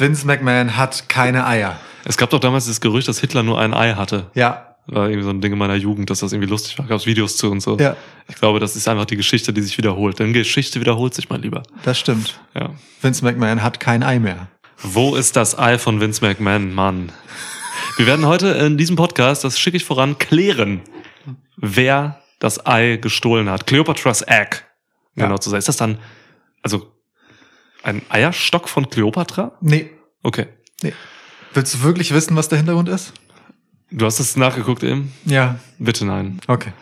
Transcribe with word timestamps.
Vince 0.00 0.26
McMahon 0.26 0.76
hat 0.76 1.08
keine 1.08 1.46
Eier. 1.46 1.78
Es 2.04 2.16
gab 2.16 2.30
doch 2.30 2.40
damals 2.40 2.66
das 2.66 2.80
Gerücht, 2.80 3.08
dass 3.08 3.20
Hitler 3.20 3.42
nur 3.42 3.60
ein 3.60 3.74
Ei 3.74 3.92
hatte. 3.94 4.30
Ja. 4.34 4.76
War 4.86 5.08
irgendwie 5.08 5.24
so 5.24 5.30
ein 5.30 5.40
Ding 5.40 5.52
in 5.52 5.58
meiner 5.58 5.74
Jugend, 5.74 6.08
dass 6.10 6.20
das 6.20 6.32
irgendwie 6.32 6.48
lustig 6.50 6.78
war. 6.78 6.86
Gab 6.86 6.98
es 6.98 7.06
Videos 7.06 7.36
zu 7.36 7.50
und 7.50 7.60
so. 7.60 7.76
Ja. 7.78 7.96
Ich 8.28 8.36
glaube, 8.36 8.58
das 8.58 8.74
ist 8.76 8.88
einfach 8.88 9.04
die 9.04 9.16
Geschichte, 9.16 9.52
die 9.52 9.60
sich 9.60 9.76
wiederholt. 9.78 10.18
Denn 10.18 10.32
Geschichte 10.32 10.80
wiederholt 10.80 11.14
sich, 11.14 11.28
mein 11.28 11.42
Lieber. 11.42 11.62
Das 11.84 11.98
stimmt. 11.98 12.40
Ja. 12.54 12.70
Vince 13.02 13.24
McMahon 13.24 13.62
hat 13.62 13.78
kein 13.78 14.02
Ei 14.02 14.18
mehr. 14.18 14.48
Wo 14.82 15.14
ist 15.14 15.36
das 15.36 15.56
Ei 15.58 15.78
von 15.78 16.00
Vince 16.00 16.24
McMahon, 16.24 16.74
Mann? 16.74 17.12
Wir 17.98 18.06
werden 18.06 18.26
heute 18.26 18.48
in 18.48 18.78
diesem 18.78 18.96
Podcast, 18.96 19.44
das 19.44 19.60
schicke 19.60 19.76
ich 19.76 19.84
voran, 19.84 20.16
klären, 20.18 20.80
wer 21.56 22.20
das 22.38 22.64
Ei 22.66 22.96
gestohlen 22.96 23.50
hat. 23.50 23.66
Cleopatras 23.66 24.22
Egg, 24.22 24.56
Ja. 25.14 25.24
genau 25.26 25.36
zu 25.38 25.50
sein. 25.50 25.58
Ist 25.58 25.68
das 25.68 25.76
dann, 25.76 25.98
also, 26.62 26.90
ein 27.82 28.02
Eierstock 28.08 28.68
von 28.68 28.88
Cleopatra? 28.88 29.52
Nee. 29.60 29.90
Okay. 30.22 30.46
nee. 30.82 30.92
Willst 31.54 31.74
du 31.74 31.82
wirklich 31.82 32.12
wissen, 32.12 32.36
was 32.36 32.48
der 32.48 32.58
Hintergrund 32.58 32.88
ist? 32.88 33.12
Du 33.90 34.06
hast 34.06 34.20
es 34.20 34.36
nachgeguckt 34.36 34.82
eben? 34.84 35.12
Ja. 35.24 35.58
Bitte 35.78 36.04
nein. 36.04 36.40
Okay. 36.46 36.72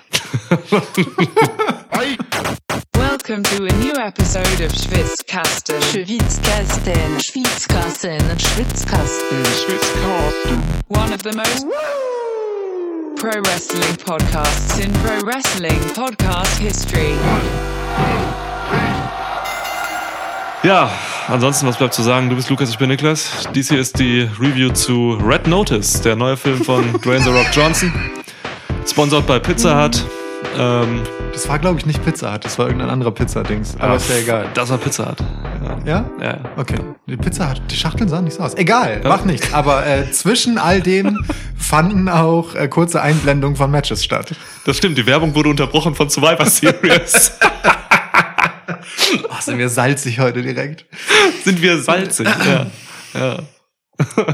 Welcome 2.93 3.43
to 3.45 3.65
a 3.65 3.73
new 3.79 3.95
episode 3.95 4.65
of 4.65 4.73
Schwitzkasten. 4.73 5.81
Schwitzkasten, 5.83 7.21
Schwitzkasten, 7.21 8.21
Schwitzkasten. 8.39 9.43
One 10.89 11.15
of 11.15 11.23
the 11.23 11.33
most 11.35 11.67
pro 13.17 13.41
wrestling 13.43 13.97
podcasts 13.97 14.79
in 14.79 14.93
pro 14.93 15.21
wrestling 15.25 15.81
podcast 15.95 16.59
history. 16.59 17.15
Ja, 20.65 20.91
ansonsten, 21.29 21.67
was 21.67 21.77
bleibt 21.77 21.95
zu 21.95 22.03
sagen? 22.03 22.29
Du 22.29 22.37
bist 22.37 22.51
Lukas, 22.51 22.71
ich 22.71 22.79
bin 22.79 22.89
Niklas. 22.89 23.49
Dies 23.55 23.69
hier 23.69 23.79
ist 23.79 23.99
die 23.99 24.29
Review 24.41 24.71
zu 24.71 25.13
Red 25.25 25.47
Notice, 25.47 26.01
der 26.01 26.17
neue 26.17 26.37
Film 26.37 26.63
von 26.65 26.93
Dwayne 27.03 27.23
The 27.23 27.31
Rock 27.31 27.47
Johnson. 27.53 27.93
Sponsored 28.87 29.27
bei 29.27 29.39
Pizza 29.39 29.85
Hut. 29.85 30.03
Ähm, 30.59 31.03
Das 31.33 31.49
war, 31.49 31.59
glaube 31.61 31.79
ich, 31.79 31.87
nicht 31.87 32.05
Pizza 32.05 32.33
Hut, 32.35 32.45
das 32.45 32.59
war 32.59 32.67
irgendein 32.67 32.91
anderer 32.91 33.13
Pizza-Dings. 33.13 33.77
Aber 33.79 33.97
ist 33.97 34.11
ja 34.11 34.17
egal. 34.17 34.47
Das 34.55 34.69
war 34.71 34.79
Pizza 34.79 35.11
Hut. 35.11 35.19
Ja. 35.65 35.79
Ja? 35.87 36.11
Ja, 36.21 36.25
ja. 36.25 36.39
Okay. 36.57 36.79
Die 37.07 37.17
Pizza 37.17 37.51
Hut, 37.51 37.63
die 37.71 37.77
Schachteln 37.77 38.09
sahen 38.09 38.25
nicht 38.25 38.35
so 38.37 38.43
aus. 38.43 38.55
Egal, 38.57 39.01
macht 39.05 39.27
nichts. 39.27 39.55
Aber 39.55 39.87
äh, 39.87 40.11
zwischen 40.11 40.59
all 40.59 40.81
dem 40.81 41.25
fanden 41.57 42.09
auch 42.09 42.57
äh, 42.57 42.67
kurze 42.67 43.01
Einblendungen 43.01 43.57
von 43.57 43.71
Matches 43.71 44.03
statt. 44.05 44.33
Das 44.67 44.77
stimmt, 44.77 44.99
die 44.99 45.07
Werbung 45.07 45.35
wurde 45.37 45.51
unterbrochen 45.51 45.95
von 45.95 46.11
Survivor 46.11 46.47
Series. 46.47 47.33
Ach, 49.31 49.41
sind 49.43 49.59
wir 49.59 49.69
salzig 49.69 50.19
heute 50.19 50.43
direkt. 50.43 50.85
Sind 51.45 51.63
wir 51.63 51.81
salzig, 51.81 52.27
ja. 52.27 52.71
ja. 53.15 53.39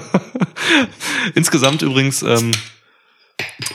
Insgesamt 1.34 1.82
übrigens 1.82 2.22
ähm, 2.22 2.50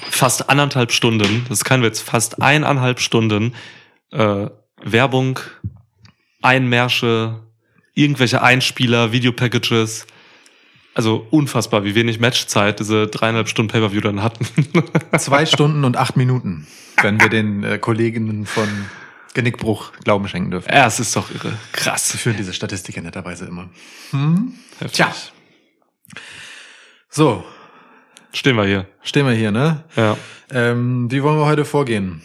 fast 0.10 0.50
anderthalb 0.50 0.92
Stunden, 0.92 1.46
das 1.48 1.60
ist 1.60 1.66
kein 1.66 1.82
Witz, 1.82 2.02
fast 2.02 2.42
eineinhalb 2.42 3.00
Stunden 3.00 3.56
äh, 4.12 4.48
Werbung, 4.82 5.40
Einmärsche, 6.42 7.44
irgendwelche 7.94 8.42
Einspieler, 8.42 9.12
Videopackages. 9.12 10.08
Also 10.94 11.26
unfassbar, 11.30 11.86
wie 11.86 11.96
wenig 11.96 12.20
Matchzeit 12.20 12.80
diese 12.80 13.08
dreieinhalb 13.08 13.48
Stunden 13.48 13.72
Pay-Per-View 13.72 14.02
dann 14.02 14.22
hatten. 14.22 14.46
Zwei 15.18 15.46
Stunden 15.46 15.86
und 15.86 15.96
acht 15.96 16.18
Minuten, 16.18 16.68
wenn 17.02 17.22
wir 17.22 17.30
den 17.30 17.64
äh, 17.64 17.78
Kolleginnen 17.78 18.46
von 18.46 18.68
Genickbruch 19.34 19.92
Glauben 20.04 20.28
schenken 20.28 20.52
dürfen. 20.52 20.70
ja, 20.74 20.88
es 20.88 21.00
ist 21.00 21.16
doch 21.16 21.30
irre. 21.32 21.52
Sie 21.52 21.58
Krass. 21.74 22.12
führen 22.16 22.38
diese 22.38 22.54
Statistik 22.54 22.96
ja 22.96 23.02
netterweise 23.02 23.46
immer. 23.46 23.70
Heftig. 24.80 24.92
Tja. 24.94 25.14
So, 27.10 27.44
Stehen 28.34 28.56
wir 28.56 28.66
hier. 28.66 28.88
stehen 29.02 29.26
wir 29.26 29.34
hier, 29.34 29.52
ne? 29.52 29.84
Ja. 29.96 30.16
Ähm, 30.52 31.10
wie 31.12 31.24
wollen 31.24 31.38
wir 31.38 31.46
heute 31.46 31.66
vorgehen? 31.66 32.22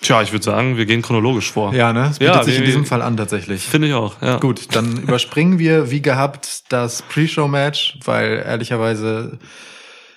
Tja, 0.00 0.20
ich 0.22 0.32
würde 0.32 0.44
sagen, 0.44 0.76
wir 0.76 0.84
gehen 0.84 1.00
chronologisch 1.00 1.50
vor. 1.52 1.74
Ja, 1.74 1.92
ne? 1.94 2.08
Es 2.10 2.18
bietet 2.18 2.34
Ja, 2.34 2.42
sich 2.44 2.58
in 2.58 2.64
diesem 2.64 2.84
Fall 2.84 3.00
an 3.00 3.16
tatsächlich. 3.16 3.64
Finde 3.66 3.88
ich 3.88 3.94
auch, 3.94 4.20
ja. 4.20 4.38
Gut, 4.38 4.74
dann 4.74 4.98
überspringen 5.02 5.58
wir 5.58 5.90
wie 5.90 6.02
gehabt 6.02 6.64
das 6.72 7.00
Pre-Show-Match, 7.02 7.98
weil 8.04 8.42
ehrlicherweise 8.46 9.38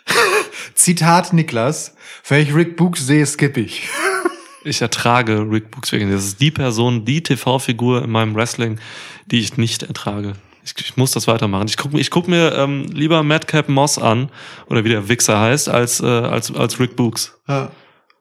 Zitat 0.75 1.31
Niklas, 1.31 1.95
wenn 2.27 2.41
ich 2.41 2.53
Rick 2.53 2.75
Books 2.75 3.05
sehe, 3.05 3.25
skippe 3.25 3.61
ich. 3.61 3.87
Ich 4.67 4.81
ertrage 4.81 5.47
Rick 5.49 5.71
Books 5.71 5.91
wegen. 5.91 6.11
Das 6.11 6.25
ist 6.25 6.41
die 6.41 6.51
Person, 6.51 7.05
die 7.05 7.23
TV-Figur 7.23 8.03
in 8.03 8.09
meinem 8.09 8.35
Wrestling, 8.35 8.79
die 9.27 9.39
ich 9.39 9.55
nicht 9.57 9.83
ertrage. 9.83 10.33
Ich, 10.63 10.73
ich 10.79 10.97
muss 10.97 11.11
das 11.11 11.27
weitermachen. 11.27 11.67
Ich 11.69 11.77
guck 11.77 11.93
mir, 11.93 11.99
ich 11.99 12.11
guck 12.11 12.27
mir 12.27 12.53
ähm, 12.55 12.83
lieber 12.91 13.23
Madcap 13.23 13.69
Moss 13.69 13.97
an, 13.97 14.29
oder 14.67 14.83
wie 14.83 14.89
der 14.89 15.07
Wichser 15.07 15.39
heißt, 15.39 15.69
als, 15.69 16.01
äh, 16.01 16.05
als, 16.05 16.53
als 16.53 16.79
Rick 16.79 16.95
Books. 16.97 17.37
Ja. 17.47 17.71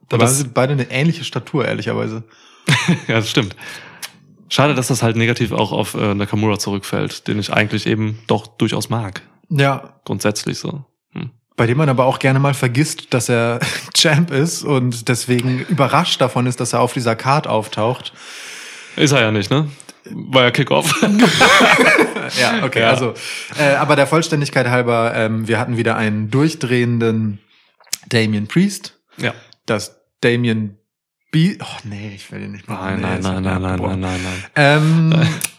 Da 0.09 0.17
Aber 0.17 0.19
waren 0.19 0.21
das- 0.21 0.39
sie 0.39 0.45
beide 0.49 0.75
eine 0.75 0.89
ähnliche 0.91 1.25
Statur, 1.25 1.65
ehrlicherweise. 1.67 2.23
ja, 3.09 3.17
das 3.17 3.29
stimmt. 3.29 3.57
Schade, 4.49 4.77
dass 4.77 4.87
das 4.87 5.03
halt 5.03 5.17
negativ 5.17 5.51
auch 5.51 5.73
auf 5.73 5.95
äh, 5.95 6.15
Nakamura 6.15 6.61
zurückfällt, 6.61 7.27
den 7.27 7.41
ich 7.41 7.53
eigentlich 7.53 7.87
eben 7.87 8.21
doch 8.29 8.47
durchaus 8.47 8.89
mag. 8.89 9.23
Ja. 9.49 9.95
Grundsätzlich 10.05 10.59
so. 10.59 10.85
Bei 11.57 11.67
dem 11.67 11.79
man 11.79 11.89
aber 11.89 12.05
auch 12.05 12.19
gerne 12.19 12.39
mal 12.39 12.53
vergisst, 12.55 13.15
dass 13.15 13.29
er 13.29 13.61
Champ 13.97 14.31
ist 14.31 14.63
und 14.63 15.09
deswegen 15.09 15.61
überrascht 15.69 16.21
davon 16.21 16.47
ist, 16.47 16.61
dass 16.61 16.73
er 16.75 16.81
auf 16.81 16.93
dieser 16.93 17.17
Card 17.17 17.47
auftaucht. 17.47 18.13
Ist 18.97 19.13
er 19.13 19.21
ja 19.23 19.31
nicht, 19.33 19.51
ne? 19.51 19.69
War 20.11 20.45
ja 20.45 20.51
Kickoff. 20.51 20.95
Ja, 22.41 22.65
okay. 22.65 22.81
Ja. 22.81 22.91
Also, 22.91 23.15
äh, 23.57 23.77
aber 23.77 23.95
der 23.95 24.09
Vollständigkeit 24.09 24.67
halber, 24.69 25.13
ähm, 25.15 25.47
wir 25.47 25.61
hatten 25.61 25.77
wieder 25.77 25.97
einen 25.97 26.29
durchdrehenden 26.29 27.39
Damien 28.09 28.49
Priest. 28.49 28.99
ja. 29.17 29.33
Das 29.65 30.01
Damien 30.23 30.77
B. 31.31 31.57
Oh 31.61 31.67
nee, 31.85 32.13
ich 32.17 32.31
will 32.33 32.41
den 32.41 32.51
nicht 32.53 32.69
machen. 32.69 33.01
Nein, 33.01 33.19
Nee, 33.21 33.23
nein, 33.23 33.43
nein, 33.43 33.45
ja, 33.45 33.59
nein, 33.59 33.63
nein, 33.63 33.79
boah. 33.79 33.89
nein, 33.97 34.01
nein, 34.01 34.21
nein. 34.25 34.45
Ähm. 34.57 35.29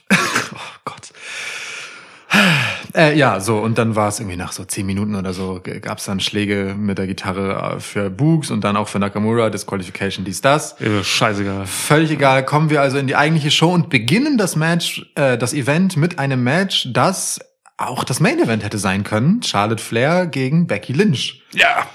Äh, 2.95 3.17
ja, 3.17 3.39
so, 3.39 3.57
und 3.59 3.77
dann 3.77 3.95
war 3.95 4.07
es 4.07 4.19
irgendwie 4.19 4.37
nach 4.37 4.51
so 4.51 4.63
zehn 4.63 4.85
Minuten 4.85 5.15
oder 5.15 5.33
so, 5.33 5.61
gab 5.81 5.97
es 5.97 6.05
dann 6.05 6.19
Schläge 6.19 6.75
mit 6.77 6.97
der 6.97 7.07
Gitarre 7.07 7.75
äh, 7.75 7.79
für 7.79 8.09
Boogs 8.09 8.51
und 8.51 8.63
dann 8.63 8.77
auch 8.77 8.87
für 8.87 8.99
Nakamura, 8.99 9.49
Disqualification, 9.49 10.25
dies, 10.25 10.41
das. 10.41 10.79
Äh, 10.81 11.03
Scheißegal. 11.03 11.65
Völlig 11.65 12.11
egal, 12.11 12.45
kommen 12.45 12.69
wir 12.69 12.81
also 12.81 12.97
in 12.97 13.07
die 13.07 13.15
eigentliche 13.15 13.51
Show 13.51 13.73
und 13.73 13.89
beginnen 13.89 14.37
das 14.37 14.55
Match, 14.55 15.09
äh, 15.15 15.37
das 15.37 15.53
Event 15.53 15.97
mit 15.97 16.19
einem 16.19 16.43
Match, 16.43 16.89
das 16.91 17.39
auch 17.77 18.03
das 18.03 18.19
Main 18.19 18.39
Event 18.39 18.63
hätte 18.63 18.79
sein 18.79 19.03
können. 19.03 19.43
Charlotte 19.43 19.83
Flair 19.83 20.25
gegen 20.25 20.65
Becky 20.67 20.93
Lynch. 20.93 21.43
Ja. 21.53 21.87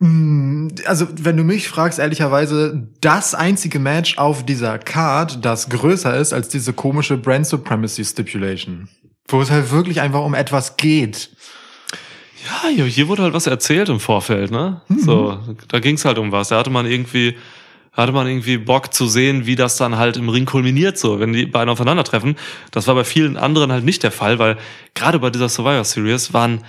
Mm, 0.00 0.68
Also, 0.86 1.06
wenn 1.12 1.36
du 1.36 1.44
mich 1.44 1.68
fragst, 1.68 2.00
ehrlicherweise, 2.00 2.88
das 3.00 3.34
einzige 3.34 3.78
Match 3.78 4.18
auf 4.18 4.44
dieser 4.44 4.78
Card, 4.78 5.44
das 5.44 5.68
größer 5.68 6.16
ist 6.16 6.32
als 6.32 6.48
diese 6.48 6.72
komische 6.72 7.16
Brand 7.16 7.46
Supremacy 7.46 8.04
Stipulation. 8.04 8.88
Wo 9.32 9.40
es 9.40 9.50
halt 9.50 9.70
wirklich 9.70 10.00
einfach 10.00 10.20
um 10.20 10.34
etwas 10.34 10.76
geht. 10.76 11.30
Ja, 12.44 12.68
hier, 12.68 12.84
hier 12.84 13.08
wurde 13.08 13.22
halt 13.22 13.34
was 13.34 13.46
erzählt 13.46 13.88
im 13.88 14.00
Vorfeld, 14.00 14.50
ne? 14.50 14.80
So, 14.88 15.38
da 15.68 15.78
ging's 15.78 16.04
halt 16.04 16.18
um 16.18 16.32
was. 16.32 16.48
Da 16.48 16.58
hatte 16.58 16.70
man 16.70 16.86
irgendwie, 16.86 17.36
hatte 17.92 18.12
man 18.12 18.26
irgendwie 18.26 18.58
Bock 18.58 18.92
zu 18.92 19.06
sehen, 19.06 19.46
wie 19.46 19.56
das 19.56 19.76
dann 19.76 19.96
halt 19.96 20.16
im 20.16 20.28
Ring 20.28 20.44
kulminiert, 20.44 20.98
so, 20.98 21.20
wenn 21.20 21.32
die 21.32 21.46
beiden 21.46 21.70
aufeinandertreffen. 21.70 22.36
Das 22.72 22.86
war 22.88 22.94
bei 22.94 23.04
vielen 23.04 23.36
anderen 23.36 23.72
halt 23.72 23.84
nicht 23.84 24.02
der 24.02 24.10
Fall, 24.10 24.38
weil 24.38 24.58
gerade 24.94 25.18
bei 25.18 25.30
dieser 25.30 25.48
Survivor 25.48 25.84
Series 25.84 26.32
waren 26.32 26.62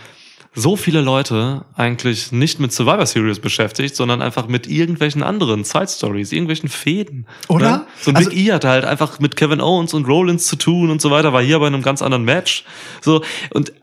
so 0.56 0.75
viele 0.75 1.02
Leute 1.02 1.66
eigentlich 1.75 2.31
nicht 2.31 2.59
mit 2.59 2.72
Survivor 2.72 3.06
Series 3.06 3.40
beschäftigt, 3.40 3.96
sondern 3.96 4.22
einfach 4.22 4.47
mit 4.47 4.68
irgendwelchen 4.68 5.24
anderen 5.24 5.64
Side 5.64 5.88
Stories, 5.88 6.31
irgendwelchen 6.31 6.69
Fäden. 6.69 7.28
Oder? 7.47 7.72
Ne? 7.72 7.88
So 8.00 8.12
ein 8.12 8.16
Also- 8.18 8.30
Big 8.30 8.40
E 8.40 8.52
hatte 8.53 8.69
halt 8.69 8.86
einfach 8.86 9.19
mit 9.19 9.36
Kevin 9.36 9.62
Owens 9.62 9.94
und 9.94 10.08
Rollins 10.08 10.46
zu 10.47 10.56
tun 10.56 10.90
und 10.90 11.02
so 11.02 11.09
weiter, 11.12 11.34
war 11.34 11.41
hier 11.41 11.59
bei 11.59 11.68
einem 11.68 11.81
ganz 11.81 12.02
anderen 12.02 12.24
Match. 12.24 12.66
So, 13.02 13.23
und 13.52 13.73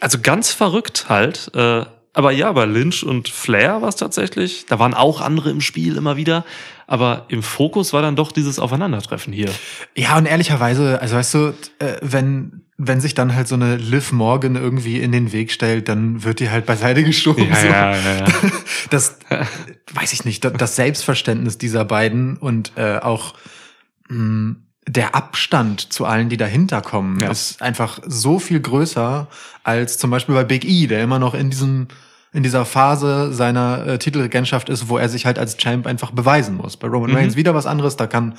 also 0.00 0.18
ganz 0.22 0.52
verrückt 0.52 1.06
halt. 1.08 1.50
Äh, 1.54 1.84
aber 2.12 2.32
ja, 2.32 2.50
bei 2.52 2.64
Lynch 2.64 3.04
und 3.04 3.28
Flair 3.28 3.82
war 3.82 3.88
es 3.88 3.96
tatsächlich. 3.96 4.66
Da 4.66 4.78
waren 4.78 4.94
auch 4.94 5.20
andere 5.20 5.50
im 5.50 5.60
Spiel 5.60 5.96
immer 5.96 6.16
wieder. 6.16 6.44
Aber 6.90 7.26
im 7.28 7.40
Fokus 7.44 7.92
war 7.92 8.02
dann 8.02 8.16
doch 8.16 8.32
dieses 8.32 8.58
Aufeinandertreffen 8.58 9.32
hier. 9.32 9.48
Ja, 9.96 10.18
und 10.18 10.26
ehrlicherweise, 10.26 11.00
also 11.00 11.14
weißt 11.14 11.34
du, 11.34 11.54
äh, 11.78 11.96
wenn, 12.02 12.62
wenn 12.78 13.00
sich 13.00 13.14
dann 13.14 13.32
halt 13.36 13.46
so 13.46 13.54
eine 13.54 13.76
Liv 13.76 14.10
Morgan 14.10 14.56
irgendwie 14.56 14.98
in 15.00 15.12
den 15.12 15.30
Weg 15.32 15.52
stellt, 15.52 15.88
dann 15.88 16.24
wird 16.24 16.40
die 16.40 16.50
halt 16.50 16.66
beiseite 16.66 17.04
geschoben. 17.04 17.46
so. 17.54 17.66
ja. 17.68 17.94
Das, 18.90 19.18
weiß 19.94 20.12
ich 20.14 20.24
nicht, 20.24 20.44
das- 20.44 20.54
das 20.54 20.74
Selbstverständnis 20.74 21.58
dieser 21.58 21.84
beiden 21.84 22.36
und 22.36 22.72
äh, 22.76 22.98
auch 22.98 23.34
mh, 24.08 24.56
der 24.88 25.14
Abstand 25.14 25.92
zu 25.92 26.06
allen, 26.06 26.28
die 26.28 26.36
dahinter 26.36 26.80
kommen, 26.80 27.20
Ja. 27.20 27.30
ist 27.30 27.62
einfach 27.62 28.00
so 28.04 28.40
viel 28.40 28.58
größer 28.58 29.28
als 29.62 29.96
zum 29.98 30.10
Beispiel 30.10 30.34
bei 30.34 30.42
Big 30.42 30.64
E, 30.64 30.88
der 30.88 31.04
immer 31.04 31.20
noch 31.20 31.34
in 31.34 31.50
diesem 31.50 31.86
in 32.32 32.42
dieser 32.44 32.64
Phase 32.64 33.32
seiner 33.32 33.86
äh, 33.86 33.98
Titelregentschaft 33.98 34.68
ist, 34.68 34.88
wo 34.88 34.98
er 34.98 35.08
sich 35.08 35.26
halt 35.26 35.38
als 35.38 35.56
Champ 35.56 35.86
einfach 35.86 36.12
beweisen 36.12 36.56
muss. 36.56 36.76
Bei 36.76 36.86
Roman 36.86 37.10
Mhm. 37.10 37.16
Reigns 37.16 37.36
wieder 37.36 37.54
was 37.54 37.66
anderes, 37.66 37.96
da 37.96 38.06
kann, 38.06 38.34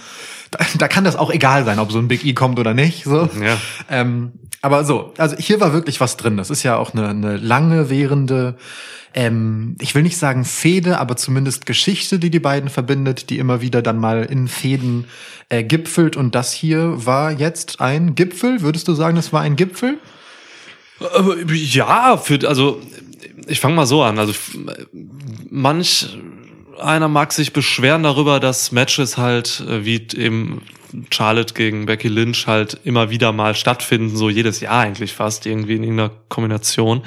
da, 0.51 0.59
da 0.77 0.87
kann 0.87 1.03
das 1.03 1.15
auch 1.17 1.29
egal 1.29 1.65
sein, 1.65 1.77
ob 1.79 1.91
so 1.91 1.99
ein 1.99 2.07
Big 2.07 2.25
E 2.25 2.33
kommt 2.33 2.57
oder 2.57 2.73
nicht. 2.73 3.03
So. 3.03 3.29
Ja. 3.43 3.57
Ähm, 3.89 4.31
aber 4.61 4.85
so, 4.85 5.13
also 5.17 5.35
hier 5.37 5.59
war 5.59 5.73
wirklich 5.73 5.99
was 5.99 6.15
drin. 6.17 6.37
Das 6.37 6.49
ist 6.49 6.63
ja 6.63 6.77
auch 6.77 6.93
eine, 6.93 7.09
eine 7.09 7.35
lange 7.35 7.89
währende, 7.89 8.55
ähm, 9.13 9.75
ich 9.81 9.93
will 9.93 10.03
nicht 10.03 10.17
sagen 10.17 10.45
Fehde, 10.45 10.99
aber 10.99 11.17
zumindest 11.17 11.65
Geschichte, 11.65 12.17
die 12.17 12.29
die 12.29 12.39
beiden 12.39 12.69
verbindet, 12.69 13.29
die 13.29 13.39
immer 13.39 13.59
wieder 13.61 13.81
dann 13.81 13.97
mal 13.97 14.23
in 14.23 14.47
Fäden 14.47 15.05
äh, 15.49 15.63
gipfelt. 15.63 16.15
Und 16.15 16.33
das 16.35 16.53
hier 16.53 17.05
war 17.05 17.31
jetzt 17.31 17.81
ein 17.81 18.15
Gipfel. 18.15 18.61
Würdest 18.61 18.87
du 18.87 18.93
sagen, 18.93 19.17
das 19.17 19.33
war 19.33 19.41
ein 19.41 19.57
Gipfel? 19.57 19.97
Aber, 21.15 21.35
Ja, 21.51 22.17
für, 22.17 22.47
also 22.47 22.79
ich 23.47 23.59
fange 23.59 23.75
mal 23.75 23.85
so 23.85 24.03
an. 24.03 24.19
Also 24.19 24.33
manch 25.49 26.07
einer 26.79 27.07
mag 27.07 27.31
sich 27.33 27.53
beschweren 27.53 28.03
darüber, 28.03 28.39
dass 28.39 28.71
Matches 28.71 29.17
halt 29.17 29.63
äh, 29.67 29.85
wie 29.85 30.07
eben 30.15 30.61
Charlotte 31.09 31.53
gegen 31.53 31.85
Becky 31.85 32.07
Lynch 32.07 32.47
halt 32.47 32.79
immer 32.83 33.09
wieder 33.09 33.31
mal 33.31 33.55
stattfinden, 33.55 34.15
so 34.15 34.29
jedes 34.29 34.59
Jahr 34.59 34.81
eigentlich 34.81 35.13
fast 35.13 35.45
irgendwie 35.45 35.75
in 35.75 35.83
irgendeiner 35.83 36.11
Kombination. 36.27 37.03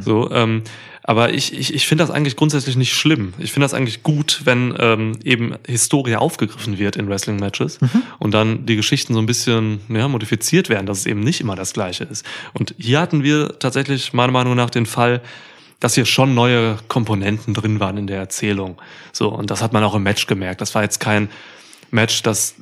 So, 0.00 0.30
ähm, 0.30 0.62
aber 1.06 1.34
ich, 1.34 1.52
ich, 1.52 1.74
ich 1.74 1.86
finde 1.86 2.02
das 2.02 2.10
eigentlich 2.10 2.34
grundsätzlich 2.34 2.76
nicht 2.76 2.94
schlimm. 2.94 3.34
Ich 3.38 3.52
finde 3.52 3.64
das 3.64 3.74
eigentlich 3.74 4.02
gut, 4.02 4.40
wenn 4.44 4.74
ähm, 4.78 5.18
eben 5.22 5.54
Historie 5.66 6.16
aufgegriffen 6.16 6.78
wird 6.78 6.96
in 6.96 7.08
Wrestling-Matches 7.08 7.78
und 8.18 8.32
dann 8.32 8.64
die 8.64 8.76
Geschichten 8.76 9.12
so 9.12 9.20
ein 9.20 9.26
bisschen 9.26 9.80
ja, 9.90 10.08
modifiziert 10.08 10.70
werden, 10.70 10.86
dass 10.86 11.00
es 11.00 11.06
eben 11.06 11.20
nicht 11.20 11.42
immer 11.42 11.56
das 11.56 11.74
Gleiche 11.74 12.04
ist. 12.04 12.24
Und 12.54 12.74
hier 12.78 13.00
hatten 13.00 13.22
wir 13.22 13.58
tatsächlich 13.58 14.14
meiner 14.14 14.32
Meinung 14.32 14.54
nach 14.54 14.70
den 14.70 14.86
Fall, 14.86 15.20
dass 15.80 15.94
hier 15.94 16.06
schon 16.06 16.34
neue 16.34 16.78
Komponenten 16.88 17.54
drin 17.54 17.80
waren 17.80 17.96
in 17.96 18.06
der 18.06 18.18
Erzählung. 18.18 18.80
So, 19.12 19.28
und 19.28 19.50
das 19.50 19.62
hat 19.62 19.72
man 19.72 19.84
auch 19.84 19.94
im 19.94 20.02
Match 20.02 20.26
gemerkt. 20.26 20.60
Das 20.60 20.74
war 20.74 20.82
jetzt 20.82 21.00
kein 21.00 21.28
Match, 21.90 22.22
das 22.22 22.54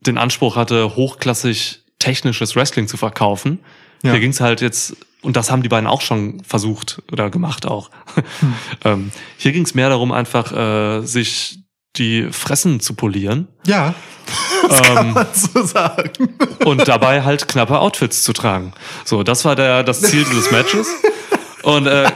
den 0.00 0.18
Anspruch 0.18 0.56
hatte, 0.56 0.96
hochklassig 0.96 1.82
technisches 1.98 2.56
Wrestling 2.56 2.88
zu 2.88 2.96
verkaufen. 2.96 3.60
Ja. 4.02 4.12
Hier 4.12 4.20
ging's 4.20 4.40
halt 4.40 4.60
jetzt, 4.60 4.96
und 5.22 5.36
das 5.36 5.50
haben 5.50 5.62
die 5.62 5.68
beiden 5.68 5.88
auch 5.88 6.00
schon 6.00 6.42
versucht 6.44 7.02
oder 7.10 7.30
gemacht 7.30 7.66
auch. 7.66 7.90
ähm, 8.84 9.10
hier 9.38 9.52
ging's 9.52 9.74
mehr 9.74 9.88
darum, 9.88 10.12
einfach 10.12 10.52
äh, 10.52 11.00
sich 11.02 11.58
die 11.96 12.28
Fressen 12.30 12.80
zu 12.80 12.94
polieren 12.94 13.48
Ja, 13.66 13.94
das 14.68 14.82
kann 14.82 15.06
Ähm, 15.06 15.12
man 15.14 15.26
so 15.32 15.64
sagen. 15.64 16.12
und 16.64 16.86
dabei 16.86 17.22
halt 17.22 17.48
knappe 17.48 17.78
Outfits 17.78 18.22
zu 18.22 18.32
tragen. 18.32 18.72
So, 19.04 19.22
das 19.22 19.44
war 19.44 19.56
der, 19.56 19.82
das 19.82 20.02
Ziel 20.02 20.24
des 20.24 20.50
Matches. 20.50 20.88
Und 21.62 21.86
äh, 21.86 22.10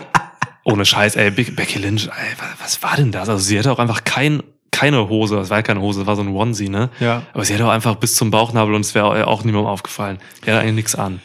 ohne 0.64 0.84
Scheiß, 0.84 1.16
ey, 1.16 1.30
Be- 1.30 1.44
Becky 1.50 1.78
Lynch, 1.78 2.06
ey, 2.06 2.38
wa- 2.38 2.54
was 2.62 2.82
war 2.82 2.96
denn 2.96 3.12
das? 3.12 3.28
Also 3.28 3.42
sie 3.42 3.58
hatte 3.58 3.72
auch 3.72 3.78
einfach 3.78 4.04
kein, 4.04 4.42
keine 4.70 5.08
Hose, 5.08 5.36
das 5.36 5.50
war 5.50 5.58
ja 5.58 5.62
keine 5.62 5.80
Hose, 5.80 6.00
das 6.00 6.06
war 6.06 6.16
so 6.16 6.22
ein 6.22 6.28
Onesie, 6.28 6.68
ne? 6.68 6.90
Ja. 7.00 7.22
Aber 7.32 7.44
sie 7.44 7.54
hatte 7.54 7.66
auch 7.66 7.70
einfach 7.70 7.96
bis 7.96 8.14
zum 8.16 8.30
Bauchnabel 8.30 8.74
und 8.74 8.82
es 8.82 8.94
wäre 8.94 9.26
auch 9.26 9.44
niemandem 9.44 9.68
aufgefallen. 9.70 10.18
Die 10.44 10.50
hatte 10.50 10.60
eigentlich 10.60 10.74
nichts 10.74 10.94
an. 10.94 11.20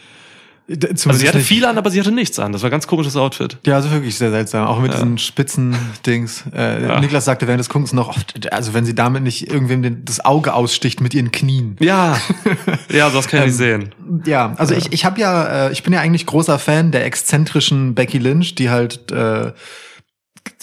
Zumindest 0.68 1.06
Also 1.06 1.20
sie 1.20 1.28
hatte 1.28 1.38
viel 1.38 1.64
an, 1.64 1.78
aber 1.78 1.90
sie 1.90 2.00
hatte 2.00 2.10
nichts 2.10 2.40
an. 2.40 2.50
Das 2.50 2.62
war 2.62 2.68
ein 2.68 2.72
ganz 2.72 2.88
komisches 2.88 3.14
Outfit. 3.14 3.56
Ja, 3.64 3.76
also 3.76 3.92
wirklich 3.92 4.16
sehr 4.16 4.32
seltsam. 4.32 4.66
Auch 4.66 4.80
mit 4.80 4.92
diesen 4.92 5.16
spitzen 5.16 5.76
Dings. 6.04 6.42
Äh, 6.52 6.82
Ja. 6.82 6.98
Niklas 6.98 7.24
sagte 7.24 7.46
während 7.46 7.60
des 7.60 7.68
Guckens 7.68 7.92
noch, 7.92 8.08
oft, 8.08 8.52
also 8.52 8.74
wenn 8.74 8.84
sie 8.84 8.94
damit 8.94 9.22
nicht 9.22 9.48
irgendwem 9.48 9.82
den, 9.82 10.04
das 10.04 10.24
Auge 10.24 10.54
aussticht 10.54 11.00
mit 11.00 11.14
ihren 11.14 11.30
Knien. 11.30 11.76
Ja, 11.78 12.20
ja, 12.92 13.10
das 13.10 13.28
kann 13.28 13.40
ich 13.40 13.46
nicht 13.46 13.56
sehen. 13.56 13.94
Ja, 14.24 14.54
also 14.56 14.74
ich, 14.74 14.92
ich 14.92 15.04
habe 15.04 15.20
ja, 15.20 15.68
äh, 15.68 15.72
ich 15.72 15.84
bin 15.84 15.92
ja 15.92 16.00
eigentlich 16.00 16.26
großer 16.26 16.58
Fan 16.58 16.90
der 16.90 17.04
exzentrischen 17.04 17.94
Becky 17.94 18.18
Lynch, 18.18 18.56
die 18.56 18.68
halt 18.68 19.12
äh, 19.12 19.52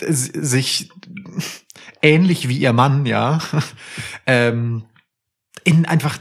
sich 0.01 0.89
ähnlich 2.01 2.49
wie 2.49 2.57
ihr 2.57 2.73
Mann, 2.73 3.05
ja, 3.05 3.39
ähm, 4.27 4.83
in 5.63 5.85
einfach 5.85 6.17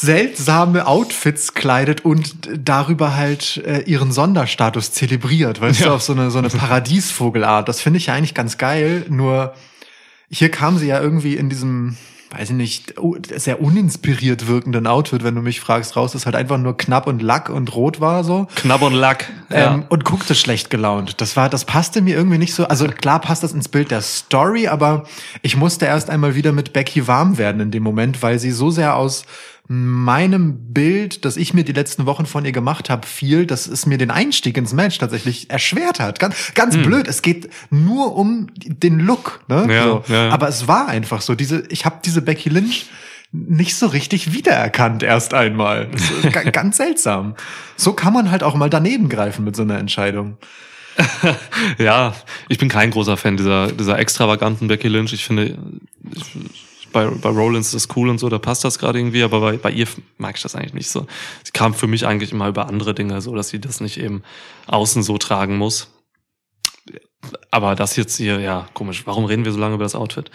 seltsame 0.00 0.86
Outfits 0.86 1.54
kleidet 1.54 2.04
und 2.04 2.34
darüber 2.54 3.16
halt 3.16 3.56
äh, 3.66 3.80
ihren 3.86 4.12
Sonderstatus 4.12 4.92
zelebriert, 4.92 5.60
weißt 5.62 5.80
Ja. 5.80 5.86
du, 5.86 5.92
auf 5.94 6.02
so 6.02 6.12
eine 6.12 6.30
so 6.30 6.38
eine 6.38 6.48
Paradiesvogelart. 6.50 7.66
Das 7.68 7.80
finde 7.80 7.96
ich 7.98 8.06
ja 8.06 8.14
eigentlich 8.14 8.34
ganz 8.34 8.58
geil. 8.58 9.06
Nur 9.08 9.54
hier 10.30 10.50
kam 10.50 10.76
sie 10.76 10.86
ja 10.88 11.00
irgendwie 11.00 11.34
in 11.36 11.48
diesem, 11.48 11.96
weiß 12.30 12.50
ich 12.50 12.56
nicht, 12.56 12.94
sehr 13.36 13.62
uninspiriert 13.62 14.46
wirkenden 14.46 14.86
Outfit, 14.86 15.24
wenn 15.24 15.34
du 15.34 15.40
mich 15.40 15.60
fragst, 15.60 15.96
raus, 15.96 16.12
das 16.12 16.26
halt 16.26 16.36
einfach 16.36 16.58
nur 16.58 16.76
knapp 16.76 17.06
und 17.06 17.22
lack 17.22 17.48
und 17.48 17.74
rot 17.74 17.98
war 17.98 18.22
so. 18.22 18.48
Knapp 18.56 18.82
und 18.82 18.92
Lack. 18.92 19.32
Ähm, 19.50 19.84
und 19.88 20.04
guckte 20.04 20.34
schlecht 20.34 20.68
gelaunt. 20.68 21.22
Das 21.22 21.36
war, 21.36 21.48
das 21.48 21.64
passte 21.64 22.02
mir 22.02 22.16
irgendwie 22.16 22.38
nicht 22.38 22.52
so. 22.52 22.66
Also 22.68 22.86
klar 22.88 23.20
passt 23.20 23.42
das 23.42 23.52
ins 23.54 23.68
Bild 23.68 23.90
der 23.90 24.02
Story, 24.02 24.68
aber 24.68 25.04
ich 25.40 25.56
musste 25.56 25.86
erst 25.86 26.10
einmal 26.10 26.34
wieder 26.34 26.52
mit 26.52 26.74
Becky 26.74 27.06
warm 27.08 27.38
werden 27.38 27.62
in 27.62 27.70
dem 27.70 27.82
Moment, 27.82 28.22
weil 28.22 28.38
sie 28.38 28.50
so 28.50 28.70
sehr 28.70 28.94
aus 28.96 29.24
meinem 29.68 30.72
Bild, 30.72 31.24
das 31.24 31.36
ich 31.36 31.52
mir 31.52 31.64
die 31.64 31.72
letzten 31.72 32.06
Wochen 32.06 32.26
von 32.26 32.44
ihr 32.44 32.52
gemacht 32.52 32.88
habe, 32.88 33.06
fiel, 33.06 33.46
dass 33.46 33.66
es 33.66 33.86
mir 33.86 33.98
den 33.98 34.10
Einstieg 34.10 34.56
ins 34.56 34.72
Match 34.72 34.98
tatsächlich 34.98 35.50
erschwert 35.50 35.98
hat. 35.98 36.20
Ganz, 36.20 36.54
ganz 36.54 36.76
blöd. 36.76 37.08
Es 37.08 37.22
geht 37.22 37.50
nur 37.70 38.14
um 38.16 38.48
den 38.54 39.00
Look. 39.00 39.40
Ne? 39.48 39.66
Ja, 39.68 39.84
so. 39.84 40.04
ja. 40.08 40.30
Aber 40.30 40.48
es 40.48 40.68
war 40.68 40.88
einfach 40.88 41.20
so. 41.20 41.34
Diese, 41.34 41.64
ich 41.68 41.84
habe 41.84 41.96
diese 42.04 42.22
Becky 42.22 42.48
Lynch 42.48 42.86
nicht 43.32 43.76
so 43.76 43.86
richtig 43.86 44.32
wiedererkannt 44.32 45.02
erst 45.02 45.34
einmal. 45.34 45.90
Ganz 46.52 46.76
seltsam. 46.76 47.34
So 47.76 47.92
kann 47.92 48.12
man 48.12 48.30
halt 48.30 48.42
auch 48.42 48.54
mal 48.54 48.70
daneben 48.70 49.08
greifen 49.08 49.44
mit 49.44 49.56
so 49.56 49.62
einer 49.62 49.78
Entscheidung. 49.78 50.38
Ja, 51.78 52.14
ich 52.48 52.56
bin 52.56 52.70
kein 52.70 52.90
großer 52.90 53.18
Fan 53.18 53.36
dieser, 53.36 53.70
dieser 53.70 53.98
extravaganten 53.98 54.68
Becky 54.68 54.88
Lynch. 54.88 55.12
Ich 55.12 55.26
finde, 55.26 55.58
ich, 56.14 56.24
bei, 56.96 57.06
bei 57.06 57.28
Rollins 57.28 57.74
ist 57.74 57.88
das 57.88 57.96
cool 57.96 58.08
und 58.08 58.18
so, 58.18 58.30
da 58.30 58.38
passt 58.38 58.64
das 58.64 58.78
gerade 58.78 58.98
irgendwie, 58.98 59.22
aber 59.22 59.40
bei, 59.40 59.58
bei 59.58 59.70
ihr 59.70 59.86
mag 60.16 60.36
ich 60.36 60.42
das 60.42 60.54
eigentlich 60.54 60.72
nicht 60.72 60.88
so. 60.88 61.06
Sie 61.44 61.52
kam 61.52 61.74
für 61.74 61.86
mich 61.86 62.06
eigentlich 62.06 62.32
immer 62.32 62.48
über 62.48 62.68
andere 62.68 62.94
Dinge, 62.94 63.20
so 63.20 63.34
dass 63.34 63.50
sie 63.50 63.60
das 63.60 63.80
nicht 63.80 63.98
eben 63.98 64.22
außen 64.66 65.02
so 65.02 65.18
tragen 65.18 65.58
muss. 65.58 65.90
Aber 67.50 67.74
das 67.74 67.96
jetzt 67.96 68.16
hier, 68.16 68.40
ja, 68.40 68.66
komisch. 68.74 69.02
Warum 69.06 69.24
reden 69.24 69.44
wir 69.44 69.52
so 69.52 69.58
lange 69.58 69.74
über 69.74 69.84
das 69.84 69.94
Outfit? 69.94 70.30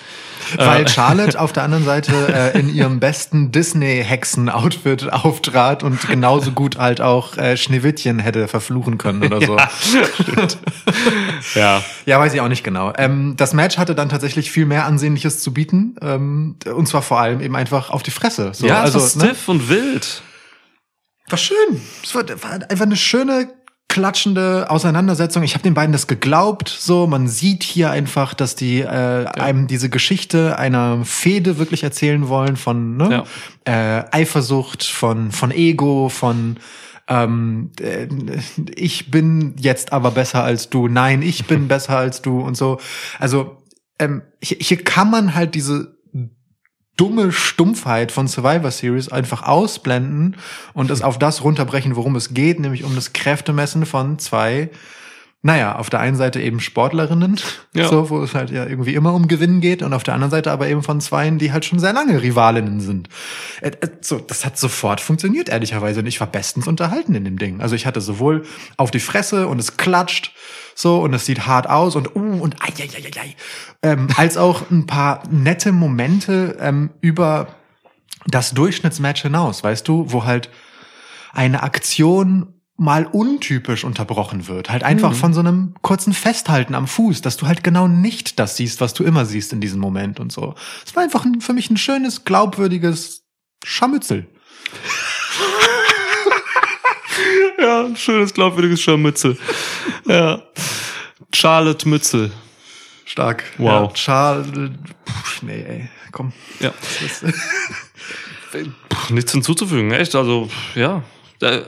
Weil 0.56 0.86
Äh, 0.86 0.88
Charlotte 0.90 1.40
auf 1.40 1.54
der 1.54 1.64
anderen 1.64 1.86
Seite 1.86 2.12
äh, 2.34 2.60
in 2.60 2.74
ihrem 2.74 3.00
besten 3.00 3.52
Disney-Hexen-Outfit 3.52 5.12
auftrat 5.12 5.84
und 5.84 6.08
genauso 6.08 6.52
gut 6.52 6.78
halt 6.78 7.02
auch 7.02 7.38
äh, 7.38 7.58
Schneewittchen 7.58 8.20
hätte 8.20 8.48
verfluchen 8.48 8.98
können 8.98 9.24
oder 9.24 9.42
so. 9.46 9.58
ja, 11.56 11.84
Ja, 12.06 12.20
weiß 12.20 12.34
ich 12.34 12.42
auch 12.42 12.48
nicht 12.48 12.64
genau. 12.64 12.94
Ähm, 12.98 13.36
das 13.38 13.54
Match 13.54 13.78
hatte 13.78 13.96
dann 13.96 14.10
tatsächlich 14.10 14.52
viel 14.52 14.66
mehr 14.66 14.86
Ansehnliches 14.86 15.42
zu 15.42 15.54
bieten. 15.54 15.96
Ähm, 16.02 16.56
und 16.74 16.88
zwar 16.88 17.02
vor 17.02 17.20
allem 17.20 17.42
eben 17.42 17.56
einfach 17.56 17.90
auf 17.90 18.04
die 18.04 18.12
Fresse. 18.12 18.52
So, 18.54 18.68
ja, 18.68 18.82
also, 18.82 19.00
war 19.00 19.08
stiff 19.08 19.48
und 19.48 19.70
wild. 19.70 20.22
War 21.30 21.38
schön. 21.38 21.82
Es 22.04 22.14
war, 22.14 22.28
war 22.28 22.52
einfach 22.70 22.86
eine 22.86 22.98
schöne 22.98 23.50
klatschende 23.92 24.70
Auseinandersetzung. 24.70 25.44
Ich 25.44 25.54
habe 25.54 25.64
den 25.64 25.74
beiden 25.74 25.92
das 25.92 26.08
geglaubt. 26.08 26.70
So, 26.70 27.08
man 27.08 27.28
sieht 27.28 27.62
hier 27.62 27.92
einfach, 27.92 28.34
dass 28.34 28.56
die 28.56 28.80
äh, 28.80 28.86
einem 28.86 29.68
diese 29.68 29.90
Geschichte 29.90 30.58
einer 30.58 31.04
Fehde 31.04 31.58
wirklich 31.58 31.84
erzählen 31.84 32.30
wollen 32.30 32.56
von 32.56 32.96
ne? 32.96 33.26
äh, 33.66 34.04
Eifersucht, 34.12 34.86
von 34.86 35.32
von 35.32 35.52
Ego, 35.52 36.08
von 36.08 36.56
ähm, 37.10 37.72
äh, 37.82 38.08
ich 38.76 39.12
bin 39.12 39.56
jetzt 39.58 39.92
aber 39.92 40.12
besser 40.12 40.42
als 40.42 40.70
du. 40.70 40.88
Nein, 40.88 41.22
ich 41.22 41.46
bin 41.46 41.68
besser 41.68 41.98
als 41.98 42.22
du 42.22 42.40
und 42.40 42.56
so. 42.56 42.80
Also 43.20 43.58
ähm, 44.00 44.22
hier, 44.42 44.58
hier 44.62 44.84
kann 44.84 45.12
man 45.12 45.36
halt 45.36 45.54
diese 45.54 45.98
dumme 46.98 47.32
Stumpfheit 47.32 48.12
von 48.12 48.28
Survivor 48.28 48.72
Series 48.72 49.10
einfach 49.10 49.44
ausblenden 49.44 50.36
und 50.74 50.92
es 50.92 51.02
auf 51.02 51.18
das 51.18 51.44
runterbrechen, 51.44 51.96
worum 51.96 52.16
es 52.16 52.34
geht, 52.34 52.60
nämlich 52.60 52.84
um 52.84 52.94
das 52.96 53.14
Kräftemessen 53.14 53.86
von 53.86 54.20
zwei, 54.20 54.70
naja, 55.42 55.78
auf 55.78 55.90
der 55.90 56.00
einen 56.02 56.16
Seite 56.18 56.40
eben 56.40 56.60
Sportlerinnen, 56.60 57.40
Ja. 57.74 57.88
so, 57.88 58.12
wo 58.12 58.22
es 58.22 58.36
halt 58.36 58.52
ja 58.52 58.68
irgendwie 58.68 58.94
immer 58.94 59.14
um 59.14 59.28
Gewinnen 59.28 59.62
geht 59.62 59.82
und 59.82 59.94
auf 59.94 60.04
der 60.04 60.14
anderen 60.14 60.30
Seite 60.30 60.52
aber 60.52 60.68
eben 60.68 60.84
von 60.84 61.02
zweien, 61.02 61.40
die 61.40 61.52
halt 61.52 61.66
schon 61.66 61.80
sehr 61.80 61.94
lange 61.94 62.22
Rivalinnen 62.22 62.80
sind. 62.82 63.10
Äh, 63.62 63.70
äh, 63.70 63.88
So, 64.02 64.20
das 64.20 64.46
hat 64.46 64.60
sofort 64.60 65.02
funktioniert, 65.02 65.50
ehrlicherweise, 65.50 66.02
und 66.02 66.06
ich 66.06 66.20
war 66.20 66.28
bestens 66.28 66.68
unterhalten 66.68 67.16
in 67.16 67.24
dem 67.26 67.40
Ding. 67.40 67.62
Also 67.62 67.74
ich 67.74 67.88
hatte 67.88 68.02
sowohl 68.02 68.44
auf 68.78 68.92
die 68.92 69.00
Fresse 69.00 69.48
und 69.48 69.58
es 69.60 69.78
klatscht, 69.78 70.34
so, 70.82 71.00
und 71.00 71.14
es 71.14 71.26
sieht 71.26 71.46
hart 71.46 71.70
aus 71.70 71.96
und, 71.96 72.16
uh, 72.16 72.42
und, 72.42 72.62
ai, 72.62 72.74
ai, 72.80 72.90
ai, 72.96 73.04
ai, 73.06 73.22
ai, 73.22 73.36
ähm, 73.84 74.08
als 74.18 74.38
auch 74.38 74.70
ein 74.72 74.88
paar 74.88 75.24
nette 75.30 75.72
Momente 75.72 76.58
ähm, 76.60 76.92
über 77.02 77.48
das 78.28 78.52
Durchschnittsmatch 78.52 79.22
hinaus, 79.22 79.64
weißt 79.64 79.88
du, 79.88 80.06
wo 80.10 80.26
halt 80.26 80.50
eine 81.34 81.64
Aktion 81.64 82.54
mal 82.78 83.06
untypisch 83.06 83.84
unterbrochen 83.84 84.48
wird. 84.48 84.72
Halt 84.72 84.84
einfach 84.84 85.14
von 85.14 85.36
so 85.36 85.40
einem 85.40 85.76
kurzen 85.84 86.14
Festhalten 86.14 86.74
am 86.74 86.88
Fuß, 86.88 87.22
dass 87.22 87.38
du 87.38 87.46
halt 87.46 87.64
genau 87.64 87.88
nicht 87.88 88.40
das 88.40 88.58
siehst, 88.58 88.82
was 88.82 88.96
du 88.96 89.04
immer 89.04 89.26
siehst 89.26 89.54
in 89.54 89.62
diesem 89.62 89.80
Moment 89.80 90.20
und 90.20 90.32
so. 90.32 90.56
Es 90.84 90.96
war 90.96 91.04
einfach 91.04 91.24
ein, 91.24 91.42
für 91.42 91.54
mich 91.54 91.70
ein 91.70 91.78
schönes, 91.78 92.26
glaubwürdiges 92.26 93.24
Scharmützel. 93.64 94.28
Ja, 97.62 97.96
schönes, 97.96 98.34
glaubwürdiges 98.34 98.82
Scharmützel. 98.82 99.38
Ja. 100.06 100.42
Charlotte 101.34 101.88
Mützel. 101.88 102.32
Stark. 103.06 103.44
Wow. 103.58 103.68
Ja, 103.68 103.94
Charles, 103.94 104.48
Puh, 104.52 105.46
nee, 105.46 105.64
ey, 105.64 105.90
komm. 106.12 106.34
Ja. 106.60 106.74
Puh, 108.90 109.14
Nichts 109.14 109.32
hinzuzufügen, 109.32 109.92
echt. 109.92 110.16
Also, 110.16 110.50
ja. 110.76 111.04
Äh, 111.42 111.62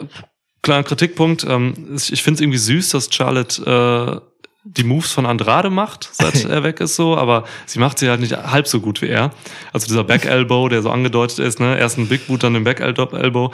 kleiner 0.61 0.83
Kritikpunkt. 0.83 1.45
Ähm, 1.47 1.95
ich 1.95 2.11
ich 2.11 2.23
finde 2.23 2.37
es 2.37 2.41
irgendwie 2.41 2.57
süß, 2.57 2.89
dass 2.89 3.13
Charlotte 3.13 3.61
äh, 3.63 4.32
die 4.65 4.83
Moves 4.83 5.11
von 5.11 5.25
Andrade 5.25 5.69
macht, 5.69 6.09
seit 6.11 6.45
er 6.49 6.63
weg 6.63 6.79
ist 6.79 6.95
so, 6.95 7.17
aber 7.17 7.43
sie 7.65 7.79
macht 7.79 7.99
sie 7.99 8.09
halt 8.09 8.21
nicht 8.21 8.35
halb 8.35 8.67
so 8.67 8.79
gut 8.79 9.01
wie 9.01 9.09
er. 9.09 9.31
Also 9.73 9.87
dieser 9.87 10.03
Back 10.03 10.25
Elbow, 10.25 10.69
der 10.69 10.81
so 10.81 10.89
angedeutet 10.89 11.39
ist, 11.39 11.59
ne, 11.59 11.77
erst 11.77 11.97
ein 11.97 12.07
Big 12.07 12.27
Boot, 12.27 12.43
dann 12.43 12.53
den 12.53 12.63
Back 12.63 12.79
Elbow 12.79 13.51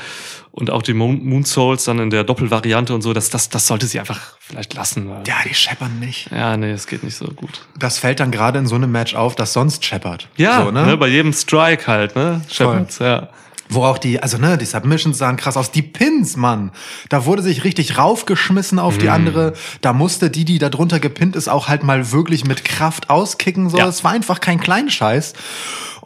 und 0.52 0.70
auch 0.70 0.82
die 0.84 0.94
Moon 0.94 1.24
Moonsaults 1.24 1.86
dann 1.86 2.00
in 2.00 2.10
der 2.10 2.24
Doppelvariante 2.24 2.94
und 2.94 3.02
so, 3.02 3.14
das, 3.14 3.30
das, 3.30 3.50
das 3.50 3.66
sollte 3.66 3.88
sie 3.88 4.00
einfach 4.00 4.38
vielleicht 4.40 4.74
lassen. 4.76 5.10
Weil, 5.10 5.24
ja, 5.28 5.36
die 5.48 5.54
scheppern 5.54 6.00
nicht. 6.00 6.32
ja, 6.32 6.56
nee, 6.58 6.72
es 6.72 6.86
geht 6.86 7.04
nicht 7.04 7.16
so 7.16 7.26
gut. 7.26 7.62
Das 7.78 7.98
fällt 7.98 8.20
dann 8.20 8.32
gerade 8.32 8.60
in 8.60 8.68
so 8.68 8.76
einem 8.76 8.92
Match 8.92 9.16
auf, 9.16 9.36
das 9.36 9.54
sonst 9.54 9.86
scheppert. 9.86 10.28
Ja, 10.38 10.66
so, 10.66 10.72
ne? 10.72 10.96
bei 10.98 11.08
jedem 11.08 11.34
Strike 11.34 11.88
halt, 11.88 12.16
ne? 12.16 12.42
Shepherds, 12.50 13.00
ja. 13.00 13.30
Wo 13.72 13.84
auch 13.86 14.00
die, 14.00 14.20
also 14.22 14.38
ne, 14.40 14.58
die 14.58 14.66
Submissions 14.66 15.18
sahen 15.20 15.38
krass 15.38 15.56
aus. 15.56 15.72
Die 15.72 15.84
Pins, 15.84 16.36
Mann. 16.36 16.72
Da 17.10 17.26
wurde 17.26 17.44
sich 17.44 17.64
richtig 17.64 17.98
raufgeschmissen 18.00 18.80
auf 18.80 18.96
Mhm. 18.96 19.00
die 19.00 19.10
andere. 19.10 19.54
Da 19.82 19.94
musste 19.94 20.32
die, 20.32 20.44
die 20.44 20.58
da 20.58 20.70
drunter 20.70 21.00
gepinnt 21.00 21.36
ist, 21.36 21.48
auch 21.50 21.68
halt 21.68 21.84
mal 21.84 22.12
wirklich 22.12 22.46
mit 22.46 22.66
Kraft 22.66 23.12
auskicken. 23.12 23.70
So, 23.70 23.78
Ja. 23.78 23.88
es 23.88 24.04
war 24.04 24.12
einfach 24.12 24.40
kein 24.40 24.60
Kleinscheiß. 24.60 25.34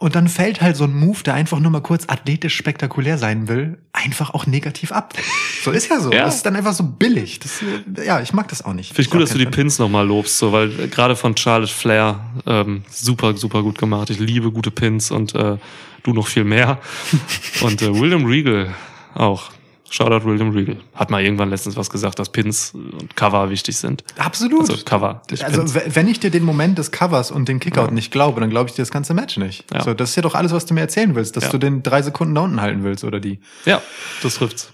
Und 0.04 0.14
dann 0.16 0.28
fällt 0.28 0.60
halt 0.60 0.76
so 0.76 0.84
ein 0.84 0.94
Move, 0.94 1.22
der 1.24 1.32
einfach 1.32 1.60
nur 1.60 1.70
mal 1.70 1.80
kurz 1.80 2.04
athletisch 2.08 2.54
spektakulär 2.54 3.16
sein 3.16 3.48
will, 3.48 3.78
einfach 3.94 4.34
auch 4.34 4.44
negativ 4.44 4.92
ab. 4.92 5.14
So 5.62 5.70
ist 5.70 5.88
ja 5.88 5.98
so. 5.98 6.12
Ja. 6.12 6.26
Das 6.26 6.34
ist 6.34 6.42
dann 6.44 6.56
einfach 6.56 6.74
so 6.74 6.84
billig. 6.84 7.40
Das, 7.40 7.64
ja, 8.04 8.20
ich 8.20 8.34
mag 8.34 8.46
das 8.48 8.62
auch 8.62 8.74
nicht. 8.74 8.88
Finde 8.88 9.00
ich 9.00 9.08
gut, 9.08 9.22
dass 9.22 9.30
du 9.30 9.38
die 9.38 9.46
Pins 9.46 9.78
nochmal 9.78 10.06
lobst, 10.06 10.36
so, 10.36 10.52
weil 10.52 10.78
äh, 10.78 10.88
gerade 10.88 11.16
von 11.16 11.34
Charlotte 11.38 11.72
Flair 11.72 12.20
ähm, 12.44 12.82
super, 12.90 13.34
super 13.38 13.62
gut 13.62 13.78
gemacht. 13.78 14.10
Ich 14.10 14.18
liebe 14.18 14.52
gute 14.52 14.70
Pins 14.70 15.10
und 15.10 15.34
äh, 15.34 15.56
du 16.02 16.12
noch 16.12 16.26
viel 16.26 16.44
mehr. 16.44 16.82
und 17.62 17.80
äh, 17.80 17.98
William 17.98 18.26
Regal 18.26 18.74
auch. 19.14 19.53
Shoutout 19.94 20.26
William 20.26 20.50
Regal. 20.50 20.76
Hat 20.92 21.10
mal 21.10 21.22
irgendwann 21.22 21.50
letztens 21.50 21.76
was 21.76 21.88
gesagt, 21.88 22.18
dass 22.18 22.30
Pins 22.32 22.74
und 22.74 23.14
Cover 23.14 23.48
wichtig 23.48 23.76
sind. 23.76 24.02
Absolut. 24.18 24.68
Also 24.68 24.84
Cover. 24.84 25.22
Also 25.40 25.62
Pins. 25.62 25.94
wenn 25.94 26.08
ich 26.08 26.18
dir 26.18 26.30
den 26.32 26.42
Moment 26.42 26.78
des 26.78 26.90
Covers 26.90 27.30
und 27.30 27.48
den 27.48 27.60
Kickout 27.60 27.92
nicht 27.92 28.10
glaube, 28.10 28.40
dann 28.40 28.50
glaube 28.50 28.68
ich 28.68 28.74
dir 28.74 28.82
das 28.82 28.90
ganze 28.90 29.14
Match 29.14 29.36
nicht. 29.36 29.64
Ja. 29.72 29.84
So, 29.84 29.94
das 29.94 30.10
ist 30.10 30.16
ja 30.16 30.22
doch 30.22 30.34
alles, 30.34 30.50
was 30.50 30.66
du 30.66 30.74
mir 30.74 30.80
erzählen 30.80 31.14
willst, 31.14 31.36
dass 31.36 31.44
Ja. 31.44 31.50
du 31.50 31.58
den 31.58 31.84
drei 31.84 32.02
Sekunden 32.02 32.34
da 32.34 32.40
unten 32.40 32.60
halten 32.60 32.82
willst 32.82 33.04
oder 33.04 33.20
die. 33.20 33.38
Ja, 33.66 33.80
das 34.22 34.34
trifft's. 34.34 34.72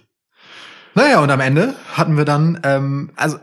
Naja, 0.95 1.21
und 1.21 1.31
am 1.31 1.41
Ende 1.41 1.75
hatten 1.93 2.17
wir 2.17 2.25
dann, 2.25 2.59
ähm, 2.65 3.11
also 3.15 3.37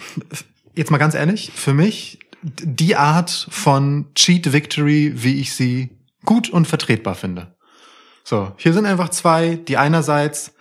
jetzt 0.74 0.90
mal 0.90 0.98
ganz 0.98 1.14
ehrlich, 1.14 1.52
für 1.54 1.72
mich 1.72 2.18
die 2.42 2.96
Art 2.96 3.46
von 3.50 4.06
Cheat 4.16 4.52
Victory, 4.52 5.12
wie 5.14 5.40
ich 5.40 5.54
sie 5.54 5.90
gut 6.24 6.50
und 6.50 6.66
vertretbar 6.66 7.14
finde. 7.14 7.54
So, 8.24 8.52
hier 8.56 8.72
sind 8.72 8.86
einfach 8.86 9.10
zwei, 9.10 9.54
die 9.54 9.76
einerseits 9.76 10.52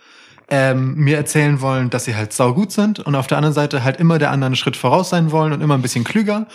ähm, 0.49 0.95
mir 0.95 1.17
erzählen 1.17 1.61
wollen, 1.61 1.89
dass 1.89 2.05
sie 2.05 2.15
halt 2.15 2.33
saugut 2.33 2.71
sind 2.71 2.99
und 2.99 3.15
auf 3.15 3.27
der 3.27 3.37
anderen 3.37 3.53
Seite 3.53 3.83
halt 3.83 3.97
immer 3.97 4.19
der 4.19 4.31
anderen 4.31 4.55
Schritt 4.55 4.77
voraus 4.77 5.09
sein 5.09 5.31
wollen 5.31 5.53
und 5.53 5.61
immer 5.61 5.73
ein 5.75 5.81
bisschen 5.81 6.03
klüger. 6.03 6.47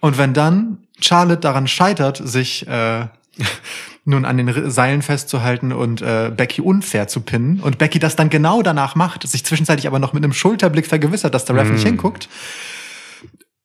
Und 0.00 0.18
wenn 0.18 0.34
dann 0.34 0.78
Charlotte 1.00 1.40
daran 1.40 1.66
scheitert, 1.66 2.20
sich 2.22 2.66
äh, 2.68 3.06
nun 4.04 4.24
an 4.24 4.36
den 4.36 4.70
Seilen 4.70 5.02
festzuhalten 5.02 5.72
und 5.72 6.02
äh, 6.02 6.30
Becky 6.36 6.60
unfair 6.60 7.06
zu 7.08 7.20
pinnen 7.20 7.60
und 7.60 7.78
Becky 7.78 7.98
das 7.98 8.16
dann 8.16 8.30
genau 8.30 8.62
danach 8.62 8.94
macht, 8.94 9.26
sich 9.26 9.44
zwischenzeitlich 9.44 9.86
aber 9.86 10.00
noch 10.00 10.12
mit 10.12 10.24
einem 10.24 10.32
Schulterblick 10.32 10.86
vergewissert, 10.86 11.34
dass 11.34 11.44
der 11.44 11.56
Ref 11.56 11.70
nicht 11.70 11.86
hinguckt, 11.86 12.28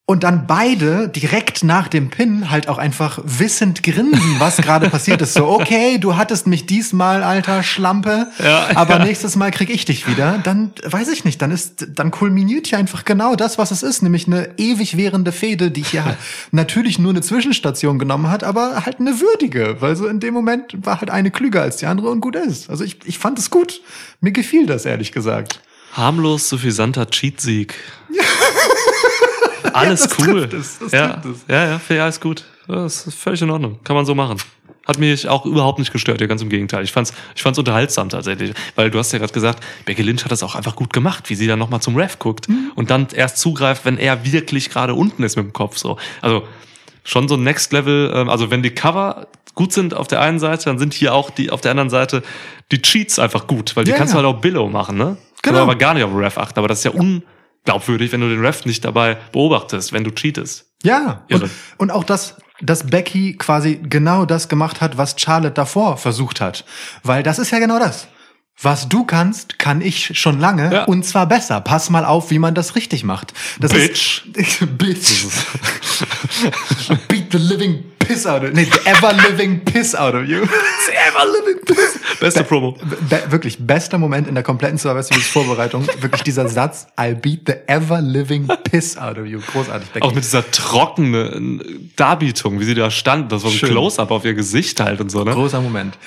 und 0.09 0.23
dann 0.23 0.47
beide 0.47 1.09
direkt 1.09 1.65
nach 1.65 1.89
dem 1.89 2.09
Pin 2.09 2.49
halt 2.49 2.69
auch 2.69 2.77
einfach 2.77 3.19
wissend 3.25 3.83
grinsen, 3.83 4.35
was 4.39 4.55
gerade 4.55 4.89
passiert 4.89 5.21
ist. 5.21 5.33
So, 5.33 5.49
okay, 5.49 5.97
du 5.97 6.15
hattest 6.15 6.47
mich 6.47 6.65
diesmal, 6.65 7.23
alter 7.23 7.61
Schlampe, 7.61 8.27
Ja, 8.41 8.69
aber 8.75 8.99
ja. 8.99 9.05
nächstes 9.05 9.35
Mal 9.35 9.51
krieg 9.51 9.69
ich 9.69 9.83
dich 9.83 10.07
wieder. 10.07 10.39
Dann 10.41 10.71
weiß 10.81 11.09
ich 11.09 11.25
nicht, 11.25 11.41
dann 11.41 11.51
ist, 11.51 11.87
dann 11.89 12.11
kulminiert 12.11 12.67
hier 12.67 12.77
einfach 12.77 13.03
genau 13.03 13.35
das, 13.35 13.57
was 13.57 13.71
es 13.71 13.83
ist, 13.83 14.01
nämlich 14.01 14.27
eine 14.27 14.57
ewig 14.57 14.95
währende 14.95 15.33
Fehde, 15.33 15.71
die 15.71 15.83
hier 15.83 16.05
halt 16.05 16.17
natürlich 16.51 16.99
nur 16.99 17.11
eine 17.11 17.21
Zwischenstation 17.21 17.99
genommen 17.99 18.29
hat, 18.31 18.45
aber 18.45 18.85
halt 18.85 19.01
eine 19.01 19.19
würdige, 19.19 19.75
weil 19.81 19.97
so 19.97 20.07
in 20.07 20.21
dem 20.21 20.33
Moment 20.33 20.73
war 20.85 21.01
halt 21.01 21.09
eine 21.09 21.31
klüger 21.31 21.63
als 21.63 21.75
die 21.75 21.85
andere 21.85 22.11
und 22.11 22.21
gut 22.21 22.37
ist. 22.37 22.69
Also 22.69 22.85
ich, 22.85 22.99
ich 23.03 23.19
fand 23.19 23.37
es 23.39 23.49
gut. 23.49 23.81
Mir 24.21 24.31
gefiel 24.31 24.67
das, 24.67 24.85
ehrlich 24.85 25.11
gesagt. 25.11 25.59
Harmlos 25.91 26.47
suffisanter 26.47 27.09
Cheat-Sieg. 27.09 27.73
Alles 29.77 30.01
das 30.07 30.17
cool. 30.19 30.49
es, 30.53 30.79
das 30.79 30.91
ja, 30.91 31.21
ja, 31.47 31.65
ja, 31.65 31.95
ja, 31.95 32.07
ist 32.07 32.21
gut. 32.21 32.43
Ja, 32.67 32.75
Das 32.83 33.07
ist 33.07 33.17
völlig 33.17 33.41
in 33.41 33.49
Ordnung. 33.49 33.79
Kann 33.83 33.95
man 33.95 34.05
so 34.05 34.13
machen. 34.15 34.37
Hat 34.85 34.99
mich 34.99 35.27
auch 35.27 35.45
überhaupt 35.45 35.79
nicht 35.79 35.91
gestört, 35.91 36.21
ja, 36.21 36.27
ganz 36.27 36.41
im 36.41 36.47
Gegenteil. 36.49 36.83
Ich 36.83 36.93
fand's, 36.93 37.13
ich 37.35 37.43
fand's 37.43 37.59
unterhaltsam 37.59 38.07
tatsächlich. 38.07 38.53
Weil 38.75 38.89
du 38.89 38.97
hast 38.99 39.11
ja 39.11 39.19
gerade 39.19 39.33
gesagt, 39.33 39.61
Becky 39.85 40.01
Lynch 40.01 40.23
hat 40.23 40.31
das 40.31 40.43
auch 40.43 40.55
einfach 40.55 40.75
gut 40.77 40.93
gemacht, 40.93 41.29
wie 41.29 41.35
sie 41.35 41.45
dann 41.47 41.59
nochmal 41.59 41.81
zum 41.81 41.95
Ref 41.97 42.19
guckt 42.19 42.47
Mhm. 42.47 42.71
und 42.75 42.89
dann 42.89 43.07
erst 43.13 43.37
zugreift, 43.37 43.83
wenn 43.85 43.97
er 43.97 44.23
wirklich 44.31 44.69
gerade 44.69 44.93
unten 44.93 45.23
ist 45.23 45.35
mit 45.35 45.45
dem 45.45 45.51
Kopf. 45.53 45.77
So. 45.77 45.97
Also 46.21 46.43
schon 47.03 47.27
so 47.27 47.35
ein 47.35 47.43
Next 47.43 47.73
Level, 47.73 48.11
ähm, 48.15 48.29
also 48.29 48.49
wenn 48.49 48.63
die 48.63 48.69
Cover 48.71 49.27
gut 49.55 49.73
sind 49.73 49.93
auf 49.93 50.07
der 50.07 50.21
einen 50.21 50.39
Seite, 50.39 50.65
dann 50.65 50.79
sind 50.79 50.93
hier 50.93 51.13
auch 51.13 51.31
die 51.31 51.49
auf 51.49 51.59
der 51.61 51.71
anderen 51.71 51.89
Seite 51.89 52.23
die 52.71 52.81
Cheats 52.81 53.19
einfach 53.19 53.47
gut, 53.47 53.75
weil 53.75 53.83
die 53.83 53.91
Ja, 53.91 53.97
kannst 53.97 54.13
ja. 54.13 54.21
du 54.21 54.27
halt 54.27 54.37
auch 54.37 54.39
Billow 54.41 54.69
machen, 54.69 54.97
ne? 54.97 55.17
Genau. 55.41 55.59
Aber 55.63 55.75
gar 55.75 55.93
nicht 55.95 56.03
auf 56.03 56.11
den 56.11 56.19
Ref 56.19 56.37
achten. 56.37 56.59
Aber 56.59 56.67
das 56.69 56.79
ist 56.79 56.83
ja 56.85 56.91
unglaubwürdig, 57.67 58.11
wenn 58.11 58.21
du 58.21 58.29
den 58.29 58.43
Ref 58.43 58.65
nicht 58.65 58.85
dabei 58.85 59.15
beobachtest, 59.31 59.91
wenn 59.93 60.03
du 60.03 60.11
cheatest. 60.11 60.65
Ja, 60.83 61.25
und, 61.31 61.49
und 61.77 61.91
auch 61.91 62.03
das, 62.03 62.35
dass 62.61 62.85
Becky 62.87 63.35
quasi 63.35 63.79
genau 63.83 64.25
das 64.25 64.47
gemacht 64.47 64.79
hat, 64.79 64.97
was 64.97 65.15
Charlotte 65.19 65.53
davor 65.53 65.97
versucht 65.97 66.39
hat. 66.39 66.65
Weil 67.03 67.23
das 67.23 67.39
ist 67.39 67.51
ja 67.51 67.59
genau 67.59 67.79
das. 67.79 68.07
Was 68.59 68.89
du 68.89 69.03
kannst, 69.05 69.59
kann 69.59 69.81
ich 69.81 70.17
schon 70.19 70.39
lange 70.39 70.73
Ja. 70.73 70.83
und 70.85 71.03
zwar 71.05 71.27
besser. 71.27 71.61
Pass 71.61 71.89
mal 71.91 72.05
auf, 72.05 72.31
wie 72.31 72.39
man 72.39 72.55
das 72.55 72.75
richtig 72.75 73.03
macht. 73.03 73.33
Das 73.59 73.71
Bitch. 73.71 74.23
Ist, 74.33 74.77
Bitch. 74.77 75.25
Beat 77.07 77.31
the 77.31 77.37
living 77.37 77.83
piss 78.07 78.25
out 78.25 78.43
of 78.43 78.53
Nee, 78.53 78.65
the 78.65 78.89
ever 78.89 79.13
living 79.29 79.59
piss 79.59 79.93
out 79.93 80.15
of 80.15 80.25
you. 80.27 80.45
The 80.87 80.93
ever 80.93 81.25
living 81.29 81.65
piss. 81.65 81.99
Beste 82.19 82.43
Promo. 82.43 82.77
Be 83.09 83.21
wirklich, 83.29 83.57
bester 83.59 83.97
Moment 83.97 84.27
in 84.27 84.35
der 84.35 84.43
kompletten 84.43 84.77
Survivor 84.77 85.03
Series 85.03 85.27
Vorbereitung. 85.27 85.85
wirklich 85.99 86.23
dieser 86.23 86.47
Satz, 86.47 86.87
I'll 86.97 87.15
beat 87.15 87.41
the 87.45 87.55
ever 87.67 88.01
living 88.01 88.47
piss 88.63 88.97
out 88.97 89.17
of 89.17 89.25
you. 89.25 89.39
Großartig, 89.39 89.89
Becky. 89.89 90.05
Auch 90.05 90.13
mit 90.13 90.23
dieser 90.23 90.49
trockenen 90.49 91.91
Darbietung, 91.97 92.59
wie 92.59 92.63
sie 92.63 92.73
da 92.73 92.89
stand. 92.89 93.31
Das 93.31 93.43
war 93.43 93.51
ein. 93.51 93.57
Close-Up 93.57 94.11
auf 94.11 94.23
ihr 94.23 94.33
Gesicht 94.33 94.79
halt 94.79 95.01
und 95.01 95.11
so, 95.11 95.23
ne? 95.23 95.31
Großer 95.31 95.59
Moment. 95.59 95.97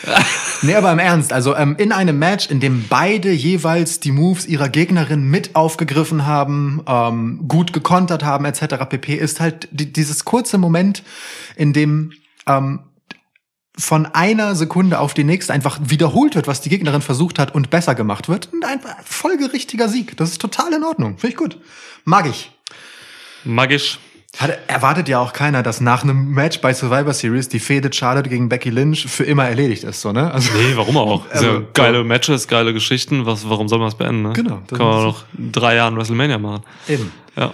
nee, 0.63 0.75
aber 0.75 0.91
im 0.93 0.99
Ernst, 0.99 1.33
also 1.33 1.55
ähm, 1.55 1.77
in 1.79 1.93
einem 1.93 2.19
Match, 2.19 2.49
in 2.51 2.61
dem 2.61 2.87
beide 2.89 3.31
jeweils 3.31 4.01
die 4.01 4.13
Moves 4.13 4.47
ihrer 4.47 4.69
Gegnerin 4.71 5.25
mit 5.29 5.55
aufgegriffen 5.55 6.27
haben, 6.27 6.83
ähm, 6.87 7.41
gut 7.49 7.73
gekontert 7.73 8.25
haben, 8.25 8.47
etc. 8.47 8.77
pp, 8.89 9.15
ist 9.15 9.41
halt 9.41 9.69
die, 9.71 9.93
dieses 9.93 10.25
kurze 10.25 10.57
Moment, 10.59 11.03
in 11.57 11.73
dem 11.75 11.90
ähm, 12.47 12.81
von 13.79 14.07
einer 14.07 14.55
Sekunde 14.55 14.99
auf 14.99 15.15
die 15.15 15.25
nächste 15.25 15.53
einfach 15.53 15.79
wiederholt 15.83 16.35
wird, 16.35 16.47
was 16.47 16.61
die 16.61 16.69
Gegnerin 16.69 17.01
versucht 17.03 17.39
hat 17.39 17.55
und 17.55 17.71
besser 17.71 17.95
gemacht 17.95 18.29
wird. 18.29 18.49
Und 18.53 18.65
ein 18.65 18.81
folgerichtiger 19.05 19.89
Sieg. 19.89 20.17
Das 20.17 20.31
ist 20.31 20.41
total 20.41 20.73
in 20.75 20.85
Ordnung. 20.85 21.19
Finde 21.19 21.29
ich 21.33 21.37
gut. 21.37 21.59
Mag 22.05 22.27
ich. 22.27 22.51
Magisch. 23.45 23.99
Hat, 24.39 24.57
erwartet 24.69 25.09
ja 25.09 25.19
auch 25.19 25.33
keiner, 25.33 25.63
dass 25.65 25.81
nach 25.81 26.05
einem 26.05 26.29
Match 26.31 26.61
bei 26.61 26.73
Survivor 26.73 27.13
Series 27.13 27.49
die 27.49 27.59
Fehde 27.59 27.93
Charlotte 27.93 28.29
gegen 28.29 28.49
Becky 28.49 28.71
Lynch 28.71 29.07
für 29.09 29.25
immer 29.25 29.49
erledigt 29.49 29.83
ist, 29.83 30.01
so, 30.03 30.13
ne? 30.13 30.31
Also, 30.31 30.53
Nee, 30.53 30.77
warum 30.77 30.97
auch? 30.99 31.25
Also, 31.33 31.47
Also, 31.49 31.67
geile 31.75 32.05
Matches, 32.05 32.47
geile 32.47 32.73
Geschichten. 32.73 33.27
Was, 33.27 33.49
warum 33.49 33.67
soll 33.69 33.81
man 33.81 33.89
es 33.89 33.97
beenden? 33.97 34.23
Ne? 34.23 34.33
Genau, 34.35 34.63
das 34.69 34.79
Kann 34.79 34.87
man 34.87 35.15
in 35.37 35.51
drei 35.53 35.75
Jahren 35.75 35.97
WrestleMania 35.97 36.39
machen. 36.39 36.63
eben. 36.87 37.11
Ja. 37.37 37.53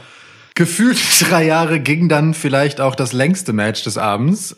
Gefühlt 0.57 0.99
drei 1.21 1.45
Jahre 1.45 1.79
ging 1.79 2.09
dann 2.09 2.35
vielleicht 2.35 2.81
auch 2.81 2.97
das 2.97 3.13
längste 3.13 3.53
Match 3.53 3.85
des 3.85 3.99
Abends. 3.99 4.57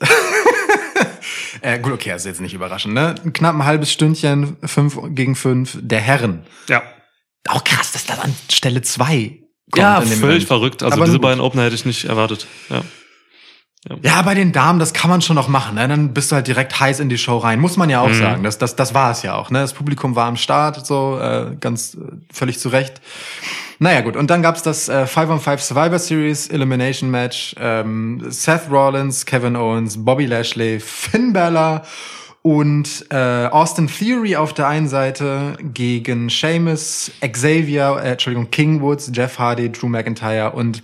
äh, 1.61 1.77
gut, 1.77 1.93
okay, 1.93 2.09
das 2.09 2.23
ist 2.23 2.27
jetzt 2.27 2.41
nicht 2.41 2.53
überraschend, 2.55 2.95
ne? 2.95 3.15
Knapp 3.33 3.53
ein 3.53 3.65
halbes 3.65 3.91
Stündchen, 3.91 4.57
fünf 4.63 4.97
gegen 5.09 5.35
fünf, 5.35 5.77
der 5.79 5.99
Herren. 5.99 6.43
Ja. 6.67 6.81
Auch 7.47 7.63
krass, 7.63 7.91
dass 7.91 8.05
das 8.05 8.17
an 8.19 8.33
Stelle 8.51 8.81
zwei 8.81 9.39
kommt. 9.71 9.83
Ja, 9.83 10.01
völlig 10.01 10.23
Event. 10.23 10.43
verrückt. 10.45 10.83
Also 10.83 10.95
Aber 10.95 11.05
diese 11.05 11.17
gut. 11.17 11.23
beiden 11.23 11.41
Opener 11.41 11.65
hätte 11.65 11.75
ich 11.75 11.85
nicht 11.85 12.05
erwartet. 12.05 12.47
Ja. 12.69 12.81
Ja, 14.03 14.21
bei 14.21 14.35
den 14.35 14.51
Damen, 14.51 14.77
das 14.77 14.93
kann 14.93 15.09
man 15.09 15.21
schon 15.21 15.37
noch 15.37 15.47
machen. 15.47 15.75
Ne? 15.75 15.87
Dann 15.87 16.13
bist 16.13 16.31
du 16.31 16.35
halt 16.35 16.47
direkt 16.47 16.79
heiß 16.79 16.99
in 16.99 17.07
die 17.07 17.17
Show 17.17 17.37
rein. 17.37 17.59
Muss 17.61 17.77
man 17.77 17.89
ja 17.89 18.01
auch 18.01 18.13
sagen. 18.13 18.43
Das, 18.43 18.57
das, 18.57 18.75
das 18.75 18.93
war 18.93 19.11
es 19.11 19.21
ja 19.23 19.35
auch. 19.35 19.51
Ne? 19.51 19.59
Das 19.59 19.73
Publikum 19.73 20.15
war 20.17 20.27
am 20.27 20.35
Start, 20.35 20.85
so 20.85 21.17
äh, 21.17 21.55
ganz 21.59 21.95
äh, 21.95 21.99
völlig 22.31 22.59
zu 22.59 22.69
Recht. 22.69 23.01
Naja 23.81 24.01
gut, 24.01 24.17
und 24.17 24.29
dann 24.29 24.41
gab's 24.41 24.61
das 24.61 24.89
äh, 24.89 25.07
5 25.07 25.29
on 25.31 25.39
5 25.39 25.61
Survivor 25.61 25.99
Series 25.99 26.47
Elimination 26.49 27.09
Match. 27.09 27.55
Ähm, 27.57 28.21
Seth 28.29 28.69
Rollins, 28.69 29.25
Kevin 29.25 29.55
Owens, 29.55 30.03
Bobby 30.03 30.25
Lashley, 30.25 30.81
Finn 30.81 31.31
Balor 31.31 31.83
Und 32.41 33.05
äh, 33.09 33.47
Austin 33.47 33.87
Theory 33.87 34.35
auf 34.35 34.53
der 34.53 34.67
einen 34.67 34.87
Seite 34.89 35.57
gegen 35.61 36.29
Sheamus, 36.29 37.11
Xavier, 37.21 38.01
äh, 38.03 38.11
Entschuldigung, 38.11 38.51
King 38.51 38.81
Woods, 38.81 39.11
Jeff 39.13 39.39
Hardy, 39.39 39.71
Drew 39.71 39.87
McIntyre 39.87 40.51
und 40.51 40.83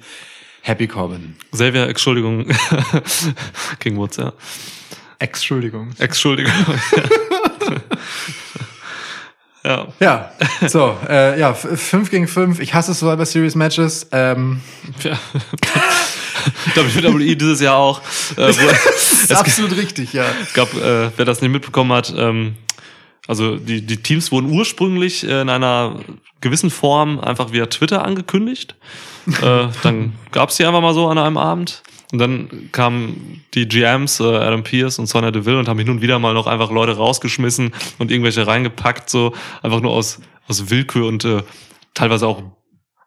Happy 0.62 0.88
Corbin. 0.88 1.36
Xavier, 1.52 1.88
Entschuldigung. 1.88 2.46
King 3.80 3.98
Woods, 3.98 4.18
ja. 4.18 4.34
Entschuldigung. 5.20 5.90
Entschuldigung. 5.98 6.54
ja. 9.66 9.88
Ja, 10.00 10.32
so, 10.68 10.98
äh, 11.10 11.40
ja, 11.40 11.54
5 11.54 12.12
gegen 12.12 12.28
5. 12.28 12.60
Ich 12.60 12.74
hasse 12.74 12.94
Survivor 12.94 13.26
Series 13.26 13.56
Matches. 13.56 14.08
Ähm, 14.12 14.62
ja. 15.04 15.18
WWE 16.76 17.36
dieses 17.36 17.62
Jahr 17.62 17.78
auch. 17.78 18.02
Äh, 18.38 18.48
das 18.48 18.58
ist 19.24 19.36
absolut 19.36 19.76
richtig, 19.76 20.14
ja. 20.14 20.26
Es 20.44 20.54
gab, 20.54 20.74
äh, 20.74 21.10
wer 21.16 21.26
das 21.26 21.42
nicht 21.42 21.52
mitbekommen 21.52 21.92
hat, 21.92 22.14
ähm, 22.16 22.56
also 23.28 23.56
die, 23.56 23.82
die 23.82 23.98
Teams 23.98 24.32
wurden 24.32 24.52
ursprünglich 24.52 25.28
äh, 25.28 25.42
in 25.42 25.50
einer 25.50 26.00
gewissen 26.42 26.70
Form 26.70 27.20
einfach 27.20 27.52
via 27.52 27.66
Twitter 27.66 28.06
angekündigt. 28.06 28.76
äh, 29.42 29.68
dann 29.82 30.14
gab's 30.32 30.58
die 30.58 30.66
einfach 30.66 30.82
mal 30.82 30.94
so 30.94 31.08
an 31.08 31.18
einem 31.18 31.38
Abend. 31.38 31.82
Und 32.12 32.20
dann 32.20 32.70
kamen 32.72 33.44
die 33.54 33.68
GMs, 33.68 34.20
äh, 34.20 34.24
Adam 34.24 34.64
Pierce 34.64 35.00
und 35.00 35.08
Sonya 35.08 35.32
Deville, 35.32 35.60
und 35.60 35.68
haben 35.68 35.80
hin 35.80 35.90
und 35.90 36.02
wieder 36.02 36.20
mal 36.20 36.34
noch 36.34 36.48
einfach 36.48 36.72
Leute 36.72 36.96
rausgeschmissen 36.96 37.74
und 37.98 38.12
irgendwelche 38.12 38.46
reingepackt, 38.46 39.10
so 39.10 39.34
einfach 39.64 39.82
nur 39.82 39.92
aus, 39.92 40.20
aus 40.48 40.70
Willkür 40.70 41.08
und 41.08 41.26
äh, 41.26 41.42
teilweise 41.94 42.28
auch 42.28 42.44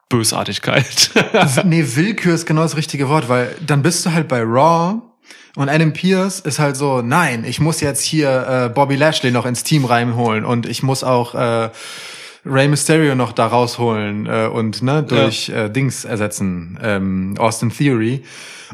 Bösartigkeit. 0.09 1.11
nee, 1.65 1.85
Willkür 1.95 2.35
ist 2.35 2.47
genau 2.47 2.63
das 2.63 2.77
richtige 2.77 3.09
Wort, 3.09 3.29
weil 3.29 3.55
dann 3.65 3.83
bist 3.83 4.05
du 4.05 4.13
halt 4.13 4.27
bei 4.27 4.43
Raw 4.43 5.01
und 5.57 5.69
Adam 5.69 5.93
Pierce 5.93 6.41
ist 6.41 6.59
halt 6.59 6.77
so, 6.77 7.03
nein, 7.03 7.45
ich 7.45 7.61
muss 7.61 7.81
jetzt 7.81 8.03
hier 8.03 8.47
äh, 8.67 8.69
Bobby 8.69 8.97
Lashley 8.97 9.31
noch 9.31 9.45
ins 9.45 9.65
Team 9.65 9.85
reinholen 9.85 10.45
und 10.45 10.67
ich 10.67 10.83
muss 10.83 11.05
auch 11.05 11.35
äh, 11.35 11.71
Rey 12.49 12.69
Mysterio 12.69 13.15
noch 13.15 13.33
da 13.33 13.47
rausholen 13.47 14.27
äh, 14.27 14.47
und 14.47 14.83
ne 14.83 15.03
durch 15.03 15.49
äh, 15.49 15.69
Dings 15.69 16.05
ersetzen, 16.05 16.79
ähm, 16.83 17.35
Austin 17.39 17.71
Theory. 17.71 18.23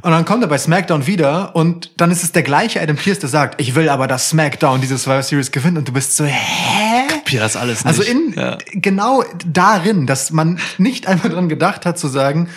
Und 0.02 0.11
dann 0.11 0.25
kommt 0.25 0.43
er 0.43 0.49
bei 0.49 0.59
SmackDown 0.59 1.07
wieder 1.07 1.54
und 1.54 1.93
dann 1.97 2.11
ist 2.11 2.25
es 2.25 2.33
der 2.33 2.43
gleiche 2.43 2.81
Adam 2.81 2.97
Pierce, 2.97 3.21
der 3.21 3.28
sagt, 3.28 3.61
ich 3.61 3.75
will 3.75 3.88
aber, 3.88 4.07
dass 4.09 4.31
SmackDown 4.31 4.81
diese 4.81 4.99
Survivor 4.99 5.23
Series 5.23 5.52
gewinnt 5.52 5.78
und 5.78 5.87
du 5.88 5.93
bist 5.93 6.16
so, 6.16 6.25
hä? 6.25 7.07
Kapier 7.09 7.40
das 7.40 7.57
alles 7.57 7.85
nicht. 7.85 7.87
Also 7.87 8.02
in 8.02 8.35
ja. 8.37 8.59
genau 8.73 9.23
darin, 9.47 10.07
dass 10.07 10.31
man 10.33 10.59
nicht 10.78 11.07
einmal 11.09 11.31
dran 11.31 11.49
gedacht 11.49 11.87
hat 11.87 11.99
zu 11.99 12.09
sagen, 12.09 12.49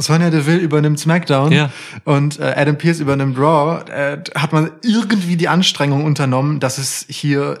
Sonja 0.00 0.30
Deville 0.30 0.58
übernimmt 0.58 1.00
SmackDown 1.00 1.52
Ja. 1.52 1.70
und 2.04 2.38
äh, 2.38 2.54
Adam 2.56 2.76
Pierce 2.78 3.00
übernimmt 3.00 3.36
Raw, 3.38 3.84
äh, 3.90 4.18
hat 4.36 4.52
man 4.52 4.70
irgendwie 4.82 5.36
die 5.36 5.48
Anstrengung 5.48 6.04
unternommen, 6.04 6.60
dass 6.60 6.78
es 6.78 7.04
hier 7.08 7.58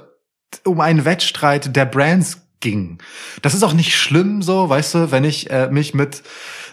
um 0.64 0.80
einen 0.80 1.04
Wettstreit 1.04 1.74
der 1.74 1.84
Brands 1.84 2.42
ging. 2.60 2.98
Das 3.42 3.54
ist 3.54 3.62
auch 3.62 3.72
nicht 3.72 3.96
schlimm 3.96 4.42
so, 4.42 4.68
weißt 4.68 4.94
du, 4.94 5.10
wenn 5.10 5.24
ich 5.24 5.50
äh, 5.50 5.68
mich 5.70 5.94
mit 5.94 6.22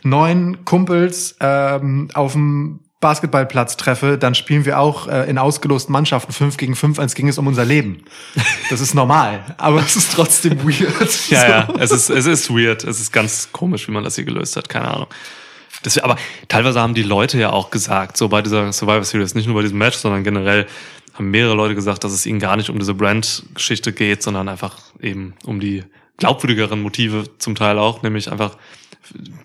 neun 0.04 0.66
Kumpels 0.66 1.36
ähm, 1.40 2.10
auf 2.14 2.34
dem 2.34 2.80
Basketballplatz 3.02 3.78
treffe, 3.78 4.18
dann 4.18 4.34
spielen 4.34 4.66
wir 4.66 4.80
auch 4.80 5.08
äh, 5.08 5.30
in 5.30 5.38
ausgelosten 5.38 5.94
Mannschaften 5.94 6.32
5 6.32 6.58
gegen 6.58 6.76
5, 6.76 6.98
als 6.98 7.14
ging 7.14 7.28
es 7.28 7.38
um 7.38 7.46
unser 7.46 7.66
Leben. 7.66 8.04
Das 8.70 8.82
ist 8.82 8.96
normal, 8.96 9.44
aber 9.58 9.80
es 9.80 9.96
ist 9.96 10.14
trotzdem 10.14 10.64
weird. 10.64 10.90
Ja, 11.30 11.40
So. 11.40 11.46
ja, 11.46 11.68
es 11.78 11.92
ist, 11.92 12.10
es 12.10 12.26
ist 12.26 12.50
weird. 12.50 12.84
Es 12.84 13.00
ist 13.00 13.12
ganz 13.12 13.50
komisch, 13.52 13.88
wie 13.88 13.92
man 13.92 14.04
das 14.04 14.16
hier 14.16 14.24
gelöst 14.24 14.56
hat. 14.56 14.70
Keine 14.70 14.88
Ahnung. 14.92 15.08
Das, 15.84 16.00
aber 16.00 16.16
teilweise 16.48 16.82
haben 16.82 16.96
die 16.96 17.04
Leute 17.04 17.38
ja 17.38 17.52
auch 17.52 17.70
gesagt, 17.70 18.18
so 18.18 18.28
bei 18.28 18.42
dieser 18.42 18.74
Survivor 18.74 19.04
Series, 19.04 19.36
nicht 19.36 19.46
nur 19.46 19.56
bei 19.56 19.62
diesem 19.62 19.78
Match, 19.78 19.98
sondern 19.98 20.24
generell 20.24 20.66
haben 21.16 21.32
mehrere 21.32 21.56
Leute 21.56 21.76
gesagt, 21.76 22.04
dass 22.04 22.12
es 22.12 22.26
ihnen 22.26 22.40
gar 22.40 22.58
nicht 22.58 22.70
um 22.70 22.78
diese 22.78 22.94
Brand-Geschichte 22.94 23.94
geht, 23.94 24.22
sondern 24.22 24.48
einfach 24.50 24.78
eben 25.02 25.34
um 25.46 25.60
die 25.60 25.84
glaubwürdigeren 26.18 26.82
Motive 26.82 27.26
zum 27.40 27.56
Teil 27.56 27.80
auch, 27.80 28.04
nämlich 28.04 28.32
einfach 28.32 28.58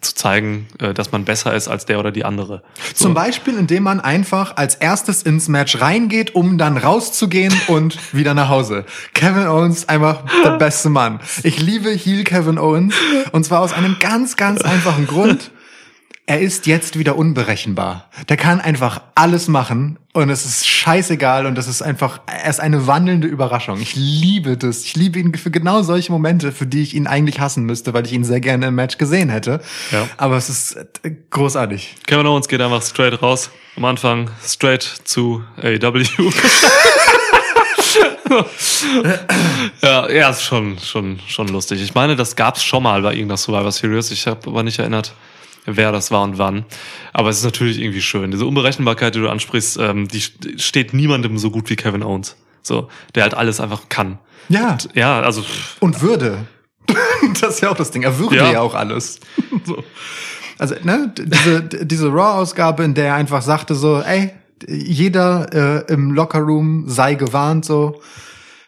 zu 0.00 0.14
zeigen, 0.14 0.66
äh, 0.78 0.94
dass 0.94 1.12
man 1.12 1.24
besser 1.24 1.54
ist 1.54 1.68
als 1.68 1.84
der 1.84 1.98
oder 1.98 2.12
die 2.12 2.24
andere. 2.24 2.62
So. 2.94 3.04
Zum 3.04 3.14
Beispiel, 3.14 3.58
indem 3.58 3.82
man 3.82 4.00
einfach 4.00 4.56
als 4.56 4.74
erstes 4.74 5.22
ins 5.22 5.48
Match 5.48 5.80
reingeht, 5.80 6.34
um 6.34 6.58
dann 6.58 6.76
rauszugehen 6.76 7.54
und 7.68 7.98
wieder 8.14 8.34
nach 8.34 8.48
Hause. 8.48 8.84
Kevin 9.12 9.46
Owens 9.46 9.88
einfach 9.88 10.24
der 10.44 10.52
beste 10.52 10.88
Mann. 10.88 11.20
Ich 11.42 11.60
liebe 11.60 11.90
Heel 11.90 12.24
Kevin 12.24 12.58
Owens 12.58 12.94
und 13.32 13.44
zwar 13.44 13.60
aus 13.60 13.72
einem 13.72 13.96
ganz, 14.00 14.36
ganz 14.36 14.62
einfachen 14.62 15.06
Grund. 15.06 15.50
Er 16.26 16.40
ist 16.40 16.66
jetzt 16.66 16.96
wieder 16.98 17.16
unberechenbar. 17.16 18.08
Der 18.28 18.36
kann 18.36 18.60
einfach 18.60 19.00
alles 19.16 19.48
machen 19.48 19.98
und 20.12 20.30
es 20.30 20.44
ist 20.44 20.66
scheißegal 20.66 21.46
und 21.46 21.56
das 21.56 21.66
ist 21.66 21.82
einfach, 21.82 22.20
er 22.26 22.48
ist 22.48 22.60
eine 22.60 22.86
wandelnde 22.86 23.26
Überraschung. 23.26 23.80
Ich 23.80 23.96
liebe 23.96 24.56
das. 24.56 24.84
Ich 24.84 24.94
liebe 24.96 25.18
ihn 25.18 25.34
für 25.34 25.50
genau 25.50 25.82
solche 25.82 26.12
Momente, 26.12 26.52
für 26.52 26.66
die 26.66 26.82
ich 26.82 26.94
ihn 26.94 27.08
eigentlich 27.08 27.40
hassen 27.40 27.64
müsste, 27.64 27.94
weil 27.94 28.06
ich 28.06 28.12
ihn 28.12 28.22
sehr 28.22 28.40
gerne 28.40 28.68
im 28.68 28.76
Match 28.76 28.96
gesehen 28.96 29.28
hätte. 29.28 29.60
Ja. 29.90 30.08
Aber 30.18 30.36
es 30.36 30.48
ist 30.48 30.76
äh, 31.02 31.12
großartig. 31.30 31.96
Kevin 32.06 32.26
Owens 32.26 32.46
geht 32.46 32.60
einfach 32.60 32.82
straight 32.82 33.20
raus. 33.20 33.50
Am 33.76 33.84
Anfang 33.84 34.30
straight 34.44 34.82
zu 34.82 35.42
AEW. 35.56 36.04
ja, 39.82 40.10
ja, 40.10 40.30
ist 40.30 40.42
schon, 40.42 40.78
schon, 40.78 41.18
schon 41.26 41.48
lustig. 41.48 41.82
Ich 41.82 41.94
meine, 41.94 42.14
das 42.16 42.36
gab's 42.36 42.62
schon 42.62 42.82
mal 42.82 43.02
bei 43.02 43.12
irgendeiner 43.12 43.36
Survivor 43.36 43.72
Series. 43.72 44.10
Ich 44.10 44.26
habe 44.26 44.40
aber 44.46 44.62
nicht 44.62 44.78
erinnert, 44.78 45.12
wer 45.76 45.92
das 45.92 46.10
war 46.10 46.22
und 46.22 46.38
wann. 46.38 46.64
Aber 47.12 47.28
es 47.28 47.38
ist 47.38 47.44
natürlich 47.44 47.78
irgendwie 47.78 48.02
schön. 48.02 48.30
Diese 48.30 48.46
Unberechenbarkeit, 48.46 49.14
die 49.14 49.20
du 49.20 49.28
ansprichst, 49.28 49.78
ähm, 49.78 50.08
die 50.08 50.20
steht 50.20 50.94
niemandem 50.94 51.38
so 51.38 51.50
gut 51.50 51.70
wie 51.70 51.76
Kevin 51.76 52.02
Owens. 52.02 52.36
So, 52.62 52.88
der 53.14 53.22
halt 53.22 53.34
alles 53.34 53.60
einfach 53.60 53.88
kann. 53.88 54.18
Ja. 54.48 54.72
Und, 54.72 54.88
ja, 54.94 55.20
also 55.20 55.42
Und 55.80 56.02
würde. 56.02 56.46
das 57.40 57.54
ist 57.54 57.60
ja 57.62 57.70
auch 57.70 57.76
das 57.76 57.90
Ding. 57.90 58.02
Er 58.02 58.18
würde 58.18 58.36
Ja. 58.36 58.52
ja, 58.52 58.60
auch 58.60 58.74
alles. 58.74 59.20
so. 59.64 59.82
Also, 60.58 60.74
ne, 60.82 61.12
diese, 61.16 61.62
diese 61.62 62.08
Raw-Ausgabe, 62.08 62.84
in 62.84 62.94
der 62.94 63.06
er 63.06 63.14
einfach 63.14 63.40
sagte 63.40 63.74
so, 63.74 64.00
ey, 64.00 64.30
jeder 64.68 65.86
äh, 65.88 65.92
im 65.92 66.12
Lockerroom 66.12 66.84
sei 66.86 67.14
gewarnt, 67.14 67.64
so. 67.64 68.02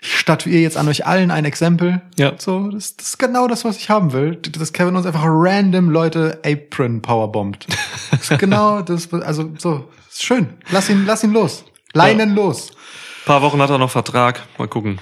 Ich 0.04 0.18
statuiere 0.18 0.60
jetzt 0.60 0.76
an 0.76 0.88
euch 0.88 1.06
allen 1.06 1.30
ein 1.30 1.44
Exempel. 1.44 2.02
Ja. 2.18 2.32
So, 2.36 2.70
das, 2.70 2.96
das 2.96 3.10
ist 3.10 3.18
genau 3.18 3.46
das, 3.46 3.64
was 3.64 3.76
ich 3.76 3.88
haben 3.88 4.12
will. 4.12 4.34
Dass 4.34 4.72
Kevin 4.72 4.96
uns 4.96 5.06
einfach 5.06 5.22
random 5.24 5.90
Leute 5.90 6.40
Apron 6.44 7.00
powerbombt. 7.00 7.68
Das 8.10 8.28
ist 8.32 8.38
genau 8.40 8.82
das, 8.82 9.12
also 9.12 9.52
so, 9.58 9.88
ist 10.10 10.24
schön. 10.24 10.54
Lass 10.72 10.90
ihn, 10.90 11.06
lass 11.06 11.22
ihn 11.22 11.32
los. 11.32 11.64
Leinen 11.92 12.34
los. 12.34 12.72
paar 13.26 13.42
Wochen 13.42 13.62
hat 13.62 13.70
er 13.70 13.78
noch 13.78 13.92
Vertrag. 13.92 14.42
Mal 14.58 14.66
gucken, 14.66 14.98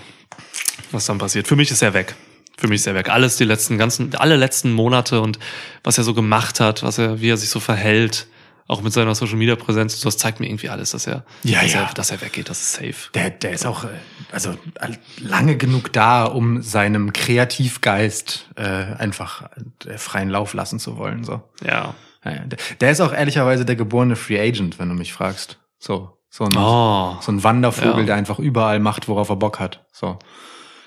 was 0.92 1.06
dann 1.06 1.16
passiert. 1.16 1.48
Für 1.48 1.56
mich 1.56 1.70
ist 1.70 1.80
er 1.80 1.94
weg. 1.94 2.14
Für 2.58 2.68
mich 2.68 2.80
ist 2.80 2.86
er 2.86 2.94
weg. 2.94 3.08
Alles 3.08 3.38
die 3.38 3.44
letzten 3.44 3.78
ganzen, 3.78 4.14
alle 4.16 4.36
letzten 4.36 4.70
Monate 4.70 5.22
und 5.22 5.38
was 5.82 5.96
er 5.96 6.04
so 6.04 6.12
gemacht 6.12 6.60
hat, 6.60 6.82
was 6.82 6.98
er, 6.98 7.22
wie 7.22 7.30
er 7.30 7.38
sich 7.38 7.48
so 7.48 7.58
verhält, 7.58 8.26
auch 8.70 8.82
mit 8.82 8.92
seiner 8.92 9.14
Social 9.14 9.36
Media 9.36 9.56
Präsenz, 9.56 10.00
das 10.00 10.16
zeigt 10.16 10.38
mir 10.40 10.46
irgendwie 10.46 10.68
alles, 10.68 10.92
dass 10.92 11.06
er, 11.06 11.24
Ja, 11.42 11.60
dass, 11.62 11.72
ja. 11.72 11.82
Er, 11.82 11.94
dass 11.94 12.10
er 12.10 12.20
weggeht. 12.20 12.48
Das 12.48 12.60
ist 12.60 12.72
safe. 12.74 13.10
Der, 13.14 13.30
der 13.30 13.50
ist 13.52 13.66
auch 13.66 13.84
äh, 13.84 13.88
also 14.30 14.50
äh, 14.50 14.92
lange 15.18 15.56
genug 15.56 15.92
da, 15.92 16.24
um 16.24 16.62
seinem 16.62 17.12
Kreativgeist 17.12 18.48
äh, 18.56 18.62
einfach 18.62 19.42
äh, 19.86 19.98
freien 19.98 20.30
Lauf 20.30 20.54
lassen 20.54 20.78
zu 20.78 20.96
wollen. 20.96 21.24
So. 21.24 21.42
Ja. 21.64 21.94
Ja, 22.24 22.32
der 22.80 22.90
ist 22.90 23.00
auch 23.00 23.12
ehrlicherweise 23.14 23.64
der 23.64 23.76
geborene 23.76 24.14
Free 24.14 24.38
Agent, 24.38 24.78
wenn 24.78 24.88
du 24.90 24.94
mich 24.94 25.12
fragst. 25.14 25.58
So, 25.78 26.16
so 26.28 26.44
ein, 26.44 26.52
Oh. 26.56 27.16
so 27.22 27.32
ein 27.32 27.42
Wandervogel, 27.42 28.00
Ja. 28.00 28.06
der 28.06 28.14
einfach 28.16 28.38
überall 28.38 28.78
macht, 28.78 29.08
worauf 29.08 29.30
er 29.30 29.36
Bock 29.36 29.58
hat. 29.58 29.84
So. 29.90 30.18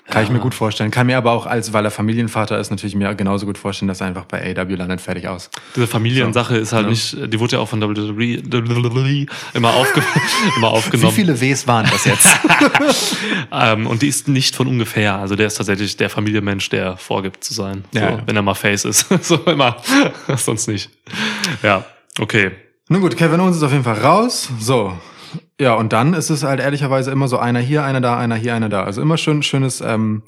Kann 0.06 0.22
ich 0.22 0.28
mir 0.30 0.38
gut 0.38 0.54
vorstellen. 0.54 0.90
Kann 0.90 1.06
mir 1.06 1.16
aber 1.16 1.32
auch, 1.32 1.46
als 1.46 1.72
weil 1.72 1.84
er 1.84 1.90
Familienvater 1.90 2.58
ist, 2.58 2.70
natürlich 2.70 2.94
mir 2.94 3.14
genauso 3.14 3.46
gut 3.46 3.56
vorstellen, 3.56 3.88
dass 3.88 4.00
er 4.02 4.06
einfach 4.06 4.26
bei 4.26 4.54
AW 4.54 4.74
landet, 4.74 5.00
fertig 5.00 5.26
aus. 5.28 5.48
Diese 5.74 5.86
Familiensache 5.86 6.56
ist 6.58 6.72
halt 6.74 6.84
Ja. 6.84 6.90
nicht, 6.90 7.16
die 7.32 7.40
wurde 7.40 7.56
ja 7.56 7.58
auch 7.60 7.68
von 7.68 7.80
WWE, 7.80 9.26
immer, 9.54 9.74
aufge, 9.74 10.02
immer 10.56 10.70
Wie 10.70 10.72
aufgenommen. 10.72 11.12
viele 11.14 11.40
Ws 11.40 11.66
waren 11.66 11.86
das 11.90 12.04
jetzt? 12.04 12.28
Ähm, 13.52 13.86
und 13.86 14.02
die 14.02 14.08
ist 14.08 14.26
nicht 14.28 14.56
von 14.56 14.66
ungefähr. 14.66 15.14
Also 15.16 15.36
der 15.36 15.46
ist 15.46 15.54
tatsächlich 15.54 15.96
der 15.96 16.10
Familienmensch, 16.10 16.68
der 16.70 16.96
vorgibt 16.96 17.44
zu 17.44 17.54
sein. 17.54 17.84
Ja, 17.92 18.00
so, 18.00 18.06
ja. 18.16 18.22
Wenn 18.26 18.36
er 18.36 18.42
mal 18.42 18.54
Face 18.54 18.84
ist. 18.84 19.06
so 19.24 19.36
immer. 19.44 19.76
Sonst 20.36 20.66
nicht. 20.68 20.90
Ja, 21.62 21.84
okay. 22.18 22.50
Nun 22.88 23.00
gut, 23.00 23.16
Kevin 23.16 23.40
Owens 23.40 23.56
ist 23.56 23.62
auf 23.62 23.70
jeden 23.72 23.84
Fall 23.84 23.98
raus. 24.00 24.48
So. 24.58 24.92
Ja, 25.60 25.74
und 25.74 25.92
dann 25.92 26.14
ist 26.14 26.30
es 26.30 26.42
halt 26.42 26.60
ehrlicherweise 26.60 27.10
immer 27.10 27.28
so 27.28 27.38
einer 27.38 27.60
hier, 27.60 27.84
einer 27.84 28.00
da, 28.00 28.16
einer 28.18 28.34
hier, 28.36 28.54
einer 28.54 28.68
da. 28.68 28.84
Also 28.84 29.00
immer 29.02 29.16
schön, 29.16 29.42
schönes 29.42 29.80
ähm, 29.80 30.22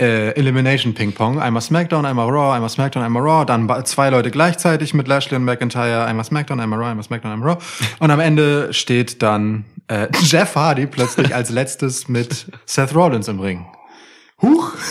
äh, 0.00 0.30
Elimination 0.34 0.94
Ping-Pong. 0.94 1.40
Einmal 1.40 1.62
SmackDown, 1.62 2.06
einmal 2.06 2.28
Raw, 2.28 2.54
einmal 2.54 2.70
SmackDown, 2.70 3.02
einmal 3.02 3.22
Raw. 3.22 3.44
Dann 3.44 3.68
zwei 3.84 4.10
Leute 4.10 4.30
gleichzeitig 4.30 4.94
mit 4.94 5.08
Lashley 5.08 5.36
und 5.36 5.44
McIntyre. 5.44 6.04
Einmal 6.04 6.24
SmackDown, 6.24 6.58
einmal 6.60 6.78
Raw, 6.78 6.90
einmal 6.90 7.04
SmackDown, 7.04 7.32
einmal 7.32 7.50
Raw. 7.50 7.62
Und 7.98 8.10
am 8.10 8.20
Ende 8.20 8.72
steht 8.72 9.22
dann 9.22 9.64
äh, 9.88 10.08
Jeff 10.22 10.54
Hardy 10.56 10.86
plötzlich 10.86 11.34
als 11.34 11.50
letztes 11.50 12.08
mit 12.08 12.46
Seth 12.66 12.94
Rollins 12.94 13.28
im 13.28 13.40
Ring. 13.40 13.66
Huch. 14.42 14.72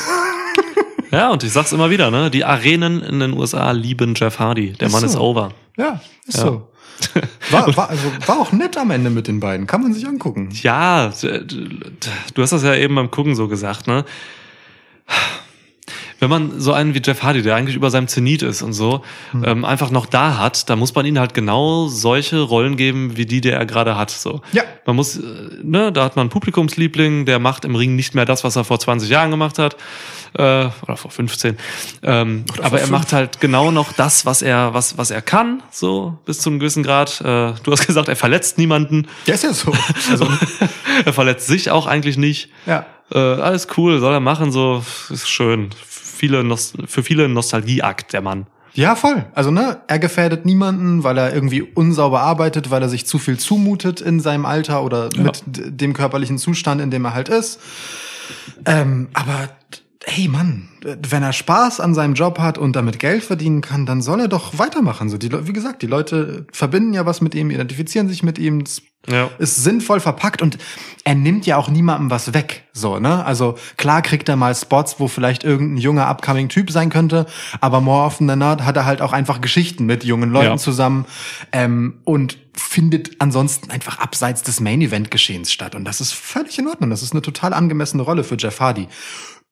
Ja, 1.11 1.31
und 1.31 1.43
ich 1.43 1.51
sag's 1.51 1.71
immer 1.71 1.89
wieder, 1.89 2.11
ne? 2.11 2.29
Die 2.29 2.45
Arenen 2.45 3.01
in 3.01 3.19
den 3.19 3.33
USA 3.33 3.71
lieben 3.71 4.13
Jeff 4.15 4.37
Hardy. 4.37 4.73
Der 4.73 4.89
Ist 4.89 4.93
Mann 4.93 5.01
so. 5.01 5.07
ist 5.07 5.15
over. 5.17 5.49
Ja, 5.75 5.99
ist 6.27 6.37
Ja. 6.37 6.43
so. 6.43 6.68
War, 7.51 7.75
war, 7.77 7.89
also, 7.89 8.03
war 8.25 8.39
auch 8.39 8.51
nett 8.51 8.77
am 8.77 8.91
Ende 8.91 9.09
mit 9.09 9.27
den 9.27 9.39
beiden. 9.39 9.67
Kann 9.67 9.81
man 9.81 9.93
sich 9.93 10.05
angucken. 10.07 10.49
Ja, 10.61 11.09
d- 11.21 11.43
du 12.33 12.41
hast 12.41 12.51
das 12.51 12.63
ja 12.63 12.75
eben 12.75 12.95
beim 12.95 13.09
Gucken 13.11 13.35
so 13.35 13.47
gesagt, 13.47 13.87
ne? 13.87 14.05
Wenn 16.21 16.29
man 16.29 16.59
so 16.59 16.73
einen 16.73 16.93
wie 16.93 17.01
Jeff 17.03 17.23
Hardy, 17.23 17.41
der 17.41 17.55
eigentlich 17.55 17.77
über 17.77 17.89
seinem 17.89 18.09
Zenit 18.09 18.41
ist 18.41 18.61
und 18.61 18.73
so, 18.73 19.03
Hm. 19.31 19.43
ähm, 19.45 19.65
einfach 19.65 19.89
noch 19.89 20.05
da 20.05 20.37
hat, 20.37 20.69
dann 20.69 20.77
muss 20.77 20.93
man 20.93 21.05
ihm 21.05 21.17
halt 21.17 21.33
genau 21.33 21.87
solche 21.87 22.41
Rollen 22.41 22.75
geben, 22.75 23.15
wie 23.15 23.25
die, 23.25 23.39
der 23.39 23.55
er 23.57 23.65
gerade 23.65 23.95
hat. 23.97 24.11
So. 24.11 24.41
Ja. 24.51 24.63
Man 24.85 24.97
muss, 24.97 25.15
äh, 25.17 25.21
ne, 25.63 25.93
da 25.93 26.03
hat 26.03 26.17
man 26.17 26.23
einen 26.23 26.29
Publikumsliebling, 26.29 27.25
der 27.25 27.39
macht 27.39 27.63
im 27.63 27.73
Ring 27.75 27.95
nicht 27.95 28.15
mehr 28.15 28.25
das, 28.25 28.43
was 28.43 28.57
er 28.57 28.65
vor 28.65 28.79
20 28.79 29.09
Jahren 29.09 29.31
gemacht 29.31 29.57
hat. 29.59 29.77
Äh, 30.33 30.67
oder 30.83 30.95
vor 30.97 31.11
15. 31.11 31.57
Ähm, 32.03 32.45
aber 32.61 32.77
er 32.79 32.87
fünf. 32.87 32.91
macht 32.91 33.13
halt 33.13 33.39
genau 33.41 33.71
noch 33.71 33.91
das, 33.93 34.25
was 34.25 34.41
er, 34.41 34.73
was, 34.73 34.97
was 34.97 35.11
er 35.11 35.21
kann, 35.21 35.63
so 35.71 36.17
bis 36.25 36.39
zu 36.39 36.49
einem 36.49 36.59
gewissen 36.59 36.83
Grad. 36.83 37.19
Äh, 37.21 37.53
du 37.63 37.71
hast 37.71 37.87
gesagt, 37.87 38.07
er 38.09 38.15
verletzt 38.15 38.57
niemanden. 38.57 39.07
Der 39.27 39.35
ist 39.35 39.43
ja 39.43 39.53
so. 39.53 39.71
Also, 40.09 40.27
er 41.05 41.13
verletzt 41.13 41.47
sich 41.47 41.71
auch 41.71 41.87
eigentlich 41.87 42.17
nicht. 42.17 42.49
ja. 42.65 42.85
Äh, 43.11 43.17
alles 43.17 43.67
cool, 43.75 43.99
soll 43.99 44.13
er 44.13 44.19
machen, 44.19 44.51
so 44.51 44.83
ist 45.09 45.27
schön. 45.27 45.69
Viele 45.87 46.43
Nost 46.43 46.75
für 46.85 47.01
viele 47.01 47.25
ein 47.25 47.33
Nostalgieakt, 47.33 48.13
der 48.13 48.21
Mann. 48.21 48.45
Ja, 48.75 48.95
voll. 48.95 49.25
Also, 49.33 49.49
ne, 49.49 49.81
er 49.87 49.97
gefährdet 49.97 50.45
niemanden, 50.45 51.03
weil 51.03 51.17
er 51.17 51.33
irgendwie 51.33 51.63
unsauber 51.63 52.21
arbeitet, 52.21 52.69
weil 52.69 52.83
er 52.83 52.87
sich 52.89 53.07
zu 53.07 53.17
viel 53.17 53.39
zumutet 53.39 53.99
in 53.99 54.19
seinem 54.19 54.45
Alter 54.45 54.83
oder 54.83 55.09
mit 55.17 55.41
d- 55.47 55.71
dem 55.71 55.93
körperlichen 55.93 56.37
Zustand, 56.37 56.81
in 56.81 56.91
dem 56.91 57.03
er 57.03 57.15
halt 57.15 57.29
ist. 57.29 57.59
Ähm, 58.67 59.09
aber 59.13 59.49
hey 60.09 60.27
Mann, 60.27 60.67
wenn 60.81 61.23
er 61.23 61.33
Spaß 61.33 61.79
an 61.79 61.93
seinem 61.93 62.13
Job 62.15 62.39
hat 62.39 62.57
und 62.57 62.75
damit 62.75 62.99
Geld 62.99 63.23
verdienen 63.23 63.61
kann, 63.61 63.85
dann 63.85 64.01
soll 64.01 64.21
er 64.21 64.27
doch 64.27 64.57
weitermachen. 64.57 65.09
So, 65.09 65.17
die, 65.17 65.29
wie 65.47 65.53
gesagt, 65.53 65.81
die 65.81 65.87
Leute 65.87 66.45
verbinden 66.51 66.93
ja 66.93 67.05
was 67.05 67.21
mit 67.21 67.35
ihm, 67.35 67.51
identifizieren 67.51 68.07
sich 68.09 68.23
mit 68.23 68.37
ihm. 68.39 68.63
Ja. 69.07 69.29
ist 69.39 69.63
sinnvoll 69.63 70.01
verpackt 70.01 70.41
und 70.41 70.57
er 71.05 71.15
nimmt 71.15 71.45
ja 71.45 71.55
auch 71.55 71.69
niemandem 71.69 72.11
was 72.11 72.33
weg. 72.33 72.65
So, 72.73 72.99
ne? 72.99 73.23
Also 73.25 73.55
klar 73.77 74.01
kriegt 74.01 74.27
er 74.27 74.35
mal 74.35 74.53
Spots, 74.53 74.99
wo 74.99 75.07
vielleicht 75.07 75.45
irgendein 75.45 75.77
junger 75.77 76.07
upcoming 76.09 76.49
Typ 76.49 76.69
sein 76.69 76.89
könnte, 76.89 77.25
aber 77.61 77.79
more 77.79 78.05
often 78.05 78.27
than 78.27 78.39
not 78.39 78.63
hat 78.63 78.75
er 78.75 78.83
halt 78.85 79.01
auch 79.01 79.13
einfach 79.13 79.39
Geschichten 79.39 79.85
mit 79.85 80.03
jungen 80.03 80.31
Leuten 80.31 80.47
Ja. 80.47 80.57
zusammen 80.57 81.05
ähm, 81.53 82.01
und 82.03 82.37
findet 82.53 83.21
ansonsten 83.21 83.71
einfach 83.71 83.99
abseits 83.99 84.43
des 84.43 84.59
Main 84.59 84.81
Event 84.81 85.11
Geschehens 85.11 85.49
statt 85.53 85.75
und 85.75 85.85
das 85.85 86.01
ist 86.01 86.11
völlig 86.11 86.59
in 86.59 86.67
Ordnung. 86.67 86.89
Das 86.89 87.01
ist 87.01 87.13
eine 87.13 87.21
total 87.21 87.53
angemessene 87.53 88.03
Rolle 88.03 88.25
für 88.25 88.35
Jeff 88.37 88.59
Hardy. 88.59 88.89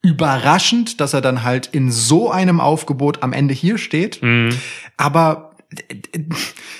Überraschend, 0.01 1.01
dass 1.01 1.13
er 1.13 1.21
dann 1.21 1.43
halt 1.43 1.67
in 1.67 1.91
so 1.91 2.31
einem 2.31 2.59
Aufgebot 2.59 3.23
am 3.23 3.33
Ende 3.33 3.53
hier 3.53 3.77
steht, 3.77 4.21
aber 4.95 5.51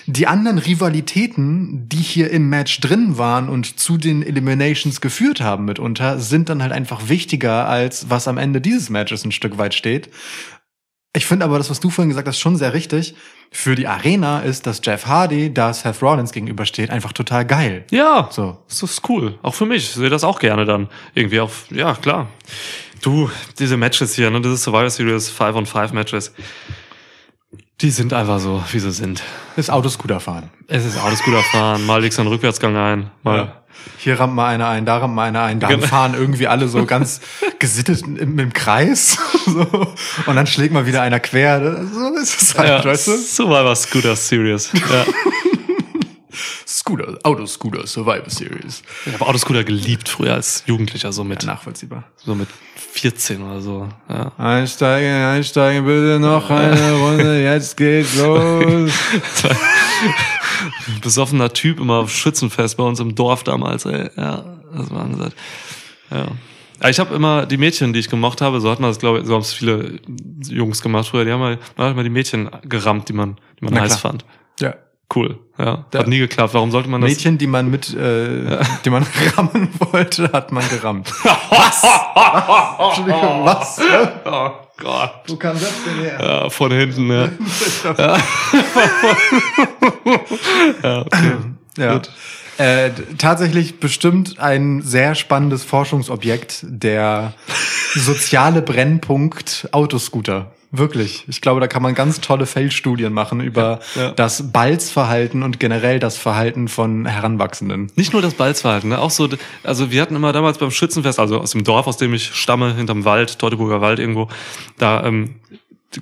die 0.06 0.27
anderen 0.27 0.60
Rivalitäten, 0.60 1.89
die 1.89 1.97
hier 1.97 2.32
im 2.32 2.47
Match 2.49 2.80
drin 2.80 3.17
waren 3.17 3.49
und 3.49 3.80
zu 3.80 3.97
den 3.97 4.23
Eliminations 4.23 5.01
geführt 5.01 5.41
haben 5.41 5.65
mitunter, 5.65 6.19
sind 6.19 6.47
dann 6.47 6.62
halt 6.62 6.71
einfach 6.71 7.10
wichtiger 7.10 7.67
als 7.67 8.10
was 8.10 8.30
am 8.30 8.38
Ende 8.38 8.62
dieses 8.62 8.89
Matches 8.89 9.25
ein 9.25 9.34
Stück 9.34 9.58
weit 9.58 9.73
steht. 9.73 10.10
Ich 11.13 11.25
finde 11.25 11.45
aber 11.45 11.58
das, 11.58 11.69
was 11.69 11.80
du 11.80 11.89
vorhin 11.89 12.10
gesagt 12.10 12.27
hast, 12.27 12.39
schon 12.39 12.56
sehr 12.58 12.73
richtig. 12.73 13.15
Für 13.51 13.75
die 13.75 13.88
Arena 13.88 14.41
ist, 14.41 14.67
dass 14.67 14.82
Jeff 14.84 15.08
Hardy 15.08 15.53
da 15.53 15.73
Seth 15.73 16.01
Rollins 16.01 16.32
gegenübersteht, 16.32 16.89
einfach 16.89 17.12
total 17.12 17.43
geil. 17.45 17.86
Ja, 17.91 18.30
So. 18.32 18.60
das 18.69 18.84
ist 18.84 19.10
cool. 19.10 19.38
Auch 19.41 19.56
für 19.56 19.65
mich. 19.65 19.84
Ich 19.84 19.89
sehe 19.91 20.10
das 20.10 20.23
auch 20.23 20.39
gerne 20.39 20.65
dann. 20.65 20.89
Irgendwie 21.15 21.39
auf, 21.39 21.65
ja, 21.71 21.95
klar. 21.95 22.27
Du, 23.01 23.29
diese 23.60 23.77
Matches 23.77 24.13
hier, 24.15 24.29
ne, 24.29 24.41
diese 24.41 24.57
Survivor 24.57 24.89
Series 24.89 25.29
5 25.29 25.55
on 25.55 25.65
5 25.65 25.93
Matches, 25.93 26.33
die 27.81 27.91
sind 27.91 28.12
einfach 28.13 28.39
so, 28.39 28.63
wie 28.71 28.79
sie 28.79 28.91
sind. 28.91 29.21
Ist 29.55 29.69
Autoscooter 29.69 30.19
fahren. 30.19 30.49
Es 30.67 30.83
ist 30.86 30.97
alles 30.97 31.21
gut 31.23 31.33
erfahren. 31.36 31.86
Mal 31.86 32.01
legst 32.01 32.17
du 32.17 32.23
einen 32.23 32.31
Rückwärtsgang 32.31 32.75
ein, 32.75 33.12
mal. 33.23 33.53
Hier 33.99 34.19
rammt 34.19 34.33
mal 34.33 34.47
einer 34.47 34.67
ein, 34.69 34.86
da 34.86 34.97
rammt 34.97 35.13
mal 35.13 35.25
einer 35.25 35.43
ein, 35.43 35.60
dann 35.60 35.69
Genau. 35.69 35.86
fahren 35.86 36.15
irgendwie 36.15 36.47
alle 36.47 36.67
so 36.67 36.83
ganz 36.86 37.21
gesittet 37.60 38.01
im, 38.01 38.39
im 38.39 38.53
Kreis. 38.53 39.17
So. 39.47 39.62
Und 40.25 40.36
dann 40.36 40.45
schlägt 40.45 40.73
mal 40.73 40.86
wieder 40.86 41.01
einer 41.01 41.21
quer. 41.21 41.86
So 41.93 42.13
ist 42.15 42.41
es 42.41 42.57
halt, 42.57 42.67
Ja, 42.67 42.83
weißt 42.83 43.07
du? 43.07 43.17
Survivor 43.17 43.73
Scooter 43.77 44.15
Series. 44.17 44.69
Ja. 44.73 45.05
Scooter, 46.88 47.19
Autoscooter, 47.23 47.86
Survivor 47.86 48.30
Series. 48.30 48.82
Ich 49.06 49.12
habe 49.13 49.26
Autoscooter 49.28 49.65
geliebt 49.65 50.08
früher 50.08 50.36
als 50.36 50.63
Jugendlicher, 50.67 51.12
so 51.12 51.26
mit, 51.26 51.43
Ja, 51.43 51.50
nachvollziehbar. 51.52 52.06
so 52.15 52.34
mit 52.34 52.47
14 52.76 53.41
oder 53.41 53.60
so. 53.60 53.89
Ja. 54.08 54.32
Einsteigen, 54.38 55.12
einsteigen, 55.13 55.84
bitte 55.86 56.17
noch 56.17 56.50
eine 56.50 56.93
Runde, 56.93 57.43
jetzt 57.43 57.76
geht's 57.76 58.15
los. 58.15 58.89
Besoffener 61.02 61.52
Typ 61.52 61.82
immer 61.82 61.95
auf 61.95 62.10
Schützenfest 62.12 62.78
bei 62.78 62.84
uns 62.84 63.02
im 63.02 63.15
Dorf 63.15 63.43
damals, 63.43 63.84
ey. 63.86 64.10
Ja, 64.15 64.45
das 64.73 64.89
war 64.89 65.02
angesagt. 65.02 65.36
Ja. 66.10 66.28
Ich 66.89 67.00
habe 67.00 67.13
immer 67.13 67.45
die 67.45 67.58
Mädchen, 67.58 67.91
die 67.91 68.00
ich 68.00 68.10
gemocht 68.10 68.39
habe, 68.39 68.62
so 68.62 68.71
hat 68.71 68.80
man 68.80 68.89
das, 68.91 69.00
glaube 69.00 69.19
ich, 69.19 69.26
so 69.26 69.34
haben 69.34 69.41
es 69.41 69.54
viele 69.54 70.00
Jungs 70.47 70.82
gemacht 70.82 71.10
früher, 71.10 71.26
die 71.26 71.34
haben 71.34 71.39
mal, 71.41 71.60
man 71.76 71.88
hat 71.88 71.93
immer 71.93 72.04
die 72.04 72.10
Mädchen 72.10 72.50
gerammt, 72.63 73.10
die 73.10 73.13
man, 73.13 73.36
die 73.60 73.65
man 73.65 73.73
Na 73.73 73.82
heiß 73.82 74.00
klar. 74.00 74.12
fand. 74.13 74.26
Ja. 74.62 74.73
Cool, 75.13 75.39
ja. 75.57 75.85
Ja. 75.93 75.99
Hat 75.99 76.07
nie 76.07 76.19
geklappt. 76.19 76.53
Warum 76.53 76.69
sollte 76.69 76.89
man 76.89 77.01
das? 77.01 77.09
Mädchen, 77.09 77.37
die 77.37 77.47
man 77.47 77.69
mit, 77.69 77.93
äh, 77.93 78.59
die 78.83 78.89
man 78.89 79.05
rammen 79.37 79.69
wollte, 79.79 80.31
hat 80.33 80.51
man 80.51 80.67
gerammt. 80.69 81.11
Was? 81.23 81.83
Entschuldigung, 82.79 83.45
was? 83.45 83.79
Oh 84.25 84.51
Gott. 84.77 85.11
Wo 85.27 85.35
kam 85.35 85.53
das 85.53 85.73
denn 85.85 86.03
her? 86.03 86.19
Ja, 86.19 86.49
von 86.49 86.71
hinten, 86.71 87.09
ja. 87.09 87.29
ja. 87.97 88.17
ja, 90.83 91.01
okay. 91.01 91.31
Ja. 91.77 91.93
Gut. 91.93 92.11
Äh, 92.57 92.89
tatsächlich 93.17 93.79
bestimmt 93.79 94.39
ein 94.39 94.81
sehr 94.81 95.13
spannendes 95.15 95.63
Forschungsobjekt, 95.63 96.61
der 96.63 97.33
soziale 97.93 98.61
Brennpunkt 98.61 99.69
Autoscooter. 99.71 100.51
Wirklich. 100.77 101.25
Ich 101.27 101.41
glaube, 101.41 101.59
da 101.59 101.67
kann 101.67 101.81
man 101.81 101.95
ganz 101.95 102.21
tolle 102.21 102.45
Feldstudien 102.45 103.13
machen 103.13 103.41
über 103.41 103.79
Ja, 103.95 104.01
ja. 104.01 104.11
das 104.11 104.51
Balzverhalten 104.51 105.43
und 105.43 105.59
generell 105.59 105.99
das 105.99 106.17
Verhalten 106.17 106.67
von 106.67 107.05
Heranwachsenden. 107.05 107.91
Nicht 107.95 108.13
nur 108.13 108.21
das 108.21 108.33
Balzverhalten, 108.33 108.89
ne? 108.89 108.99
auch 108.99 109.11
so, 109.11 109.29
also 109.63 109.91
wir 109.91 110.01
hatten 110.01 110.15
immer 110.15 110.33
damals 110.33 110.57
beim 110.57 110.71
Schützenfest, 110.71 111.19
also 111.19 111.39
aus 111.39 111.51
dem 111.51 111.63
Dorf, 111.63 111.87
aus 111.87 111.97
dem 111.97 112.13
ich 112.13 112.33
stamme, 112.33 112.75
hinterm 112.75 113.05
Wald, 113.05 113.39
Teutoburger 113.39 113.81
Wald 113.81 113.99
irgendwo, 113.99 114.29
da 114.77 115.03
ähm, 115.05 115.35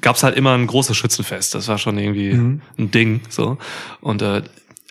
gab's 0.01 0.23
halt 0.23 0.35
immer 0.35 0.53
ein 0.53 0.67
großes 0.67 0.95
Schützenfest. 0.97 1.55
Das 1.55 1.67
war 1.67 1.77
schon 1.77 1.97
irgendwie 1.97 2.31
ein 2.31 2.61
Ding. 2.77 3.21
so 3.29 3.57
Und 4.01 4.21
äh, 4.21 4.41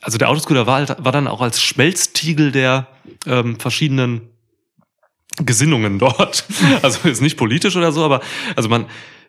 also 0.00 0.18
der 0.18 0.28
Autoscooter 0.28 0.66
war, 0.66 0.76
halt, 0.76 0.96
war 0.98 1.12
dann 1.12 1.26
auch 1.26 1.40
als 1.40 1.62
Schmelztiegel 1.62 2.52
der 2.52 2.86
ähm, 3.26 3.58
verschiedenen 3.58 4.28
Gesinnungen 5.38 5.98
dort. 5.98 6.44
Also 6.82 7.08
ist 7.08 7.22
nicht 7.22 7.36
politisch 7.36 7.76
oder 7.76 7.92
so, 7.92 8.04
aber 8.04 8.20
also 8.54 8.68
man, 8.68 8.86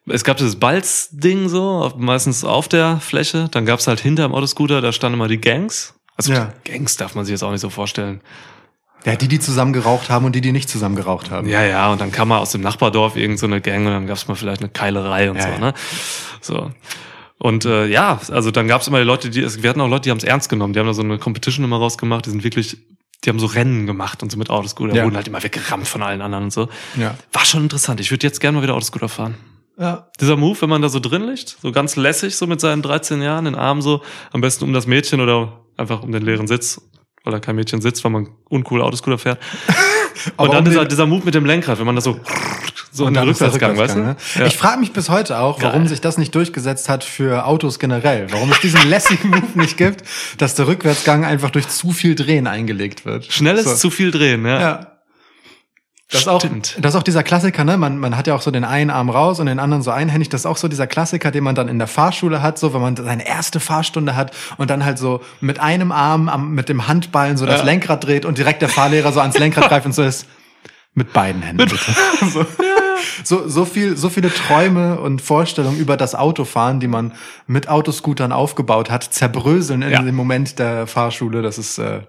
es 0.08 0.24
gab 0.24 0.38
dieses 0.38 0.58
Balz-Ding 0.58 1.50
so, 1.50 1.92
meistens 1.98 2.44
auf 2.44 2.68
der 2.68 3.00
Fläche. 3.00 3.48
Dann 3.52 3.66
gab's 3.66 3.88
halt 3.88 4.00
hinter 4.00 4.24
dem 4.28 4.34
Autoscooter, 4.34 4.82
da 4.82 4.92
standen 4.92 5.16
immer 5.20 5.28
die 5.28 5.40
Gangs. 5.42 5.94
Also 6.16 6.34
Ja. 6.34 6.54
Gangs 6.64 6.96
darf 6.98 7.16
man 7.16 7.26
sich 7.26 7.32
jetzt 7.34 7.44
auch 7.44 7.52
nicht 7.52 7.62
so 7.62 7.70
vorstellen. 7.70 8.22
Ja, 9.06 9.16
die, 9.16 9.28
die 9.28 9.40
zusammen 9.40 9.72
geraucht 9.74 10.10
haben 10.10 10.26
und 10.26 10.34
die, 10.36 10.42
die 10.42 10.52
nicht 10.52 10.68
zusammen 10.70 10.96
geraucht 10.96 11.30
haben. 11.30 11.48
Ja, 11.48 11.64
ja, 11.64 11.92
und 11.92 12.02
dann 12.02 12.12
kam 12.12 12.30
mal 12.30 12.40
aus 12.40 12.52
dem 12.52 12.62
Nachbardorf 12.62 13.16
irgend 13.18 13.38
so 13.38 13.46
eine 13.46 13.62
Gang 13.62 13.86
und 13.86 13.92
dann 13.92 14.08
gab's 14.08 14.28
mal 14.28 14.34
vielleicht 14.36 14.62
eine 14.62 14.70
Keilerei 14.70 15.30
und 15.30 15.38
Ja, 15.38 15.44
so, 15.44 15.50
ja. 15.50 15.58
ne? 15.60 15.74
So. 16.42 16.72
Und 17.38 17.66
äh, 17.66 17.86
ja, 17.86 18.20
also 18.32 18.50
dann 18.50 18.68
gab's 18.68 18.88
immer 18.88 18.98
die 18.98 19.04
Leute, 19.04 19.30
die, 19.30 19.62
wir 19.62 19.70
hatten 19.70 19.82
auch 19.82 19.88
Leute, 19.90 20.04
die 20.04 20.10
haben's 20.12 20.24
ernst 20.24 20.50
genommen. 20.50 20.74
Die 20.74 20.80
haben 20.80 20.88
da 20.88 20.94
so 20.94 21.04
eine 21.04 21.20
Competition 21.20 21.66
immer 21.66 21.78
rausgemacht, 21.78 22.26
die 22.26 22.32
sind 22.32 22.44
wirklich, 22.44 22.78
die 23.24 23.30
haben 23.30 23.38
so 23.40 23.46
Rennen 23.46 23.86
gemacht 23.86 24.24
und 24.24 24.32
so 24.32 24.38
mit 24.40 24.50
Autoscooter, 24.50 24.96
Ja. 24.96 25.04
wurden 25.04 25.16
halt 25.18 25.28
immer 25.28 25.44
weggerammt 25.44 25.88
von 25.88 26.02
allen 26.02 26.22
anderen 26.22 26.46
und 26.46 26.52
so. 26.54 26.70
Ja. 26.98 27.16
War 27.34 27.46
schon 27.46 27.62
interessant. 27.64 28.00
Ich 28.00 28.10
würde 28.10 28.26
jetzt 28.26 28.40
gerne 28.40 28.58
mal 28.58 28.64
wieder 28.64 28.74
Autoscooter 28.74 29.10
fahren. 29.10 29.36
Ja. 29.78 30.08
Dieser 30.20 30.38
Move, 30.38 30.62
wenn 30.62 30.70
man 30.70 30.82
da 30.82 30.90
so 30.90 31.00
drin 31.00 31.28
liegt, 31.28 31.58
so 31.62 31.72
ganz 31.72 31.96
lässig, 31.96 32.36
so 32.36 32.48
mit 32.48 32.62
seinen 32.62 32.82
13 32.82 33.22
Jahren, 33.22 33.46
den 33.46 33.56
Arm 33.56 33.82
so, 33.82 34.02
am 34.32 34.42
besten 34.42 34.64
um 34.64 34.74
das 34.74 34.88
Mädchen 34.88 35.20
oder 35.20 35.62
einfach 35.78 36.02
um 36.04 36.12
den 36.12 36.24
leeren 36.24 36.48
Sitz, 36.48 36.82
weil 37.24 37.34
da 37.34 37.40
kein 37.40 37.56
Mädchen 37.56 37.82
sitzt, 37.82 38.04
weil 38.04 38.12
man 38.12 38.30
uncool 38.50 38.82
Autoscooter 38.82 39.18
fährt. 39.18 39.40
Und 40.38 40.54
dann 40.54 40.60
um 40.60 40.66
dieser, 40.66 40.86
dieser 40.86 41.06
Move 41.06 41.26
mit 41.26 41.36
dem 41.36 41.46
Lenkrad, 41.46 41.78
wenn 41.78 41.86
man 41.86 41.96
das 41.96 42.06
so, 42.06 42.20
so 42.92 43.06
in 43.06 43.14
den 43.14 43.24
Rückwärtsgang, 43.24 43.78
weißt 43.78 43.96
du? 43.96 44.00
Ne? 44.00 44.16
Ich 44.46 44.56
frage 44.56 44.80
mich 44.80 44.94
bis 44.94 45.10
heute 45.10 45.40
auch, 45.40 45.62
warum 45.62 45.82
Geil. 45.82 45.90
sich 45.90 46.02
das 46.02 46.18
nicht 46.18 46.34
durchgesetzt 46.34 46.88
hat 46.88 47.04
für 47.04 47.46
Autos 47.46 47.80
generell. 47.80 48.32
Warum 48.32 48.50
es 48.52 48.60
diesen 48.62 48.82
lässigen 48.90 49.30
Move 49.30 49.44
nicht 49.56 49.76
gibt, 49.76 50.04
dass 50.38 50.56
der 50.56 50.68
Rückwärtsgang 50.68 51.26
einfach 51.26 51.50
durch 51.50 51.68
zu 51.68 51.92
viel 51.92 52.16
Drehen 52.16 52.48
eingelegt 52.48 53.06
wird. 53.06 53.26
Schnelles 53.32 53.66
So. 53.66 53.76
zu 53.76 53.90
viel 53.92 54.12
drehen, 54.12 54.46
ja. 54.46 54.62
Ja. 54.62 54.95
Das 56.16 56.22
ist, 56.22 56.28
auch, 56.28 56.42
das 56.80 56.94
ist 56.94 57.00
auch 57.00 57.04
dieser 57.04 57.24
Klassiker, 57.24 57.64
ne? 57.64 57.78
Man, 57.78 57.98
man 58.00 58.16
hat 58.18 58.28
ja 58.28 58.36
auch 58.36 58.42
so 58.42 58.52
den 58.52 58.64
einen 58.64 58.90
Arm 58.90 59.10
raus 59.10 59.40
und 59.40 59.46
den 59.48 59.60
anderen 59.60 59.84
so 59.84 59.92
einhändig. 59.92 60.30
Das 60.30 60.42
ist 60.42 60.46
auch 60.46 60.58
so 60.58 60.68
dieser 60.68 60.88
Klassiker, 60.88 61.32
den 61.32 61.44
man 61.44 61.56
dann 61.56 61.68
in 61.68 61.78
der 61.78 61.88
Fahrschule 61.88 62.42
hat, 62.42 62.58
so 62.58 62.74
wenn 62.74 62.82
man 62.82 62.96
seine 62.96 63.28
erste 63.28 63.60
Fahrstunde 63.60 64.16
hat 64.16 64.32
und 64.58 64.70
dann 64.70 64.86
halt 64.86 64.98
so 64.98 65.22
mit 65.42 65.60
einem 65.60 65.92
Arm 65.92 66.30
am, 66.30 66.52
mit 66.56 66.70
dem 66.70 66.88
Handballen 66.88 67.38
so 67.38 67.46
das 67.46 67.60
Ja. 67.60 67.66
Lenkrad 67.66 68.04
dreht 68.06 68.26
und 68.26 68.38
direkt 68.38 68.62
der 68.62 68.70
Fahrlehrer 68.70 69.12
so 69.14 69.20
ans 69.20 69.38
Lenkrad 69.38 69.70
greift 69.70 69.86
und 69.86 69.94
so 69.94 70.04
ist 70.04 70.26
mit 70.94 71.12
beiden 71.14 71.42
Händen 71.42 71.68
bitte. 71.68 71.76
so. 72.32 72.40
Ja, 72.40 72.46
so, 73.24 73.48
so 73.50 73.66
viel, 73.66 73.98
so 73.98 74.10
viele 74.10 74.34
Träume 74.34 75.00
und 75.00 75.22
Vorstellungen 75.22 75.78
über 75.78 75.98
das 75.98 76.16
Autofahren, 76.16 76.80
die 76.80 76.88
man 76.88 77.12
mit 77.48 77.68
Autoscootern 77.68 78.32
aufgebaut 78.32 78.90
hat, 78.90 79.04
zerbröseln 79.04 79.82
in 79.82 79.92
Ja. 79.92 80.02
dem 80.02 80.16
Moment 80.16 80.58
der 80.60 80.88
Fahrschule. 80.88 81.42
Das 81.42 81.58
ist, 81.58 81.78
äh, 81.78 82.00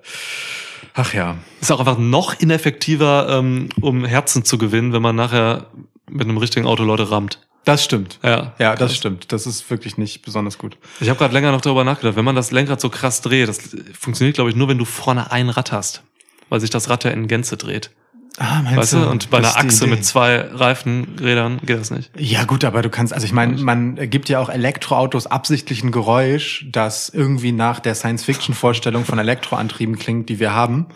ach 0.96 1.14
ja. 1.14 1.36
Ist 1.60 1.70
auch 1.70 1.78
einfach 1.80 1.98
noch 1.98 2.34
ineffektiver, 2.40 3.28
ähm, 3.30 3.68
um 3.80 4.04
Herzen 4.04 4.44
zu 4.44 4.58
gewinnen, 4.58 4.92
wenn 4.92 5.02
man 5.02 5.14
nachher 5.14 5.66
mit 6.10 6.24
einem 6.24 6.38
richtigen 6.38 6.66
Auto 6.66 6.82
Leute 6.82 7.10
rammt. 7.10 7.40
Das 7.64 7.82
stimmt. 7.82 8.20
Ja. 8.22 8.54
Ja, 8.58 8.76
das 8.76 8.94
stimmt. 8.94 9.32
Das 9.32 9.46
ist 9.46 9.68
wirklich 9.70 9.98
nicht 9.98 10.22
besonders 10.22 10.56
gut. 10.56 10.78
Ich 11.00 11.08
habe 11.08 11.18
gerade 11.18 11.34
länger 11.34 11.50
noch 11.50 11.60
darüber 11.60 11.82
nachgedacht. 11.82 12.16
Wenn 12.16 12.24
man 12.24 12.36
das 12.36 12.52
Lenkrad 12.52 12.80
so 12.80 12.90
krass 12.90 13.22
dreht, 13.22 13.48
das 13.48 13.58
funktioniert, 13.98 14.36
glaube 14.36 14.50
ich, 14.50 14.56
nur, 14.56 14.68
wenn 14.68 14.78
du 14.78 14.84
vorne 14.84 15.32
ein 15.32 15.48
Rad 15.48 15.72
hast. 15.72 16.02
Weil 16.48 16.60
sich 16.60 16.70
das 16.70 16.88
Rad 16.88 17.02
ja 17.02 17.10
in 17.10 17.26
Gänze 17.26 17.56
dreht. 17.56 17.90
Ah, 18.38 18.60
meinst 18.62 18.76
Weißt 18.78 18.92
du? 18.94 19.08
Und 19.08 19.30
bei 19.30 19.38
einer 19.38 19.56
Achse 19.56 19.86
mit 19.86 20.04
zwei 20.04 20.40
Reifenrädern 20.52 21.58
geht 21.64 21.78
das 21.78 21.90
nicht. 21.90 22.10
Ja 22.18 22.44
gut, 22.44 22.64
aber 22.64 22.82
du 22.82 22.90
kannst, 22.90 23.12
also 23.14 23.24
ich 23.24 23.32
meine, 23.32 23.56
man 23.56 23.96
gibt 24.10 24.28
ja 24.28 24.40
auch 24.40 24.48
Elektroautos 24.48 25.26
absichtlich 25.26 25.82
ein 25.82 25.90
Geräusch, 25.90 26.66
das 26.70 27.08
irgendwie 27.08 27.52
nach 27.52 27.80
der 27.80 27.94
Science-Fiction-Vorstellung 27.94 29.04
von 29.04 29.18
Elektroantrieben 29.18 29.98
klingt, 29.98 30.28
die 30.28 30.38
wir 30.38 30.52
haben. 30.54 30.86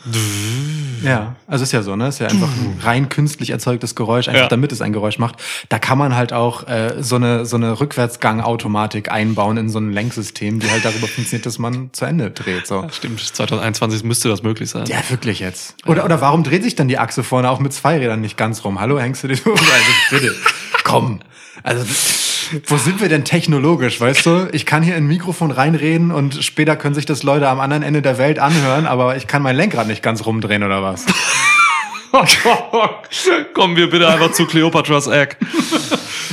Ja, 1.02 1.36
also 1.46 1.62
ist 1.62 1.72
ja 1.72 1.82
so, 1.82 1.96
ne? 1.96 2.08
Ist 2.08 2.18
ja 2.18 2.26
einfach 2.28 2.48
ein 2.48 2.78
rein 2.82 3.08
künstlich 3.08 3.50
erzeugtes 3.50 3.94
Geräusch, 3.94 4.28
einfach 4.28 4.42
Ja. 4.42 4.48
damit 4.48 4.70
es 4.72 4.82
ein 4.82 4.92
Geräusch 4.92 5.18
macht. 5.18 5.36
Da 5.70 5.78
kann 5.78 5.96
man 5.96 6.14
halt 6.14 6.32
auch 6.32 6.66
äh, 6.68 6.96
so 7.02 7.16
eine 7.16 7.46
so 7.46 7.56
eine 7.56 7.80
Rückwärtsgang-Automatik 7.80 9.10
einbauen 9.10 9.56
in 9.56 9.68
so 9.70 9.78
ein 9.78 9.92
Lenksystem, 9.92 10.60
die 10.60 10.70
halt 10.70 10.84
darüber 10.84 11.06
funktioniert, 11.06 11.46
dass 11.46 11.58
man 11.58 11.90
zu 11.92 12.04
Ende 12.04 12.30
dreht. 12.30 12.66
So. 12.66 12.86
Stimmt, 12.92 13.20
2021 13.20 14.04
müsste 14.04 14.28
das 14.28 14.42
möglich 14.42 14.68
sein. 14.70 14.84
Ja, 14.86 14.98
wirklich 15.08 15.40
jetzt. 15.40 15.74
Oder, 15.86 16.04
oder 16.04 16.20
warum 16.20 16.44
dreht 16.44 16.62
sich 16.62 16.74
dann 16.74 16.88
die 16.88 16.98
Achse 16.98 17.22
vorne 17.30 17.48
auch 17.48 17.60
mit 17.60 17.72
zwei 17.72 17.96
Rädern 17.96 18.20
nicht 18.20 18.36
ganz 18.36 18.64
rum? 18.64 18.80
Hallo, 18.80 18.98
hängst 18.98 19.22
du 19.22 19.28
dich 19.28 19.46
um? 19.46 19.52
Also 19.52 19.92
bitte, 20.10 20.34
komm. 20.82 21.20
Also, 21.62 21.84
wo 22.66 22.76
sind 22.76 23.00
wir 23.00 23.08
denn 23.08 23.24
technologisch, 23.24 24.00
weißt 24.00 24.26
du? 24.26 24.48
Ich 24.50 24.66
kann 24.66 24.82
hier 24.82 24.96
in 24.96 25.04
ein 25.04 25.06
Mikrofon 25.06 25.52
reinreden 25.52 26.10
und 26.10 26.42
später 26.44 26.74
können 26.74 26.96
sich 26.96 27.06
das 27.06 27.22
Leute 27.22 27.48
am 27.48 27.60
anderen 27.60 27.84
Ende 27.84 28.02
der 28.02 28.18
Welt 28.18 28.40
anhören, 28.40 28.84
aber 28.84 29.16
ich 29.16 29.28
kann 29.28 29.42
mein 29.42 29.54
Lenkrad 29.54 29.86
nicht 29.86 30.02
ganz 30.02 30.26
rumdrehen 30.26 30.64
oder 30.64 30.82
was? 30.82 31.06
Kommen 33.54 33.76
wir 33.76 33.88
bitte 33.88 34.08
einfach 34.08 34.32
zu 34.32 34.46
Cleopatras 34.46 35.06
Egg. 35.06 35.36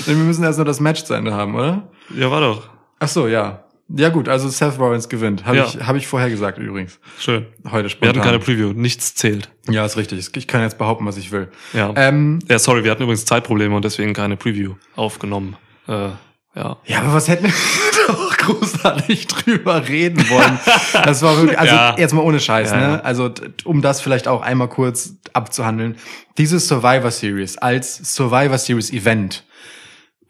Wir 0.07 0.15
müssen 0.15 0.43
erst 0.43 0.57
nur 0.57 0.65
das 0.65 0.79
Match 0.79 1.03
zu 1.03 1.13
Ende 1.13 1.36
haben, 1.36 1.53
oder? 1.53 1.83
Ja, 2.15 2.31
war 2.31 2.41
doch. 2.41 2.63
Ach 2.97 3.07
so, 3.07 3.27
ja. 3.27 3.66
Ja 3.89 4.10
gut, 4.10 4.28
also 4.28 4.50
Seth 4.50 4.78
Rollins 4.80 5.08
gewinnt. 5.08 5.45
Habe 5.45 5.58
Ja. 5.58 5.65
ich, 5.65 5.76
hab 5.88 5.95
ich 5.95 6.08
vorher 6.08 6.30
gesagt 6.30 6.58
übrigens. 6.58 7.00
Schön. 7.19 7.45
Heute 7.71 7.84
Wir 7.86 7.89
spontan. 7.89 8.10
hatten 8.17 8.26
keine 8.26 8.39
Preview. 8.39 8.73
Nichts 8.73 9.15
zählt. 9.15 9.50
ja, 9.69 9.86
ist 9.86 9.95
richtig. 9.97 10.30
Ich 10.36 10.47
kann 10.47 10.62
jetzt 10.62 10.78
behaupten, 10.78 11.06
was 11.06 11.15
ich 11.17 11.32
will. 11.32 11.47
Ja. 11.73 11.93
Ähm, 11.95 12.39
ja, 12.50 12.60
sorry, 12.60 12.84
wir 12.84 12.91
hatten 12.91 13.04
übrigens 13.04 13.23
Zeitprobleme 13.26 13.73
und 13.76 13.86
deswegen 13.86 14.13
keine 14.13 14.36
Preview 14.36 14.73
aufgenommen. 14.97 15.56
Äh, 15.88 16.10
ja. 16.56 16.78
Ja, 16.86 17.00
aber 17.02 17.13
was 17.13 17.28
hätten 17.30 17.45
wir 17.45 17.54
doch 18.08 18.38
großartig 18.38 19.28
drüber 19.28 19.88
reden 19.88 20.28
wollen? 20.30 20.60
Das 21.06 21.21
war 21.21 21.38
wirklich, 21.38 21.58
also 21.58 21.73
Ja. 21.76 21.95
jetzt 21.97 22.13
mal 22.13 22.21
ohne 22.21 22.39
Scheiß, 22.41 22.71
Ja, 22.71 22.78
ne? 22.78 23.06
Also 23.06 23.32
um 23.63 23.82
das 23.82 24.02
vielleicht 24.02 24.28
auch 24.28 24.41
einmal 24.41 24.67
kurz 24.67 25.13
abzuhandeln. 25.34 25.95
Diese 26.38 26.60
Survivor 26.60 27.12
Series 27.12 27.58
als 27.58 28.15
Survivor 28.15 28.58
Series 28.58 28.91
Event. 28.91 29.43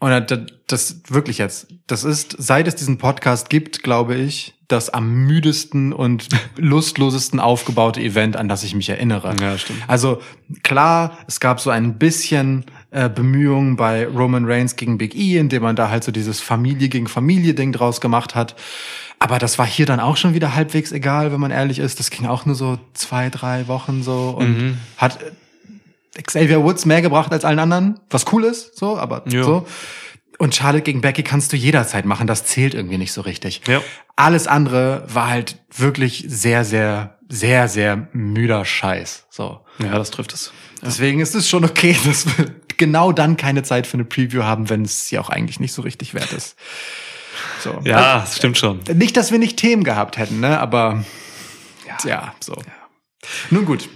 Und 0.00 0.46
das, 0.68 1.00
wirklich 1.08 1.38
jetzt, 1.38 1.66
das 1.86 2.04
ist, 2.04 2.36
seit 2.38 2.68
es 2.68 2.76
diesen 2.76 2.98
Podcast 2.98 3.50
gibt, 3.50 3.82
glaube 3.82 4.14
ich, 4.14 4.54
das 4.68 4.90
am 4.90 5.26
müdesten 5.26 5.92
und 5.92 6.28
lustlosesten 6.56 7.40
aufgebaute 7.40 8.00
Event, 8.00 8.36
an 8.36 8.48
das 8.48 8.62
ich 8.62 8.74
mich 8.74 8.88
erinnere. 8.88 9.34
Ja, 9.40 9.58
stimmt. 9.58 9.82
Also 9.88 10.20
klar, 10.62 11.18
es 11.26 11.40
gab 11.40 11.58
so 11.58 11.70
ein 11.70 11.98
bisschen 11.98 12.64
äh, 12.90 13.08
Bemühungen 13.08 13.76
bei 13.76 14.06
Roman 14.06 14.44
Reigns 14.44 14.76
gegen 14.76 14.98
Big 14.98 15.16
E, 15.16 15.38
indem 15.38 15.62
man 15.62 15.74
da 15.74 15.90
halt 15.90 16.04
so 16.04 16.12
dieses 16.12 16.40
Familie 16.40 16.88
gegen 16.88 17.08
Familie 17.08 17.54
Ding 17.54 17.72
draus 17.72 18.00
gemacht 18.00 18.34
hat. 18.34 18.54
Aber 19.18 19.40
das 19.40 19.58
war 19.58 19.66
hier 19.66 19.86
dann 19.86 19.98
auch 19.98 20.16
schon 20.16 20.34
wieder 20.34 20.54
halbwegs 20.54 20.92
egal, 20.92 21.32
wenn 21.32 21.40
man 21.40 21.50
ehrlich 21.50 21.80
ist. 21.80 21.98
Das 21.98 22.10
ging 22.10 22.26
auch 22.26 22.46
nur 22.46 22.54
so 22.54 22.78
zwei, 22.94 23.30
drei 23.30 23.66
Wochen 23.66 24.04
so 24.04 24.36
und 24.38 24.58
Mhm. 24.58 24.78
hat 24.96 25.18
Xavier 26.26 26.62
Woods 26.62 26.84
mehr 26.86 27.02
gebracht 27.02 27.32
als 27.32 27.44
allen 27.44 27.58
anderen, 27.58 28.00
was 28.10 28.24
cool 28.32 28.44
ist, 28.44 28.76
so, 28.78 28.98
aber 28.98 29.22
Ja. 29.28 29.44
so. 29.44 29.66
Und 30.38 30.54
Charlotte 30.54 30.82
gegen 30.84 31.00
Becky 31.00 31.24
kannst 31.24 31.52
du 31.52 31.56
jederzeit 31.56 32.04
machen, 32.04 32.26
das 32.28 32.44
zählt 32.44 32.72
irgendwie 32.74 32.98
nicht 32.98 33.12
so 33.12 33.22
richtig. 33.22 33.62
Ja. 33.66 33.82
Alles 34.14 34.46
andere 34.46 35.02
war 35.08 35.28
halt 35.28 35.58
wirklich 35.76 36.24
sehr, 36.28 36.64
sehr, 36.64 37.18
sehr, 37.28 37.66
sehr 37.68 38.08
müder 38.12 38.64
Scheiß. 38.64 39.26
So. 39.30 39.60
Ja, 39.80 39.98
das 39.98 40.10
trifft 40.12 40.32
es. 40.34 40.52
Deswegen 40.80 41.18
ist 41.20 41.34
es 41.34 41.48
schon 41.48 41.64
okay, 41.64 41.96
dass 42.04 42.26
wir 42.38 42.54
genau 42.76 43.10
dann 43.10 43.36
keine 43.36 43.64
Zeit 43.64 43.88
für 43.88 43.94
eine 43.94 44.04
Preview 44.04 44.44
haben, 44.44 44.70
wenn 44.70 44.82
es 44.82 45.08
sie 45.08 45.18
auch 45.18 45.28
eigentlich 45.28 45.58
nicht 45.58 45.72
so 45.72 45.82
richtig 45.82 46.14
wert 46.14 46.32
ist. 46.32 46.56
So. 47.60 47.80
Ja, 47.84 48.20
das 48.20 48.36
stimmt 48.36 48.58
schon. 48.58 48.78
Also, 48.80 48.94
nicht, 48.94 49.16
dass 49.16 49.32
wir 49.32 49.38
nicht 49.40 49.56
Themen 49.56 49.82
gehabt 49.82 50.16
hätten, 50.18 50.38
ne? 50.40 50.60
Aber 50.60 51.04
ja, 52.04 52.32
so. 52.38 52.54
Nun 53.50 53.64
gut. 53.64 53.88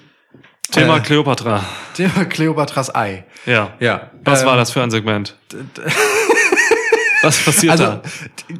Thema 0.73 0.97
Äh, 0.97 1.01
Cleopatra. 1.01 1.65
Thema 1.95 2.25
Kleopatras 2.25 2.95
Ei. 2.95 3.25
Ja. 3.47 3.71
Ja. 3.79 4.11
Was 4.25 4.41
Ähm, 4.41 4.47
war 4.49 4.57
das 4.57 4.71
für 4.73 4.83
ein 4.83 4.91
Segment? 4.91 5.37
Was 7.25 7.39
passiert 7.45 7.71
Also, 7.71 7.85
da? 7.85 8.03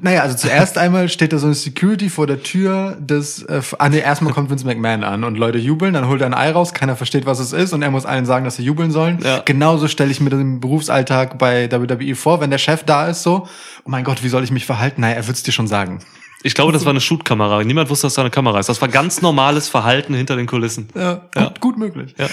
naja, 0.03 0.23
also 0.23 0.37
zuerst 0.37 0.79
einmal 0.79 1.09
steht 1.09 1.33
da 1.33 1.39
so 1.39 1.47
eine 1.47 1.55
Security 1.57 2.09
vor 2.09 2.29
der 2.29 2.45
Tür 2.45 2.97
des, 3.01 3.43
äh, 3.43 3.61
ah 3.79 3.89
nee, 3.89 3.99
erstmal 3.99 4.33
kommt 4.33 4.51
Vince 4.51 4.65
McMahon 4.65 5.03
an 5.03 5.25
und 5.25 5.37
Leute 5.37 5.59
jubeln, 5.59 5.95
dann 5.95 6.07
holt 6.07 6.21
er 6.21 6.29
ein 6.29 6.35
Ei 6.35 6.53
raus, 6.53 6.73
keiner 6.73 6.95
versteht, 6.95 7.27
was 7.27 7.41
es 7.41 7.53
ist 7.53 7.73
und 7.73 7.83
er 7.83 7.91
muss 7.91 8.07
allen 8.07 8.25
sagen, 8.25 8.45
dass 8.45 8.55
sie 8.57 8.63
jubeln 8.63 8.93
sollen. 8.93 9.19
Ja. 9.21 9.43
Genauso 9.45 9.89
stelle 9.89 10.13
ich 10.13 10.21
mir 10.21 10.31
den 10.31 10.61
Berufsalltag 10.61 11.39
bei 11.39 11.69
WWE 11.73 12.15
vor, 12.15 12.41
wenn 12.41 12.51
der 12.51 12.59
Chef 12.59 12.85
da 12.85 13.09
ist, 13.09 13.25
so, 13.25 13.49
oh 13.85 13.89
mein 13.91 14.05
Gott, 14.05 14.23
wie 14.23 14.29
soll 14.29 14.45
ich 14.45 14.53
mich 14.53 14.65
verhalten? 14.65 15.01
Naja, 15.01 15.17
er 15.17 15.27
wird's 15.27 15.43
dir 15.43 15.51
schon 15.53 15.67
sagen. 15.67 15.99
Ich 16.43 16.55
glaube, 16.55 16.73
das 16.73 16.85
war 16.85 16.91
eine 16.91 17.01
Shootkamera. 17.01 17.63
Niemand 17.65 17.89
wusste, 17.91 18.07
dass 18.07 18.15
da 18.15 18.23
eine 18.23 18.31
Kamera 18.31 18.59
ist. 18.59 18.69
Das 18.69 18.81
war 18.81 18.89
ganz 18.89 19.23
normales 19.23 19.69
Verhalten 19.69 20.15
hinter 20.15 20.37
den 20.37 20.47
Kulissen. 20.47 20.89
Ja, 20.95 21.23
gut, 21.35 21.61
gut 21.61 21.79
möglich. 21.79 22.15
Ja. 22.19 22.29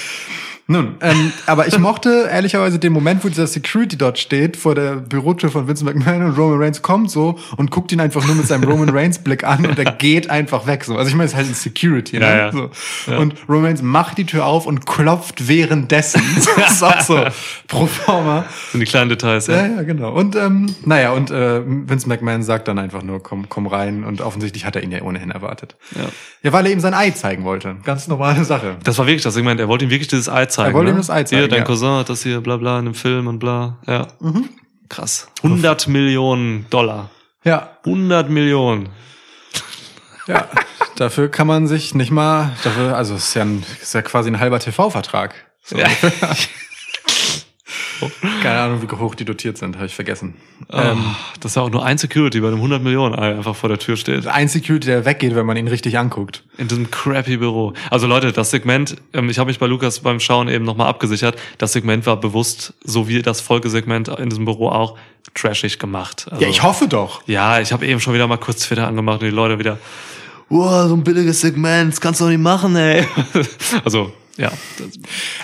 Nun, 0.72 0.98
ähm, 1.02 1.34
aber 1.48 1.68
ich 1.68 1.80
mochte 1.80 2.30
ehrlicherweise 2.32 2.78
den 2.78 2.94
Moment, 2.94 3.24
wo 3.24 3.28
dieser 3.28 3.48
Security 3.48 3.98
dort 3.98 4.20
steht, 4.20 4.56
vor 4.56 4.76
der 4.76 4.98
Bürotür 4.98 5.50
von 5.50 5.68
Vince 5.68 5.84
McMahon 5.84 6.22
und 6.22 6.38
Roman 6.38 6.62
Reigns 6.62 6.84
kommt 6.84 7.10
so 7.10 7.40
und 7.58 7.72
guckt 7.72 7.92
ihn 7.92 8.00
einfach 8.00 8.24
nur 8.28 8.36
mit 8.36 8.46
seinem 8.46 8.66
Roman 8.70 8.90
Reigns 8.90 9.18
Blick 9.18 9.44
an 9.44 9.66
und 9.66 9.80
er 9.80 9.94
geht 9.94 10.30
einfach 10.30 10.68
weg. 10.68 10.84
So. 10.84 10.96
Also 10.96 11.10
ich 11.10 11.16
meine, 11.16 11.26
es 11.26 11.32
ist 11.32 11.38
halt 11.38 11.48
ein 11.48 11.56
Security. 11.56 12.20
Ne? 12.20 12.26
Ja, 12.26 12.38
ja. 12.38 12.52
So. 12.52 13.16
Und 13.16 13.34
Roman 13.50 13.66
Reigns 13.66 13.82
macht 13.82 14.20
die 14.20 14.26
Tür 14.26 14.46
auf 14.46 14.68
und 14.68 14.86
klopft 14.86 15.48
währenddessen. 15.48 16.22
das 16.56 16.74
ist 16.74 16.84
auch 16.84 17.02
so 17.02 17.26
pro 17.68 17.88
forma. 17.88 18.46
Sind 18.72 18.82
die 18.82 18.86
kleinen 18.86 19.10
Details, 19.10 19.48
Ja, 19.48 19.66
ja. 19.66 19.76
ja, 19.78 19.82
genau. 19.82 20.14
Und 20.14 20.36
ähm, 20.36 20.76
naja, 20.86 21.14
und 21.14 21.32
äh, 21.32 21.64
Vince 21.66 22.08
McMahon 22.08 22.44
sagt 22.44 22.68
dann 22.68 22.78
einfach 22.78 23.02
nur, 23.02 23.24
komm, 23.24 23.50
komm 23.50 23.66
rein. 23.66 24.04
Und 24.04 24.22
offensichtlich 24.22 24.66
hat 24.66 24.76
er 24.76 24.84
ihn 24.84 24.92
ja 24.92 25.02
ohnehin 25.02 25.32
erwartet. 25.32 25.78
Ja. 25.96 26.10
Ja, 26.44 26.54
weil 26.54 26.68
er 26.68 26.72
ihm 26.72 26.80
sein 26.80 26.94
Ei 26.94 27.10
zeigen 27.10 27.44
wollte. 27.44 27.78
Ganz 27.84 28.08
normale 28.08 28.46
Sache. 28.46 28.78
Das 28.84 29.00
war 29.00 29.08
wirklich 29.08 29.24
das 29.24 29.34
Segment. 29.34 29.60
Er 29.60 29.68
wollte 29.68 29.86
ihm 29.86 29.92
wirklich 29.92 30.08
dieses 30.08 30.30
Ei 30.30 30.46
zeigen. 30.46 30.59
Er 30.68 30.74
wollte 30.74 30.92
ne? 30.92 30.96
ihm 30.96 30.98
das 30.98 31.10
Ei 31.10 31.24
zeigen, 31.24 31.42
Hier, 31.42 31.50
dein 31.50 31.60
ja. 31.60 31.66
Cousin 31.66 31.92
hat 32.00 32.10
das 32.10 32.24
hier, 32.24 32.42
bla 32.42 32.58
bla, 32.58 32.80
in 32.80 32.86
einem 32.86 32.96
Film 32.96 33.28
und 33.28 33.40
bla. 33.40 33.78
Ja. 33.88 34.08
Mhm. 34.20 34.50
Krass. 34.90 35.28
100 35.44 35.88
Millionen 35.88 36.66
Dollar. 36.70 37.10
Ja, 37.44 37.78
100 37.86 38.30
Millionen. 38.30 38.90
Ja, 40.28 40.48
dafür 40.96 41.30
kann 41.30 41.48
man 41.48 41.68
sich 41.68 41.96
nicht 41.96 42.12
mal, 42.12 42.52
dafür, 42.64 42.96
also 42.96 43.16
es 43.16 43.30
ist 43.30 43.34
ja, 43.36 43.44
ein, 43.44 43.64
ist 43.82 43.94
ja 43.94 44.02
quasi 44.02 44.30
ein 44.30 44.40
halber 44.40 44.60
TV-Vertrag. 44.60 45.34
So. 45.64 45.78
Ja. 45.78 45.88
Keine 48.44 48.60
Ahnung, 48.60 48.82
wie 48.82 48.96
hoch 48.96 49.16
die 49.16 49.26
dotiert 49.26 49.58
sind, 49.58 49.76
habe 49.76 49.86
ich 49.86 49.96
vergessen. 49.96 50.36
Ähm, 50.72 51.16
dass 51.40 51.54
da 51.54 51.62
auch 51.62 51.70
nur 51.70 51.86
ein 51.86 51.98
Security 51.98 52.40
bei 52.40 52.48
einem 52.48 52.58
100 52.58 52.84
Millionen 52.84 53.16
Ei 53.16 53.36
einfach 53.36 53.56
vor 53.56 53.70
der 53.70 53.80
Tür 53.80 53.98
steht. 53.98 54.28
Ein 54.28 54.48
Security, 54.48 54.88
der 54.88 55.06
weggeht, 55.06 55.36
wenn 55.36 55.46
man 55.46 55.58
ihn 55.58 55.68
richtig 55.68 55.98
anguckt. 55.98 56.44
In 56.58 56.68
diesem 56.68 56.92
crappy 56.92 57.38
Büro. 57.38 57.74
Also 57.90 58.08
Leute, 58.08 58.32
das 58.32 58.52
Segment, 58.52 58.96
ähm, 59.14 59.30
ich 59.30 59.40
habe 59.40 59.50
mich 59.50 59.60
bei 59.60 59.68
Lukas 59.68 60.00
beim 60.00 60.20
Schauen 60.20 60.48
eben 60.48 60.66
nochmal 60.66 60.88
abgesichert, 60.88 61.38
das 61.58 61.74
Segment 61.74 62.06
war 62.06 62.18
bewusst, 62.18 62.74
so 62.84 63.08
wie 63.08 63.22
das 63.22 63.42
Folgesegment 63.42 64.08
in 64.08 64.30
diesem 64.30 64.46
Büro 64.46 64.70
auch, 64.70 64.98
trashig 65.34 65.80
gemacht. 65.80 66.28
Also, 66.30 66.44
Ja, 66.44 66.50
ich 66.50 66.64
hoffe 66.64 66.88
doch. 66.88 67.22
Ja, 67.28 67.60
ich 67.60 67.72
habe 67.72 67.86
eben 67.86 68.00
schon 68.00 68.14
wieder 68.14 68.28
mal 68.28 68.38
kurz 68.38 68.62
Twitter 68.62 68.88
angemacht 68.88 69.22
und 69.22 69.28
die 69.28 69.36
Leute 69.36 69.60
wieder, 69.60 69.78
wow, 70.50 70.88
so 70.88 70.96
ein 70.96 71.04
billiges 71.04 71.42
Segment, 71.42 71.94
das 71.94 72.02
kannst 72.02 72.20
du 72.20 72.26
doch 72.26 72.32
nicht 72.32 72.42
machen, 72.42 72.76
ey. 72.76 73.06
also, 73.84 74.12
ja. 74.40 74.52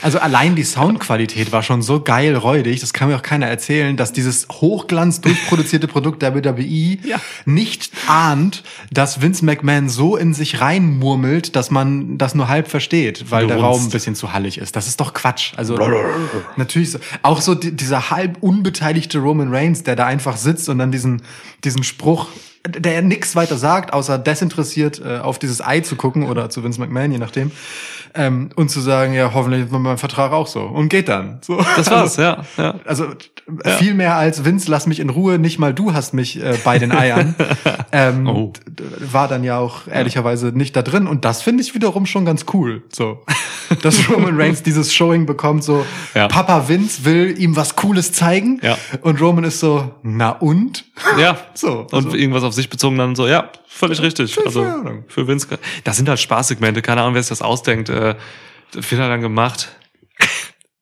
Also 0.01 0.19
allein 0.19 0.55
die 0.55 0.63
Soundqualität 0.63 1.51
war 1.51 1.61
schon 1.63 1.81
so 1.81 2.01
geil 2.01 2.35
räudig, 2.35 2.79
das 2.79 2.93
kann 2.93 3.09
mir 3.09 3.17
auch 3.17 3.21
keiner 3.21 3.47
erzählen, 3.47 3.97
dass 3.97 4.13
dieses 4.13 4.47
Hochglanz 4.49 5.21
durchproduzierte 5.21 5.87
Produkt 5.87 6.21
der 6.21 6.33
WWE 6.33 6.97
Ja. 7.03 7.19
nicht 7.45 7.91
ahnt, 8.07 8.63
dass 8.91 9.21
Vince 9.21 9.43
McMahon 9.45 9.89
so 9.89 10.15
in 10.15 10.33
sich 10.33 10.61
reinmurmelt, 10.61 11.55
dass 11.55 11.69
man 11.71 12.17
das 12.17 12.35
nur 12.35 12.47
halb 12.47 12.67
versteht, 12.69 13.31
weil 13.31 13.47
der. 13.47 13.57
Raum 13.57 13.83
ein 13.83 13.89
bisschen 13.89 14.15
zu 14.15 14.33
hallig 14.33 14.57
ist. 14.57 14.75
Das 14.75 14.87
ist 14.87 14.99
doch 14.99 15.13
Quatsch. 15.13 15.53
Also 15.57 15.77
natürlich 16.55 16.91
so. 16.91 16.99
auch 17.21 17.41
so 17.41 17.55
die, 17.55 17.71
dieser 17.71 18.09
halb 18.09 18.37
unbeteiligte 18.41 19.19
Roman 19.19 19.53
Reigns, 19.53 19.83
der 19.83 19.95
da 19.95 20.05
einfach 20.05 20.37
sitzt 20.37 20.69
und 20.69 20.77
dann 20.79 20.91
diesen 20.91 21.21
diesen 21.63 21.83
Spruch 21.83 22.27
der 22.67 23.01
nix 23.01 23.35
weiter 23.35 23.57
sagt, 23.57 23.93
außer 23.93 24.17
desinteressiert 24.17 25.01
äh, 25.03 25.19
auf 25.19 25.39
dieses 25.39 25.61
Ei 25.61 25.81
zu 25.81 25.95
gucken 25.95 26.23
oder 26.29 26.49
zu 26.49 26.63
Vince 26.63 26.79
McMahon, 26.79 27.11
je 27.11 27.17
nachdem, 27.17 27.51
ähm, 28.13 28.49
und 28.55 28.69
zu 28.69 28.79
sagen, 28.79 29.13
ja, 29.13 29.33
hoffentlich 29.33 29.65
ist 29.65 29.71
mein 29.71 29.97
Vertrag 29.97 30.31
auch 30.31 30.47
so 30.47 30.61
und 30.61 30.89
geht 30.89 31.09
dann. 31.09 31.39
So. 31.41 31.63
Das 31.75 31.91
war's, 31.91 32.17
ja. 32.17 32.43
ja. 32.57 32.75
Also 32.85 33.07
äh, 33.63 33.71
viel 33.77 33.93
mehr 33.93 34.15
als 34.15 34.43
Vince, 34.43 34.69
lass 34.71 34.87
mich 34.87 34.99
in 34.99 35.09
Ruhe, 35.09 35.37
nicht 35.39 35.59
mal 35.59 35.73
du 35.73 35.93
hast 35.93 36.13
mich 36.13 36.41
äh, 36.41 36.57
bei 36.63 36.79
den 36.79 36.91
Eiern. 36.91 37.35
ähm, 37.91 38.27
Oh. 38.27 38.53
war 38.99 39.27
dann 39.27 39.43
ja 39.43 39.57
auch 39.59 39.87
ehrlicherweise 39.87 40.47
nicht 40.47 40.75
da 40.75 40.81
drin 40.81 41.05
und 41.07 41.25
das 41.25 41.41
finde 41.43 41.61
ich 41.63 41.73
wiederum 41.75 42.05
schon 42.05 42.25
ganz 42.25 42.45
cool. 42.53 42.83
So, 42.91 43.23
dass 43.83 44.09
Roman 44.09 44.39
Reigns 44.39 44.63
dieses 44.63 44.93
Showing 44.93 45.25
bekommt, 45.25 45.63
so 45.63 45.85
Ja. 46.13 46.27
Papa 46.27 46.67
Vince 46.67 47.05
will 47.05 47.35
ihm 47.39 47.55
was 47.55 47.75
Cooles 47.75 48.11
zeigen 48.13 48.59
Ja. 48.63 48.77
und 49.01 49.21
Roman 49.21 49.43
ist 49.43 49.59
so, 49.59 49.93
na 50.03 50.29
und? 50.31 50.85
Ja. 51.19 51.37
So, 51.53 51.81
Und 51.91 51.93
also- 51.93 52.17
irgendwas 52.17 52.43
auf 52.43 52.53
sich 52.53 52.69
bezogen 52.69 52.97
dann 52.97 53.15
so, 53.15 53.27
ja, 53.27 53.49
völlig 53.67 54.01
richtig. 54.01 54.37
Also 54.45 54.65
für 55.07 55.27
Vince. 55.27 55.47
Das 55.83 55.95
sind 55.97 56.09
halt 56.09 56.19
Spaßsegmente, 56.19 56.81
keine 56.81 57.01
Ahnung, 57.01 57.13
wer 57.13 57.21
sich 57.23 57.29
das 57.29 57.41
ausdenkt. 57.41 57.89
Äh, 57.89 58.15
das 58.73 58.91
wird 58.91 58.99
er 59.01 59.07
dann 59.09 59.21
gemacht. 59.21 59.69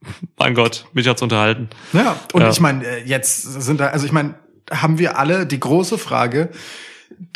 mein 0.38 0.54
Gott, 0.56 0.86
mich 0.94 1.08
hat's 1.08 1.22
unterhalten. 1.22 1.70
Ja, 1.94 2.16
und 2.34 2.42
Ja. 2.42 2.50
ich 2.50 2.60
meine, 2.60 2.86
äh, 2.86 3.04
jetzt 3.04 3.42
sind 3.44 3.80
da, 3.80 3.88
also 3.88 4.06
ich 4.06 4.12
meine, 4.12 4.36
haben 4.72 4.98
wir 5.00 5.18
alle 5.18 5.46
die 5.46 5.60
große 5.60 5.98
Frage, 5.98 6.50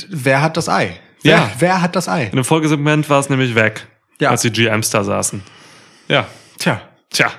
wer 0.10 0.42
hat 0.42 0.58
das 0.58 0.70
Ei? 0.70 1.00
Wer, 1.24 1.32
Ja. 1.38 1.52
wer 1.60 1.82
hat 1.82 1.96
das 1.96 2.08
Ei? 2.08 2.26
In 2.26 2.32
dem 2.36 2.46
Folgesegment 2.46 3.10
war 3.10 3.20
es 3.20 3.30
nämlich 3.30 3.56
weg, 3.56 3.88
Ja. 4.20 4.30
als 4.30 4.42
die 4.42 4.52
GMs 4.52 4.90
da 4.90 5.04
saßen. 5.04 5.42
Ja, 6.08 6.28
Tja. 6.60 6.82
tja. 7.10 7.32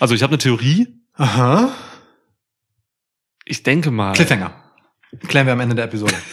Also 0.00 0.14
ich 0.14 0.22
habe 0.22 0.30
eine 0.32 0.38
Theorie. 0.38 0.88
Aha. 1.14 1.70
Ich 3.44 3.62
denke 3.62 3.90
mal. 3.90 4.12
Cliffhanger. 4.12 4.52
Klären 5.26 5.46
wir 5.46 5.52
am 5.54 5.60
Ende 5.60 5.74
der 5.74 5.84
Episode. 5.86 6.14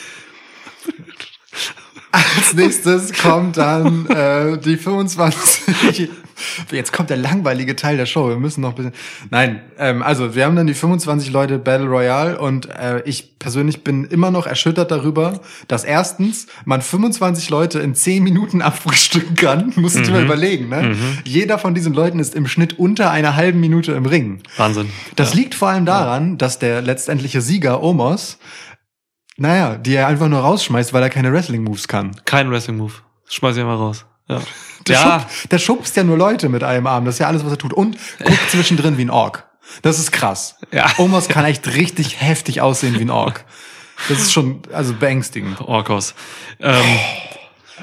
Als 2.16 2.54
nächstes 2.54 3.12
kommt 3.12 3.58
dann 3.58 4.08
äh, 4.08 4.58
die 4.58 4.78
25. 4.78 6.10
Jetzt 6.72 6.94
kommt 6.94 7.10
der 7.10 7.18
langweilige 7.18 7.76
Teil 7.76 7.98
der 7.98 8.06
Show. 8.06 8.30
Wir 8.30 8.38
müssen 8.38 8.62
noch 8.62 8.70
ein 8.70 8.76
bisschen. 8.76 8.94
Nein, 9.32 9.62
ähm, 9.78 10.02
also 10.02 10.34
wir 10.34 10.46
haben 10.46 10.56
dann 10.56 10.68
die 10.68 10.74
25 10.74 11.32
Leute 11.32 11.60
Battle 11.60 11.88
Royale 11.88 12.40
und 12.40 12.70
äh, 12.70 13.02
ich 13.04 13.38
persönlich 13.38 13.84
bin 13.84 14.06
immer 14.06 14.32
noch 14.32 14.48
erschüttert 14.48 14.92
darüber, 14.92 15.42
dass 15.68 15.84
erstens 15.84 16.48
man 16.64 16.82
25 16.82 17.50
Leute 17.50 17.80
in 17.80 17.96
10 17.96 18.24
Minuten 18.24 18.62
abfrühstücken 18.62 19.36
kann. 19.36 19.74
Musst 19.76 19.98
du 19.98 20.02
dir 20.02 20.12
mal 20.12 20.24
überlegen, 20.24 20.70
ne? 20.70 20.96
Jeder 21.26 21.58
von 21.58 21.76
diesen 21.76 21.94
Leuten 21.94 22.20
ist 22.20 22.34
im 22.34 22.48
Schnitt 22.48 22.80
unter 22.80 23.12
einer 23.12 23.36
halben 23.36 23.60
Minute 23.60 23.92
im 23.92 24.06
Ring. 24.06 24.42
Wahnsinn. 24.56 24.90
Das 25.18 25.34
liegt 25.34 25.54
vor 25.54 25.70
allem 25.70 25.86
daran, 25.86 26.38
dass 26.38 26.60
der 26.60 26.82
letztendliche 26.82 27.42
Sieger, 27.42 27.84
Omos, 27.84 28.38
naja, 29.38 29.76
die 29.76 29.96
er 29.96 30.08
einfach 30.08 30.28
nur 30.28 30.40
rausschmeißt, 30.40 30.94
weil 30.94 31.04
er 31.04 31.10
keine 31.10 31.32
Wrestling-Moves 31.32 31.88
kann. 31.88 32.16
Kein 32.26 32.50
Wrestling-Move. 32.50 32.94
Schmeiß 33.30 33.58
ich 33.58 33.64
mal 33.64 33.76
raus. 33.76 34.06
Ja. 34.28 34.42
Der, 34.88 34.96
ja. 34.96 35.20
schub, 35.20 35.50
der 35.50 35.60
schubst 35.60 35.96
ja 35.96 36.04
nur 36.04 36.18
Leute 36.18 36.50
mit 36.50 36.64
einem 36.64 36.88
Arm. 36.88 37.06
Das 37.06 37.16
ist 37.16 37.20
ja 37.20 37.28
alles, 37.28 37.44
was 37.44 37.52
er 37.52 37.58
tut. 37.58 37.74
Und 37.74 37.98
guckt 38.24 38.50
zwischendrin 38.50 38.98
wie 38.98 39.06
ein 39.06 39.10
Ork. 39.10 39.46
Das 39.82 40.00
ist 40.00 40.12
krass. 40.12 40.58
Ja. 40.72 40.92
Omos 40.98 41.28
kann 41.28 41.46
echt 41.46 41.68
richtig 41.68 42.22
heftig 42.22 42.62
aussehen 42.62 42.98
wie 42.98 43.04
ein 43.04 43.10
Ork. 43.10 43.46
Das 44.10 44.20
ist 44.20 44.34
schon, 44.34 44.62
also 44.72 44.94
beängstigend. 44.94 45.62
Orkos. 45.62 46.14
Ähm, 46.60 46.84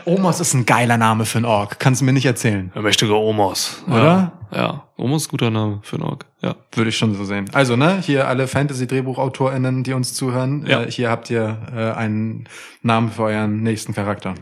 Omos 0.05 0.41
ist 0.41 0.55
ein 0.55 0.67
geiler 0.67 0.97
Name 0.99 1.25
für 1.25 1.38
einen 1.38 1.45
Ork. 1.47 1.79
Kannst 1.79 2.01
du 2.01 2.05
mir 2.05 2.12
nicht 2.12 2.27
erzählen. 2.27 2.71
der 2.75 2.83
mächtige 2.83 3.15
Omos. 3.15 3.83
Oder? 3.88 4.33
Ja. 4.53 4.59
ja. 4.59 4.83
Omos 4.97 5.23
ist 5.23 5.29
ein 5.29 5.31
guter 5.31 5.51
Name 5.51 5.81
für 5.83 5.97
einen 5.97 6.05
Ork. 6.05 6.27
Ja. 6.43 6.55
Würde 6.73 6.91
ich 6.91 6.97
schon 6.97 7.15
so 7.15 7.25
sehen. 7.25 7.49
Also, 7.53 7.77
ne, 7.77 7.99
hier 8.01 8.27
alle 8.29 8.47
Fantasy-DrehbuchautorInnen, 8.49 9.83
die 9.85 9.93
uns 9.93 10.15
zuhören, 10.15 10.65
Ja. 10.67 10.83
äh, 10.83 10.91
hier 10.91 11.11
habt 11.11 11.31
ihr 11.31 11.57
äh, 11.75 11.93
einen 11.99 12.49
Namen 12.83 13.11
für 13.12 13.23
euren 13.25 13.62
nächsten 13.62 13.95
Charakter. 13.95 14.35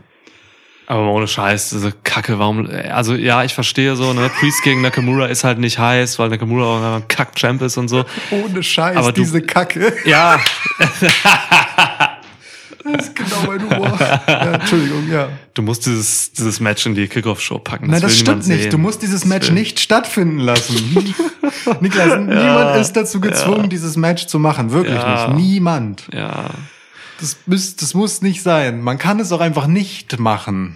Aber 0.87 1.07
ohne 1.11 1.25
Scheiß, 1.27 1.69
diese 1.69 1.93
Kacke, 1.93 2.37
warum, 2.37 2.67
also 2.91 3.13
ja, 3.15 3.43
ich 3.45 3.53
verstehe 3.53 3.95
so, 3.95 4.11
ne, 4.13 4.29
Priest 4.39 4.61
gegen 4.63 4.81
Nakamura 4.81 5.27
ist 5.27 5.43
halt 5.45 5.57
nicht 5.57 5.79
heiß, 5.79 6.19
weil 6.19 6.27
Nakamura 6.29 6.65
auch 6.65 6.95
ein 6.97 7.07
Kack-Champ 7.07 7.61
ist 7.61 7.77
und 7.77 7.87
so. 7.87 8.03
Ohne 8.31 8.61
Scheiß, 8.61 8.97
Aber 8.97 9.13
du- 9.13 9.21
diese 9.21 9.41
Kacke. 9.41 9.93
Ja, 10.05 10.37
Das 12.83 13.07
ist 13.07 13.15
genau 13.15 13.43
mein 13.47 13.61
Humor. 13.69 13.97
ja, 14.27 14.53
Entschuldigung, 14.53 15.09
ja. 15.11 15.29
du 15.53 15.61
musst 15.61 15.85
dieses, 15.85 16.31
dieses 16.33 16.59
Match 16.59 16.85
in 16.85 16.95
die 16.95 17.07
Kickoff-Show 17.07 17.59
packen. 17.59 17.89
Nein, 17.89 18.01
das 18.01 18.17
stimmt 18.17 18.47
nicht. 18.47 18.61
sehen. 18.63 18.71
Du 18.71 18.77
musst 18.77 19.01
dieses 19.01 19.21
Das 19.21 19.29
Match 19.29 19.51
nicht 19.51 19.79
stattfinden 19.79 20.39
lassen. 20.39 20.75
Niklas, 21.81 22.19
niemand 22.19 22.77
ist 22.77 22.93
dazu 22.93 23.19
gezwungen, 23.21 23.69
dieses 23.69 23.97
Match 23.97 24.25
zu 24.27 24.39
machen. 24.39 24.71
Wirklich 24.71 24.95
Ja. 24.95 25.27
nicht. 25.27 25.37
Niemand. 25.45 26.07
Ja. 26.13 26.49
Das, 27.19 27.37
müß, 27.45 27.75
das 27.75 27.93
muss 27.93 28.21
nicht 28.21 28.41
sein. 28.41 28.81
Man 28.81 28.97
kann 28.97 29.19
es 29.19 29.31
auch 29.31 29.41
einfach 29.41 29.67
nicht 29.67 30.17
machen. 30.19 30.75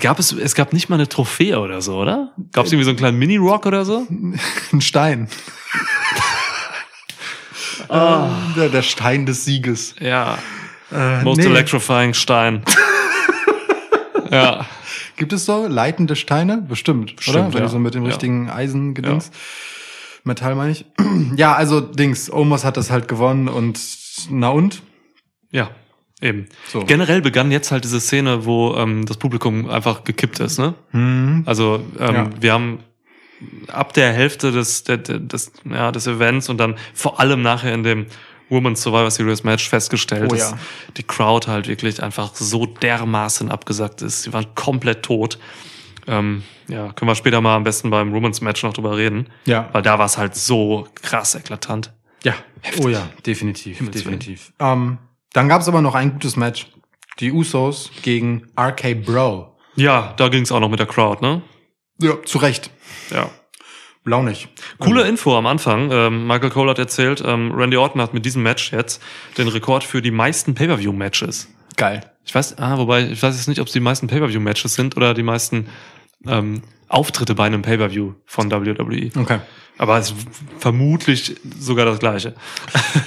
Gab 0.00 0.18
es, 0.18 0.32
es 0.32 0.54
gab 0.54 0.74
nicht 0.74 0.90
mal 0.90 0.96
eine 0.96 1.08
Trophäe 1.08 1.58
oder 1.60 1.80
so, 1.80 1.96
oder? 1.96 2.32
Gab 2.52 2.66
es 2.66 2.72
irgendwie 2.72 2.84
so 2.84 2.90
einen 2.90 2.98
kleinen 2.98 3.18
Mini-Rock 3.18 3.64
oder 3.64 3.86
so? 3.86 4.06
Ein 4.72 4.80
Stein. 4.82 5.28
Der, 7.88 8.68
der 8.68 8.82
Stein 8.82 9.24
des 9.24 9.46
Sieges. 9.46 9.94
Ja. 9.98 10.36
Äh, 10.92 11.22
Most 11.22 11.38
nee. 11.40 11.46
electrifying 11.46 12.14
Stein. 12.14 12.62
ja. 14.30 14.66
Gibt 15.16 15.32
es 15.32 15.44
so 15.46 15.66
leitende 15.66 16.16
Steine? 16.16 16.58
Bestimmt, 16.66 17.10
oder? 17.10 17.16
Bestimmt, 17.16 17.54
Wenn 17.54 17.60
ja. 17.60 17.66
du 17.66 17.72
so 17.72 17.78
mit 17.78 17.94
dem 17.94 18.04
Ja. 18.04 18.08
richtigen 18.10 18.48
Eisen 18.50 18.94
gedings. 18.94 19.30
Metall 20.24 20.54
meine 20.54 20.72
ich. 20.72 20.84
Ja, 21.36 21.54
also 21.54 21.80
Dings, 21.80 22.30
Omos 22.32 22.64
hat 22.64 22.76
das 22.76 22.90
halt 22.90 23.08
gewonnen 23.08 23.48
und 23.48 23.78
na 24.30 24.48
und? 24.50 24.82
Ja, 25.50 25.70
eben. 26.20 26.46
So. 26.68 26.84
Generell 26.84 27.20
begann 27.22 27.50
jetzt 27.50 27.70
halt 27.72 27.84
diese 27.84 28.00
Szene, 28.00 28.44
wo 28.44 28.74
ähm, 28.76 29.04
das 29.06 29.16
Publikum 29.16 29.68
einfach 29.68 30.04
gekippt 30.04 30.40
ist, 30.40 30.58
ne? 30.58 30.74
Hm. 30.92 31.42
Also 31.46 31.82
ähm, 31.98 32.14
Ja. 32.14 32.30
wir 32.40 32.52
haben 32.52 32.78
ab 33.68 33.92
der 33.94 34.12
Hälfte 34.12 34.52
des, 34.52 34.84
der- 34.84 34.96
des, 34.98 35.52
ja, 35.64 35.92
des 35.92 36.06
Events 36.06 36.48
und 36.48 36.58
dann 36.58 36.74
vor 36.94 37.20
allem 37.20 37.42
nachher 37.42 37.72
in 37.72 37.82
dem 37.82 38.06
Women's 38.48 38.82
Survivor 38.82 39.10
Series 39.10 39.44
Match 39.44 39.68
festgestellt, 39.68 40.30
Oh 40.30 40.34
dass 40.34 40.50
ja. 40.50 40.58
die 40.96 41.02
Crowd 41.02 41.46
halt 41.46 41.68
wirklich 41.68 42.02
einfach 42.02 42.34
so 42.34 42.66
dermaßen 42.66 43.50
abgesackt 43.50 44.02
ist. 44.02 44.22
Sie 44.22 44.32
waren 44.32 44.46
komplett 44.54 45.02
tot. 45.02 45.38
Ähm, 46.06 46.42
ja, 46.68 46.92
können 46.92 47.10
wir 47.10 47.14
später 47.14 47.40
mal 47.40 47.56
am 47.56 47.64
besten 47.64 47.90
beim 47.90 48.12
Women's 48.12 48.40
Match 48.40 48.62
noch 48.62 48.72
drüber 48.72 48.96
reden. 48.96 49.28
Ja. 49.44 49.68
Weil 49.72 49.82
da 49.82 49.98
war 49.98 50.06
es 50.06 50.16
halt 50.16 50.34
so 50.34 50.88
krass 51.02 51.34
eklatant. 51.34 51.92
Ja. 52.24 52.34
Oh 52.82 52.88
ja, 52.88 53.08
definitiv, 53.26 53.78
Himmels 53.78 53.96
definitiv. 53.96 54.52
Ähm, 54.58 54.98
dann 55.32 55.48
gab 55.48 55.60
es 55.60 55.68
aber 55.68 55.82
noch 55.82 55.94
ein 55.94 56.12
gutes 56.12 56.36
Match. 56.36 56.68
Die 57.20 57.32
Usos 57.32 57.90
gegen 58.02 58.48
RK 58.58 58.94
Bro. 58.94 59.56
Ja, 59.76 60.14
da 60.16 60.28
ging 60.28 60.42
es 60.42 60.52
auch 60.52 60.60
noch 60.60 60.68
mit 60.68 60.80
der 60.80 60.86
Crowd, 60.86 61.20
ne? 61.24 61.42
Ja, 62.00 62.22
zu 62.24 62.38
Recht. 62.38 62.70
Ja. 63.10 63.30
Launig. 64.08 64.48
Coole 64.78 65.06
Info 65.06 65.36
am 65.36 65.46
Anfang. 65.46 65.90
Ähm, 65.92 66.26
Michael 66.26 66.50
Cole 66.50 66.70
hat 66.70 66.78
erzählt, 66.78 67.22
ähm, 67.24 67.52
Randy 67.54 67.76
Orton 67.76 68.00
hat 68.00 68.14
mit 68.14 68.24
diesem 68.24 68.42
Match 68.42 68.72
jetzt 68.72 69.02
den 69.36 69.48
Rekord 69.48 69.84
für 69.84 70.02
die 70.02 70.10
meisten 70.10 70.54
Pay-Per-View-Matches. 70.54 71.48
Geil. 71.76 72.00
Ich 72.24 72.34
weiß, 72.34 72.58
ah, 72.58 72.76
wobei, 72.78 73.08
ich 73.08 73.22
weiß 73.22 73.36
jetzt 73.36 73.48
nicht, 73.48 73.60
ob 73.60 73.68
es 73.68 73.72
die 73.72 73.80
meisten 73.80 74.06
Pay-Per-View-Matches 74.06 74.74
sind 74.74 74.96
oder 74.96 75.14
die 75.14 75.22
meisten 75.22 75.68
ähm, 76.26 76.62
Auftritte 76.88 77.34
bei 77.34 77.44
einem 77.44 77.62
Pay-Per-View 77.62 78.14
von 78.26 78.50
WWE. 78.50 79.10
Okay. 79.16 79.38
Aber 79.78 79.96
es 79.96 80.10
ist 80.10 80.16
vermutlich 80.58 81.36
sogar 81.58 81.86
das 81.86 82.00
gleiche. 82.00 82.34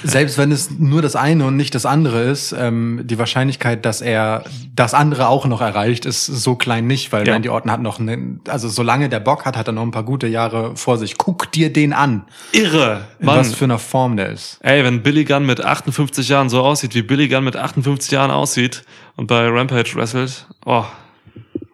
Selbst 0.04 0.38
wenn 0.38 0.50
es 0.50 0.70
nur 0.70 1.02
das 1.02 1.16
eine 1.16 1.44
und 1.44 1.56
nicht 1.56 1.74
das 1.74 1.84
andere 1.84 2.22
ist, 2.22 2.52
ähm, 2.58 3.02
die 3.04 3.18
Wahrscheinlichkeit, 3.18 3.84
dass 3.84 4.00
er 4.00 4.44
das 4.74 4.94
andere 4.94 5.28
auch 5.28 5.44
noch 5.46 5.60
erreicht, 5.60 6.06
ist 6.06 6.24
so 6.24 6.54
klein 6.54 6.86
nicht, 6.86 7.12
weil 7.12 7.26
Ja. 7.26 7.34
Randy 7.34 7.50
Orton 7.50 7.70
hat 7.70 7.82
noch, 7.82 7.98
ne, 7.98 8.38
also 8.48 8.68
solange 8.70 9.10
der 9.10 9.20
Bock 9.20 9.44
hat, 9.44 9.56
hat 9.56 9.66
er 9.66 9.72
noch 9.74 9.82
ein 9.82 9.90
paar 9.90 10.02
gute 10.02 10.26
Jahre 10.28 10.74
vor 10.74 10.96
sich. 10.96 11.18
Guck 11.18 11.52
dir 11.52 11.70
den 11.72 11.92
an, 11.92 12.24
Irre! 12.52 13.06
Mann. 13.20 13.38
was 13.38 13.54
für 13.54 13.64
einer 13.64 13.78
Form 13.78 14.16
der 14.16 14.30
ist. 14.30 14.58
Ey, 14.62 14.82
wenn 14.82 15.02
Billy 15.02 15.24
Gunn 15.24 15.44
mit 15.44 15.62
58 15.62 16.26
Jahren 16.28 16.48
so 16.48 16.62
aussieht, 16.62 16.94
wie 16.94 17.02
Billy 17.02 17.28
Gunn 17.28 17.44
mit 17.44 17.56
58 17.56 18.10
Jahren 18.12 18.30
aussieht 18.30 18.82
und 19.16 19.26
bei 19.26 19.46
Rampage 19.46 19.94
wrestelt, 19.94 20.46
oh, 20.64 20.84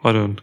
heute 0.03 0.19
eine 0.25 0.37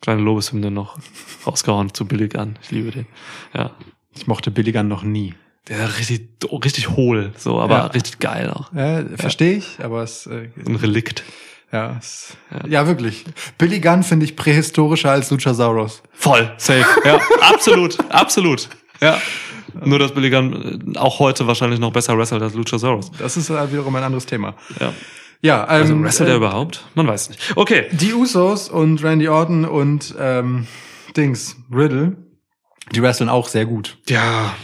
kleine 0.00 0.22
Lobeshymne 0.22 0.70
noch 0.70 0.96
rausgehauen 1.44 1.92
zu 1.92 2.06
Billy 2.06 2.28
Gunn. 2.28 2.56
Ich 2.62 2.70
liebe 2.70 2.92
den. 2.92 3.06
Ja. 3.52 3.72
Ich 4.16 4.26
mochte 4.26 4.50
Billigan 4.50 4.88
noch 4.88 5.02
nie. 5.02 5.34
Der 5.68 5.84
ist 5.86 5.98
richtig, 5.98 6.28
richtig 6.64 6.90
hohl, 6.90 7.32
so, 7.36 7.60
aber 7.60 7.74
Ja. 7.76 7.86
richtig 7.86 8.18
geil 8.20 8.50
auch. 8.50 8.72
Äh, 8.72 9.04
Verstehe 9.16 9.56
ich, 9.56 9.78
aber 9.82 10.02
es, 10.02 10.26
äh, 10.26 10.48
Ein 10.64 10.76
Relikt. 10.76 11.24
ja, 11.72 11.96
es, 11.98 12.36
ja. 12.68 12.86
wirklich. 12.86 13.24
Billy 13.58 13.80
Gunn 13.80 14.02
finde 14.04 14.24
ich 14.26 14.36
prähistorischer 14.36 15.10
als 15.10 15.30
Luchasaurus. 15.30 16.02
Voll, 16.12 16.52
safe. 16.58 16.84
Ja, 17.04 17.20
absolut, 17.40 17.98
absolut. 18.10 18.68
Ja. 19.00 19.20
Nur, 19.84 19.98
dass 19.98 20.12
Billy 20.14 20.30
Gunn 20.30 20.94
äh, 20.94 20.98
auch 20.98 21.18
heute 21.18 21.46
wahrscheinlich 21.48 21.80
noch 21.80 21.92
besser 21.92 22.16
wrestelt 22.16 22.42
als 22.42 22.54
Luchasaurus. 22.54 23.10
Das 23.18 23.36
ist 23.36 23.50
äh, 23.50 23.72
wiederum 23.72 23.94
ein 23.96 24.04
anderes 24.04 24.24
Thema. 24.26 24.54
Ja. 24.80 24.92
Ja, 25.42 25.62
ähm, 25.64 25.68
Also 25.68 26.02
wrestelt 26.02 26.28
er 26.30 26.34
äh, 26.34 26.38
überhaupt? 26.38 26.84
Man 26.94 27.06
weiß 27.06 27.28
nicht. 27.28 27.40
Okay. 27.56 27.86
Die 27.90 28.14
Usos 28.14 28.68
und 28.70 29.02
Randy 29.04 29.28
Orton 29.28 29.64
und 29.66 30.14
ähm, 30.18 30.66
Dings, 31.16 31.56
Riddle, 31.70 32.16
die 32.92 33.02
wresteln 33.02 33.28
auch 33.28 33.48
sehr 33.48 33.66
gut. 33.66 33.98
Ja. 34.08 34.54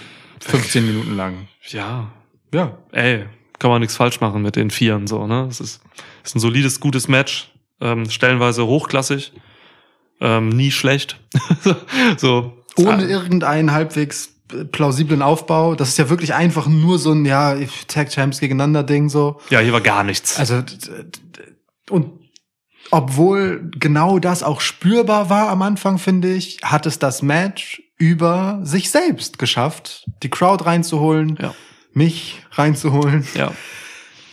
15 0.40 0.86
Minuten 0.86 1.16
lang. 1.16 1.48
Ja. 1.68 2.10
Ja. 2.52 2.78
Ey, 2.92 3.26
kann 3.58 3.70
man 3.70 3.80
nichts 3.80 3.96
falsch 3.96 4.20
machen 4.20 4.42
mit 4.42 4.56
den 4.56 4.70
Vieren 4.70 5.06
so, 5.06 5.26
ne? 5.26 5.46
Es 5.48 5.60
ist, 5.60 5.80
ist 6.24 6.36
ein 6.36 6.40
solides, 6.40 6.80
gutes 6.80 7.08
Match, 7.08 7.52
ähm, 7.80 8.10
stellenweise 8.10 8.66
hochklassig, 8.66 9.32
ähm, 10.20 10.48
nie 10.48 10.70
schlecht. 10.70 11.20
so 12.16 12.64
Ohne 12.76 13.04
irgendeinen 13.04 13.72
halbwegs 13.72 14.34
plausiblen 14.70 15.22
Aufbau. 15.22 15.74
Das 15.74 15.88
ist 15.88 15.98
ja 15.98 16.10
wirklich 16.10 16.34
einfach 16.34 16.66
nur 16.66 16.98
so 16.98 17.12
ein, 17.12 17.24
ja, 17.24 17.56
Tag 17.88 18.10
Champs 18.10 18.40
gegeneinander 18.40 18.82
Ding 18.82 19.08
so. 19.08 19.40
ja, 19.50 19.60
hier 19.60 19.72
war 19.72 19.80
gar 19.80 20.04
nichts. 20.04 20.38
Also, 20.38 20.62
und 21.90 22.21
obwohl 22.92 23.70
genau 23.80 24.18
das 24.18 24.42
auch 24.42 24.60
spürbar 24.60 25.28
war 25.30 25.48
am 25.48 25.62
Anfang, 25.62 25.98
finde 25.98 26.32
ich, 26.32 26.58
hat 26.62 26.86
es 26.86 26.98
das 27.00 27.22
Match 27.22 27.82
über 27.98 28.60
sich 28.62 28.90
selbst 28.90 29.38
geschafft, 29.38 30.04
die 30.22 30.28
Crowd 30.30 30.64
reinzuholen, 30.64 31.36
Ja. 31.40 31.54
mich 31.92 32.40
reinzuholen. 32.52 33.26
ja. 33.34 33.50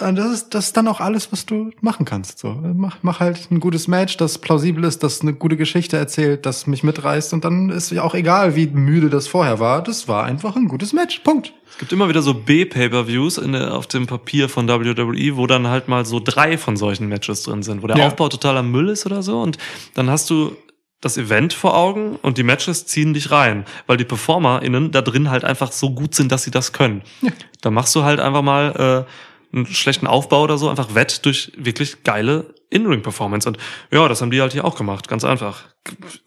Und 0.02 0.16
Das 0.16 0.32
ist, 0.32 0.54
das 0.54 0.68
ist 0.68 0.78
dann 0.78 0.88
auch 0.88 1.00
alles, 1.00 1.32
was 1.32 1.46
du 1.46 1.72
machen 1.82 2.06
kannst. 2.06 2.40
So, 2.40 2.58
mach, 2.76 2.98
mach 3.02 3.20
halt 3.20 3.52
ein 3.52 3.60
gutes 3.60 3.88
Match, 3.88 4.18
das 4.18 4.38
plausibel 4.38 4.84
ist, 4.84 5.04
das 5.04 5.22
eine 5.22 5.34
gute 5.34 5.58
Geschichte 5.58 5.98
erzählt, 5.98 6.46
das 6.46 6.68
mich 6.68 6.84
mitreißt 6.84 7.34
und 7.34 7.44
dann 7.46 7.70
ist 7.70 7.92
ja 7.92 8.04
auch 8.04 8.16
egal, 8.16 8.56
wie 8.56 8.68
müde 8.68 9.10
das 9.10 9.28
vorher 9.28 9.60
war. 9.60 9.84
Das 9.84 10.08
war 10.08 10.24
einfach 10.24 10.56
ein 10.56 10.68
gutes 10.68 10.94
Match. 10.94 11.20
Punkt. 11.20 11.54
Es 11.70 11.78
gibt 11.78 11.92
immer 11.94 12.10
wieder 12.10 12.22
so 12.22 12.34
B-Pay-Per-Views 12.34 13.40
auf 13.40 13.88
dem 13.88 14.08
Papier 14.08 14.50
von 14.50 14.68
WWE, 14.68 15.38
wo 15.38 15.48
dann 15.48 15.68
halt 15.68 15.88
mal 15.88 16.06
so 16.06 16.20
drei 16.20 16.58
von 16.58 16.76
solchen 16.78 17.08
Matches 17.08 17.44
drin 17.44 17.64
sind, 17.64 17.82
wo 17.84 17.88
der 17.88 17.98
Ja. 17.98 18.08
Aufbau 18.08 18.30
totaler 18.30 18.64
Müll 18.64 18.90
ist 18.90 19.06
oder 19.06 19.22
so. 19.24 19.42
Und 19.42 19.58
dann 19.96 20.10
hast 20.10 20.30
du 20.30 20.56
das 21.02 21.18
Event 21.18 21.54
vor 21.54 21.78
Augen 21.78 22.18
und 22.22 22.38
die 22.38 22.44
Matches 22.44 22.86
ziehen 22.86 23.14
dich 23.14 23.32
rein, 23.32 23.64
weil 23.88 23.96
die 23.96 24.04
PerformerInnen 24.04 24.92
da 24.92 25.02
drin 25.02 25.30
halt 25.30 25.46
einfach 25.46 25.72
so 25.72 25.92
gut 25.92 26.14
sind, 26.14 26.32
dass 26.32 26.44
sie 26.44 26.52
das 26.52 26.74
können. 26.74 27.04
Ja. 27.22 27.32
Da 27.62 27.72
machst 27.72 27.96
du 27.96 28.04
halt 28.04 28.20
einfach 28.20 28.42
mal 28.42 29.06
äh, 29.08 29.12
einen 29.54 29.66
schlechten 29.66 30.08
Aufbau 30.08 30.44
oder 30.44 30.58
so 30.58 30.70
einfach 30.70 30.94
wett 30.96 31.26
durch 31.26 31.52
wirklich 31.58 32.04
geile 32.04 32.54
In-Ring-Performance. 32.70 33.48
Und 33.48 33.58
ja, 33.92 34.08
das 34.08 34.22
haben 34.22 34.32
die 34.32 34.42
halt 34.42 34.54
hier 34.54 34.66
auch 34.66 34.76
gemacht, 34.76 35.08
ganz 35.08 35.24
einfach. 35.24 35.66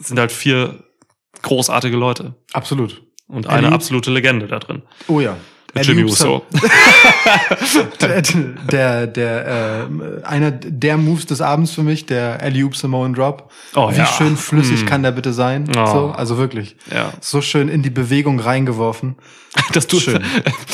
Es 0.01 0.09
sind 0.09 0.19
halt 0.19 0.33
vier 0.33 0.83
großartige 1.43 1.97
Leute 1.97 2.35
Absolut. 2.53 3.03
und 3.29 3.47
eine 3.47 3.67
Ellie- 3.69 3.75
absolute 3.75 4.11
Legende 4.11 4.47
da 4.49 4.59
drin. 4.59 4.83
Oh 5.09 5.21
ja. 5.21 5.37
Jimmy 5.75 6.03
Alley-Oops 6.03 6.21
Uso. 6.21 6.43
der, 8.01 8.23
der, 8.71 9.07
der, 9.07 9.47
äh, 9.47 10.27
einer 10.27 10.51
der 10.51 10.97
Moves 10.99 11.27
des 11.27 11.41
Abends 11.41 11.73
für 11.73 11.83
mich, 11.83 12.05
der 12.07 12.41
Alley-Oop 12.43 12.77
Samoan 12.77 13.15
Drop. 13.15 13.51
Oh, 13.75 13.91
Wie 13.91 13.97
ja. 13.97 14.07
schön 14.07 14.37
flüssig 14.37 14.83
Mm. 14.85 14.87
kann 14.87 15.03
der 15.03 15.13
bitte 15.13 15.33
sein? 15.33 15.65
Oh. 15.77 15.87
So, 15.87 16.11
also 16.17 16.37
wirklich. 16.37 16.77
Ja. 16.93 17.13
So 17.21 17.41
schön 17.41 17.69
in 17.69 17.83
die 17.83 17.91
Bewegung 17.91 18.39
reingeworfen. 18.41 19.17
Dass 19.73 19.87
du, 19.87 20.01
Schön. 20.01 20.23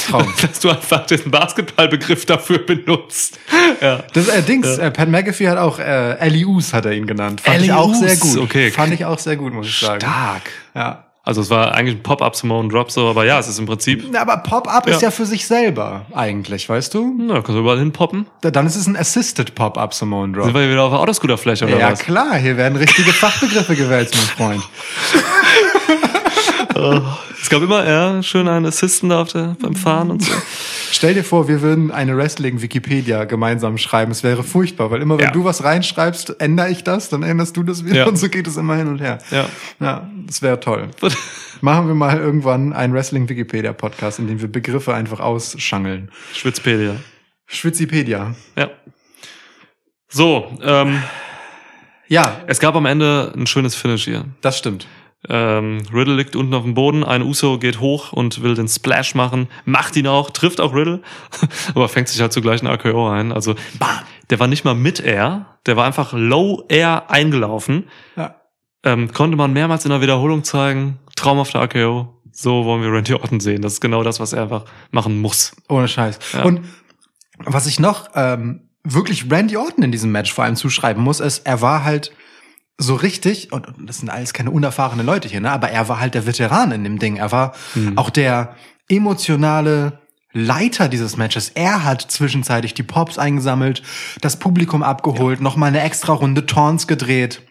Traum. 0.09 0.33
dass 0.41 0.61
du 0.61 0.71
einfach 0.71 1.05
den 1.07 1.31
Basketballbegriff 1.33 2.27
dafür 2.27 2.59
benutzt. 2.59 3.39
Ja. 3.81 4.03
Das 4.13 4.27
äh, 4.29 4.43
Dings, 4.43 4.67
äh, 4.79 4.91
Pat 4.91 5.09
McAfee 5.09 5.47
hat 5.49 5.59
auch 5.59 5.79
äh, 5.79 5.83
Alley-Oos 6.19 6.73
hat 6.75 6.85
er 6.87 6.93
ihn 6.93 7.07
genannt. 7.07 7.41
Fand 7.43 7.63
ich 7.63 7.73
auch 7.73 7.95
sehr 7.95 8.17
gut. 8.17 8.39
okay. 8.39 8.71
Fand 8.73 8.93
ich 8.93 9.05
auch 9.05 9.19
sehr 9.21 9.37
gut, 9.37 9.53
muss 9.53 9.69
ich 9.69 9.79
sagen. 9.79 10.01
Stark. 10.01 10.43
Ja. 10.75 11.05
Also 11.29 11.43
es 11.43 11.51
war 11.51 11.75
eigentlich 11.75 11.97
ein 11.97 12.03
Pop-up 12.03 12.35
Simone 12.35 12.71
Drop 12.71 12.91
so, 12.91 13.07
aber 13.07 13.27
ja, 13.27 13.39
es 13.39 13.49
ist 13.49 13.59
im 13.59 13.67
Prinzip, 13.67 14.03
Na, 14.11 14.23
Aber 14.23 14.39
Pop-Up 14.39 14.87
ist 14.87 15.03
Ja. 15.03 15.09
ja 15.09 15.11
für 15.11 15.27
sich 15.27 15.47
selber 15.47 16.07
eigentlich, 16.15 16.67
weißt 16.71 16.95
du? 16.95 17.15
na, 17.19 17.35
kannst 17.35 17.51
du 17.51 17.59
überall 17.59 17.79
hinpoppen. 17.79 18.27
Da- 18.41 18.51
Dann 18.51 18.67
ist 18.67 18.77
es 18.77 18.87
ein 18.87 18.97
Assisted 18.97 19.55
Pop-Up 19.55 19.93
Samoan 19.93 20.33
Drop. 20.33 20.45
Sind 20.47 20.55
wir 20.55 20.63
hier 20.63 20.71
wieder 20.71 20.85
auf 20.85 20.93
der 20.93 21.01
Autoscooterfläche 21.01 21.67
oder 21.67 21.79
Ja 21.79 21.93
was? 21.93 21.99
klar, 21.99 22.35
hier 22.39 22.57
werden 22.57 22.79
richtige 22.79 23.13
Fachbegriffe 23.13 23.77
gewälzt, 23.77 24.17
mein 24.17 24.59
Freund. 24.59 24.63
Es 27.41 27.49
gab 27.51 27.63
immer, 27.63 27.87
ja, 27.89 28.23
schön 28.23 28.47
einen 28.49 28.67
Assistant 28.67 29.11
da 29.13 29.23
auf 29.23 29.33
der, 29.33 29.57
beim 29.61 29.75
Fahren 29.75 30.11
und 30.13 30.23
so. 30.23 30.33
Stell 30.91 31.15
dir 31.15 31.25
vor, 31.25 31.49
wir 31.49 31.61
würden 31.63 31.91
eine 31.91 32.17
Wrestling-Wikipedia 32.17 33.25
gemeinsam 33.25 33.79
schreiben. 33.79 34.11
Es 34.13 34.23
wäre 34.23 34.43
furchtbar, 34.43 34.91
weil 34.91 35.03
immer 35.03 35.19
wenn 35.19 35.27
Ja. 35.27 35.31
du 35.33 35.45
was 35.45 35.63
reinschreibst, 35.65 36.41
ändere 36.41 36.71
ich 36.71 36.85
das, 36.85 37.09
dann 37.09 37.23
änderst 37.23 37.57
du 37.57 37.63
das 37.63 37.85
wieder 37.85 37.97
Ja. 37.97 38.07
und 38.09 38.17
so 38.17 38.29
geht 38.29 38.47
es 38.47 38.57
immer 38.57 38.77
hin 38.77 38.89
und 38.89 39.01
her. 39.01 39.19
Ja. 39.31 39.47
Ja, 39.81 40.11
das 40.27 40.43
wäre 40.43 40.59
toll. 40.61 40.89
Machen 41.61 41.89
wir 41.89 41.95
mal 41.95 42.19
irgendwann 42.19 42.73
einen 42.73 42.93
Wrestling-Wikipedia-Podcast, 42.95 44.19
in 44.19 44.29
dem 44.29 44.41
wir 44.41 44.49
Begriffe 44.51 44.95
einfach 44.95 45.21
ausschangeln. 45.21 46.11
Schwitzpedia. 46.35 46.97
Schwitzipedia. 47.47 48.35
Ja. 48.57 48.71
So, 50.09 50.57
ähm, 50.63 51.03
Ja, 52.11 52.41
es 52.47 52.59
gab 52.59 52.75
am 52.75 52.87
Ende 52.87 53.33
ein 53.37 53.47
schönes 53.47 53.75
Finish 53.75 54.05
hier. 54.05 54.25
das 54.41 54.57
stimmt. 54.57 54.87
Ähm, 55.29 55.83
Riddle 55.93 56.15
liegt 56.15 56.37
unten 56.37 56.55
auf 56.55 56.63
dem 56.63 56.75
Boden, 56.75 57.03
ein 57.03 57.23
Uso 57.23 57.59
geht 57.59 57.81
hoch 57.81 58.13
und 58.13 58.43
will 58.43 58.55
den 58.55 58.69
Splash 58.69 59.17
machen, 59.17 59.49
macht 59.65 59.97
ihn 59.97 60.07
auch, 60.07 60.31
trifft 60.31 60.61
auch 60.61 60.75
Riddle, 60.75 61.03
aber 61.75 61.89
fängt 61.89 62.09
sich 62.09 62.21
halt 62.21 62.33
zugleich 62.33 62.63
ein 62.63 62.69
RKO 62.69 63.09
ein. 63.09 63.33
Also 63.33 63.57
der 64.31 64.39
war 64.39 64.47
nicht 64.47 64.65
mal 64.65 64.75
mit 64.75 65.01
Air, 65.01 65.59
der 65.67 65.77
war 65.77 65.87
einfach 65.87 66.13
Low 66.13 66.65
Air 66.69 67.11
eingelaufen. 67.11 67.89
Ja. 68.17 68.37
Ähm, 68.85 69.13
konnte 69.13 69.37
man 69.37 69.53
mehrmals 69.53 69.85
in 69.85 69.91
der 69.91 70.01
Wiederholung 70.01 70.45
zeigen. 70.45 71.01
Traumhafter 71.17 71.63
RKO. 71.63 72.15
So 72.31 72.65
wollen 72.65 72.83
wir 72.83 72.93
Randy 72.93 73.15
Orton 73.15 73.41
sehen. 73.41 73.63
Das 73.63 73.73
ist 73.73 73.81
genau 73.81 74.05
das, 74.05 74.21
was 74.21 74.33
er 74.33 74.43
einfach 74.43 74.67
machen 74.93 75.21
muss. 75.21 75.57
Ohne 75.69 75.89
Scheiß. 75.89 76.21
Ja. 76.35 76.45
Und 76.45 76.61
was 77.39 77.67
ich 77.67 77.81
noch 77.81 78.11
ähm, 78.15 78.69
wirklich 78.85 79.29
Randy 79.29 79.57
Orton 79.57 79.83
in 79.83 79.91
diesem 79.91 80.13
Match 80.13 80.33
vor 80.33 80.45
allem 80.45 80.55
zuschreiben 80.55 81.03
muss, 81.03 81.19
ist, 81.19 81.41
er 81.41 81.61
war 81.61 81.83
halt 81.83 82.13
so 82.79 82.95
richtig, 82.95 83.53
und 83.53 83.67
das 83.81 83.99
sind 83.99 84.09
alles 84.09 84.33
keine 84.33 84.53
unerfahrenen 84.53 85.05
Leute 85.05 85.29
hier, 85.29 85.41
ne? 85.41 85.51
aber 85.51 85.71
er 85.71 85.89
war 85.89 85.99
halt 85.99 86.15
der 86.15 86.27
Veteran 86.27 86.71
in 86.71 86.85
dem 86.85 86.99
Ding. 86.99 87.17
Er 87.17 87.33
war 87.33 87.55
auch 87.97 88.09
der 88.09 88.55
emotionale 88.89 89.99
Leiter 90.33 90.89
dieses 90.89 91.17
Matches. 91.17 91.51
Er 91.51 91.85
hat 91.85 92.03
zwischenzeitlich 92.03 92.75
die 92.75 92.85
Pops 92.85 93.19
eingesammelt, 93.19 93.83
das 94.21 94.39
Publikum 94.39 94.83
abgeholt, 94.83 95.41
noch 95.41 95.57
mal 95.57 95.67
eine 95.67 95.81
extra 95.81 96.13
Runde 96.13 96.47
Taunts 96.47 96.87
gedreht 96.87 97.43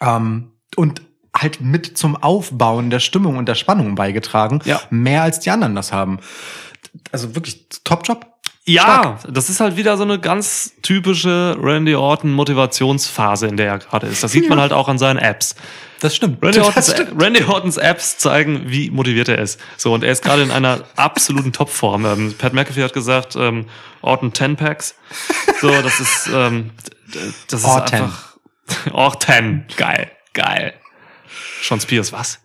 ähm, 0.00 0.52
und 0.74 1.02
halt 1.36 1.60
mit 1.60 1.96
zum 1.96 2.16
Aufbauen 2.16 2.90
der 2.90 3.00
Stimmung 3.00 3.36
und 3.36 3.46
der 3.46 3.54
Spannung 3.54 3.94
beigetragen. 3.94 4.60
Ja. 4.64 4.80
Mehr 4.90 5.22
als 5.22 5.38
die 5.40 5.50
anderen 5.50 5.74
das 5.76 5.92
haben. 5.92 6.18
Also 7.12 7.34
wirklich 7.34 7.68
Top-Job. 7.84 8.26
Ja, 8.68 9.18
das 9.28 9.48
ist 9.48 9.60
halt 9.60 9.76
wieder 9.76 9.96
so 9.96 10.02
eine 10.02 10.18
ganz 10.18 10.74
typische 10.82 11.56
Randy 11.60 11.94
Orton 11.94 12.32
Motivationsphase, 12.32 13.46
in 13.46 13.56
der 13.56 13.66
er 13.66 13.78
gerade 13.78 14.06
ist. 14.06 14.22
Das 14.22 14.32
sieht 14.32 14.48
man 14.48 14.60
halt 14.60 14.72
auch 14.72 14.88
an 14.88 14.98
seinen 14.98 15.18
Apps. 15.18 15.54
Das 16.00 16.14
stimmt. 16.14 16.42
Randy 16.42 16.58
Das 16.58 16.66
Ortons, 16.66 16.90
stimmt. 16.92 17.22
Randy 17.22 17.44
Ortons 17.44 17.76
Apps 17.78 18.18
zeigen, 18.18 18.64
wie 18.66 18.90
motiviert 18.90 19.28
er 19.28 19.38
ist. 19.38 19.58
So, 19.76 19.92
und 19.94 20.04
er 20.04 20.12
ist 20.12 20.22
gerade 20.22 20.42
in 20.42 20.50
einer 20.50 20.84
absoluten 20.96 21.52
Topform. 21.52 22.04
Ähm, 22.04 22.34
Pat 22.36 22.52
McAfee 22.52 22.84
hat 22.84 22.92
gesagt, 22.92 23.34
ähm, 23.36 23.66
Orton 24.02 24.32
10 24.34 24.56
Packs. 24.56 24.94
So, 25.60 25.70
das 25.70 25.98
ist, 25.98 26.28
ähm, 26.32 26.70
das 27.48 27.60
ist 27.60 27.66
Orton. 27.66 28.00
einfach, 28.02 28.36
Orton. 28.92 29.64
Geil, 29.76 30.10
geil. 30.34 30.74
Sean 31.62 31.80
Spears, 31.80 32.12
was? 32.12 32.38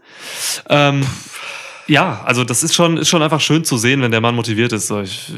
Ähm, 0.69 1.05
ja, 1.87 2.21
also 2.25 2.43
das 2.43 2.63
ist 2.63 2.73
schon, 2.73 2.97
ist 2.97 3.09
schon 3.09 3.21
einfach 3.21 3.41
schön 3.41 3.63
zu 3.63 3.77
sehen, 3.77 4.01
wenn 4.01 4.11
der 4.11 4.21
Mann 4.21 4.35
motiviert 4.35 4.71
ist. 4.71 4.87
So, 4.87 5.01
ich, 5.01 5.31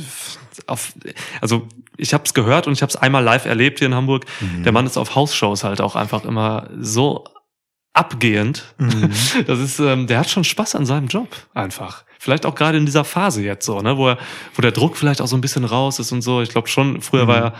auf, 0.67 0.93
also 1.41 1.67
ich 1.97 2.13
habe 2.13 2.23
es 2.25 2.33
gehört 2.33 2.67
und 2.67 2.73
ich 2.73 2.81
habe 2.81 2.89
es 2.89 2.95
einmal 2.95 3.23
live 3.23 3.45
erlebt 3.45 3.79
hier 3.79 3.87
in 3.87 3.95
Hamburg. 3.95 4.25
Der 4.63 4.71
Mann 4.71 4.85
ist 4.85 4.97
auf 4.97 5.15
Hausshows 5.15 5.63
halt 5.63 5.81
auch 5.81 5.95
einfach 5.95 6.25
immer 6.25 6.69
so 6.79 7.25
abgehend. 7.93 8.75
Das 9.47 9.59
ist, 9.59 9.79
ähm, 9.79 10.07
der 10.07 10.19
hat 10.19 10.29
schon 10.29 10.43
Spaß 10.43 10.75
an 10.75 10.85
seinem 10.85 11.07
Job 11.07 11.27
einfach. 11.53 12.03
Vielleicht 12.19 12.45
auch 12.45 12.55
gerade 12.55 12.77
in 12.77 12.85
dieser 12.85 13.03
Phase 13.03 13.43
jetzt 13.43 13.65
so, 13.65 13.81
ne, 13.81 13.97
wo 13.97 14.09
er, 14.09 14.17
wo 14.55 14.61
der 14.61 14.71
Druck 14.71 14.97
vielleicht 14.97 15.21
auch 15.21 15.27
so 15.27 15.37
ein 15.37 15.41
bisschen 15.41 15.65
raus 15.65 15.99
ist 15.99 16.11
und 16.11 16.21
so. 16.21 16.41
Ich 16.41 16.49
glaube 16.49 16.67
schon, 16.67 17.01
früher 17.01 17.27
war 17.27 17.37
er 17.37 17.53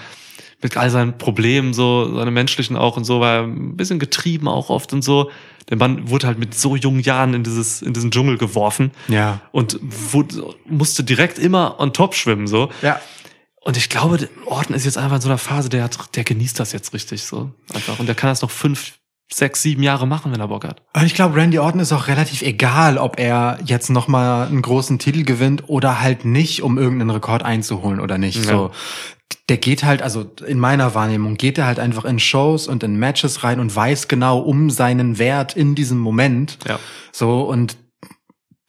mit 0.61 0.77
all 0.77 0.89
seinen 0.89 1.17
Problemen 1.17 1.73
so, 1.73 2.15
seine 2.15 2.31
menschlichen 2.31 2.75
auch 2.75 2.97
und 2.97 3.03
so, 3.03 3.19
war 3.19 3.35
er 3.35 3.43
ein 3.43 3.77
bisschen 3.77 3.99
getrieben 3.99 4.47
auch 4.47 4.69
oft 4.69 4.93
und 4.93 5.03
so. 5.03 5.29
Der 5.69 5.77
Mann 5.77 6.09
wurde 6.09 6.27
halt 6.27 6.37
mit 6.37 6.53
so 6.53 6.75
jungen 6.75 6.99
Jahren 6.99 7.33
in 7.33 7.43
dieses, 7.43 7.81
in 7.81 7.93
diesen 7.93 8.11
Dschungel 8.11 8.37
geworfen 8.37 8.91
Ja. 9.07 9.41
und 9.51 9.79
wurde, 9.81 10.53
musste 10.65 11.03
direkt 11.03 11.39
immer 11.39 11.79
on 11.79 11.91
top 11.93 12.13
schwimmen 12.15 12.45
so. 12.47 12.69
Ja. 12.81 12.99
Und 13.61 13.77
ich 13.77 13.89
glaube, 13.89 14.29
Orton 14.45 14.75
ist 14.75 14.85
jetzt 14.85 14.97
einfach 14.99 15.15
in 15.15 15.21
so 15.23 15.27
einer 15.29 15.39
Phase, 15.39 15.69
der, 15.69 15.83
hat, 15.85 15.97
der 16.15 16.23
genießt 16.23 16.59
das 16.59 16.71
jetzt 16.71 16.93
richtig 16.93 17.23
so 17.23 17.51
einfach 17.73 17.97
und 17.97 18.05
der 18.05 18.13
kann 18.13 18.29
das 18.29 18.43
noch 18.43 18.51
fünf, 18.51 18.99
sechs, 19.31 19.61
sieben 19.61 19.81
Jahre 19.83 20.07
machen, 20.07 20.31
wenn 20.31 20.39
er 20.39 20.47
Bock 20.49 20.65
hat. 20.65 20.81
Und 20.95 21.03
ich 21.03 21.15
glaube, 21.15 21.35
Randy 21.35 21.57
Orton 21.59 21.79
ist 21.81 21.91
auch 21.91 22.07
relativ 22.07 22.41
egal, 22.41 22.97
ob 22.97 23.19
er 23.19 23.59
jetzt 23.65 23.89
noch 23.89 24.07
mal 24.07 24.45
einen 24.47 24.61
großen 24.61 24.99
Titel 24.99 25.23
gewinnt 25.23 25.63
oder 25.67 26.01
halt 26.01 26.25
nicht, 26.25 26.61
um 26.61 26.77
irgendeinen 26.77 27.09
Rekord 27.09 27.43
einzuholen 27.43 27.99
oder 27.99 28.17
nicht. 28.17 28.45
Ja. 28.45 28.51
So, 28.51 28.71
der 29.49 29.57
geht 29.57 29.83
halt, 29.83 30.01
also 30.03 30.29
in 30.45 30.59
meiner 30.59 30.93
Wahrnehmung, 30.95 31.35
geht 31.35 31.57
er 31.57 31.65
halt 31.65 31.79
einfach 31.79 32.05
in 32.05 32.19
Shows 32.19 32.67
und 32.67 32.83
in 32.83 32.97
Matches 32.97 33.43
rein 33.43 33.59
und 33.59 33.75
weiß 33.75 34.07
genau 34.07 34.39
um 34.39 34.69
seinen 34.69 35.17
Wert 35.17 35.55
in 35.55 35.73
diesem 35.75 35.97
Moment. 35.97 36.59
Ja. 36.67 36.79
So 37.11 37.41
und 37.41 37.77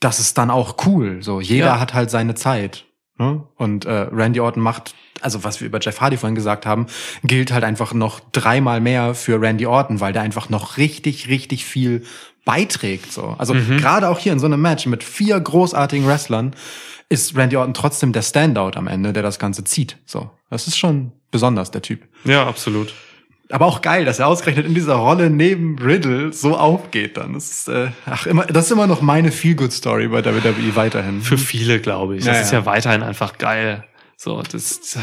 das 0.00 0.20
ist 0.20 0.38
dann 0.38 0.50
auch 0.50 0.76
cool. 0.86 1.22
So 1.22 1.40
jeder 1.40 1.66
Ja. 1.66 1.80
hat 1.80 1.92
halt 1.94 2.10
seine 2.10 2.34
Zeit. 2.34 2.85
Ne? 3.18 3.44
Und 3.56 3.84
äh, 3.84 4.08
Randy 4.12 4.40
Orton 4.40 4.62
macht, 4.62 4.94
also 5.20 5.44
was 5.44 5.60
wir 5.60 5.66
über 5.66 5.80
Jeff 5.80 6.00
Hardy 6.00 6.16
vorhin 6.16 6.34
gesagt 6.34 6.66
haben, 6.66 6.86
gilt 7.24 7.52
halt 7.52 7.64
einfach 7.64 7.94
noch 7.94 8.20
dreimal 8.32 8.80
mehr 8.80 9.14
für 9.14 9.40
Randy 9.40 9.66
Orton, 9.66 10.00
weil 10.00 10.12
der 10.12 10.22
einfach 10.22 10.48
noch 10.48 10.76
richtig, 10.76 11.28
richtig 11.28 11.64
viel 11.64 12.04
beiträgt. 12.44 13.12
So. 13.12 13.34
Also 13.38 13.54
gerade 13.54 14.08
auch 14.08 14.18
hier 14.18 14.32
in 14.32 14.38
so 14.38 14.46
einem 14.46 14.60
Match 14.60 14.86
mit 14.86 15.02
vier 15.02 15.38
großartigen 15.40 16.06
Wrestlern 16.06 16.54
ist 17.08 17.36
Randy 17.36 17.56
Orton 17.56 17.74
trotzdem 17.74 18.12
der 18.12 18.22
Standout 18.22 18.72
am 18.76 18.86
Ende, 18.86 19.12
der 19.12 19.22
das 19.22 19.38
Ganze 19.38 19.64
zieht. 19.64 19.96
So. 20.06 20.30
Das 20.50 20.66
ist 20.66 20.76
schon 20.76 21.12
besonders, 21.30 21.70
der 21.70 21.82
Typ. 21.82 22.02
Ja, 22.24 22.46
absolut. 22.46 22.94
Aber 23.50 23.66
auch 23.66 23.80
geil, 23.80 24.04
dass 24.04 24.18
er 24.18 24.26
ausgerechnet 24.26 24.66
in 24.66 24.74
dieser 24.74 24.94
Rolle 24.94 25.30
neben 25.30 25.78
Riddle 25.78 26.32
so 26.32 26.56
aufgeht 26.56 27.16
dann. 27.16 27.34
Das 27.34 27.50
ist, 27.50 27.68
äh, 27.68 27.90
ach, 28.04 28.26
immer, 28.26 28.44
das 28.44 28.66
ist 28.66 28.72
immer 28.72 28.88
noch 28.88 29.02
meine 29.02 29.30
Feel-Good-Story 29.30 30.08
bei 30.08 30.24
WWE 30.24 30.74
weiterhin. 30.74 31.20
Für 31.22 31.38
viele, 31.38 31.80
glaube 31.80 32.16
ich. 32.16 32.24
Das 32.24 32.40
ist 32.40 32.52
ja. 32.52 32.60
ja 32.60 32.66
weiterhin 32.66 33.02
einfach 33.02 33.38
geil. 33.38 33.84
So, 34.16 34.42
das, 34.42 34.98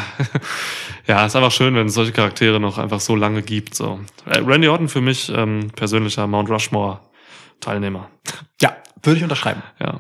ja, 1.08 1.26
ist 1.26 1.36
einfach 1.36 1.52
schön, 1.52 1.76
wenn 1.76 1.88
es 1.88 1.94
solche 1.94 2.12
Charaktere 2.12 2.60
noch 2.60 2.80
einfach 2.80 3.00
so 3.00 3.16
lange 3.16 3.44
gibt. 3.44 3.76
So, 3.76 4.00
Äh, 4.26 4.40
Randy 4.40 4.68
Orton 4.68 4.90
für 4.90 5.02
mich 5.02 5.32
ähm, 5.34 5.70
persönlicher 5.76 6.28
Mount 6.28 6.50
Rushmore 6.50 7.00
Teilnehmer. 7.60 8.10
Ja, 8.60 8.76
würde 9.04 9.18
ich 9.18 9.24
unterschreiben. 9.24 9.62
Ja, 9.80 10.00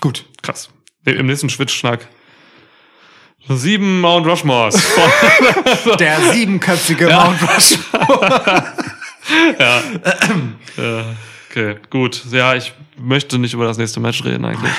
Gut. 0.00 0.24
krass. 0.42 0.70
Im 1.04 1.26
nächsten 1.26 1.50
Schwitzschnack 1.50 2.08
sieben 3.56 4.00
Mount 4.00 4.26
Rushmores. 4.26 4.80
Der 5.98 6.20
siebenköpfige 6.32 7.06
Mount 7.08 7.38
Rushmore. 7.42 8.64
Ja, 9.60 9.82
okay, 11.50 11.76
gut. 11.90 12.22
Ja, 12.32 12.54
ich 12.54 12.72
möchte 12.98 13.38
nicht 13.38 13.54
über 13.54 13.64
das 13.64 13.78
nächste 13.78 14.00
Match 14.00 14.24
reden 14.24 14.44
eigentlich. 14.44 14.72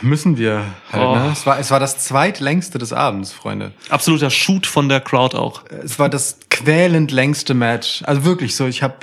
Müssen 0.00 0.36
wir 0.38 0.64
halt, 0.90 1.02
Oh. 1.04 1.14
ne? 1.14 1.30
Es 1.32 1.46
war, 1.46 1.58
es 1.60 1.70
war 1.70 1.78
das 1.78 1.98
zweitlängste 1.98 2.78
des 2.78 2.92
Abends, 2.92 3.32
Freunde. 3.32 3.70
Absoluter 3.90 4.30
Shoot 4.30 4.66
von 4.66 4.88
der 4.88 5.00
Crowd 5.00 5.36
auch. 5.36 5.62
Es 5.84 5.98
war 6.00 6.08
das 6.08 6.38
quälend 6.50 7.12
längste 7.12 7.54
Match. 7.54 8.02
Also 8.04 8.24
wirklich 8.24 8.56
so, 8.56 8.66
ich 8.66 8.82
habe 8.82 8.96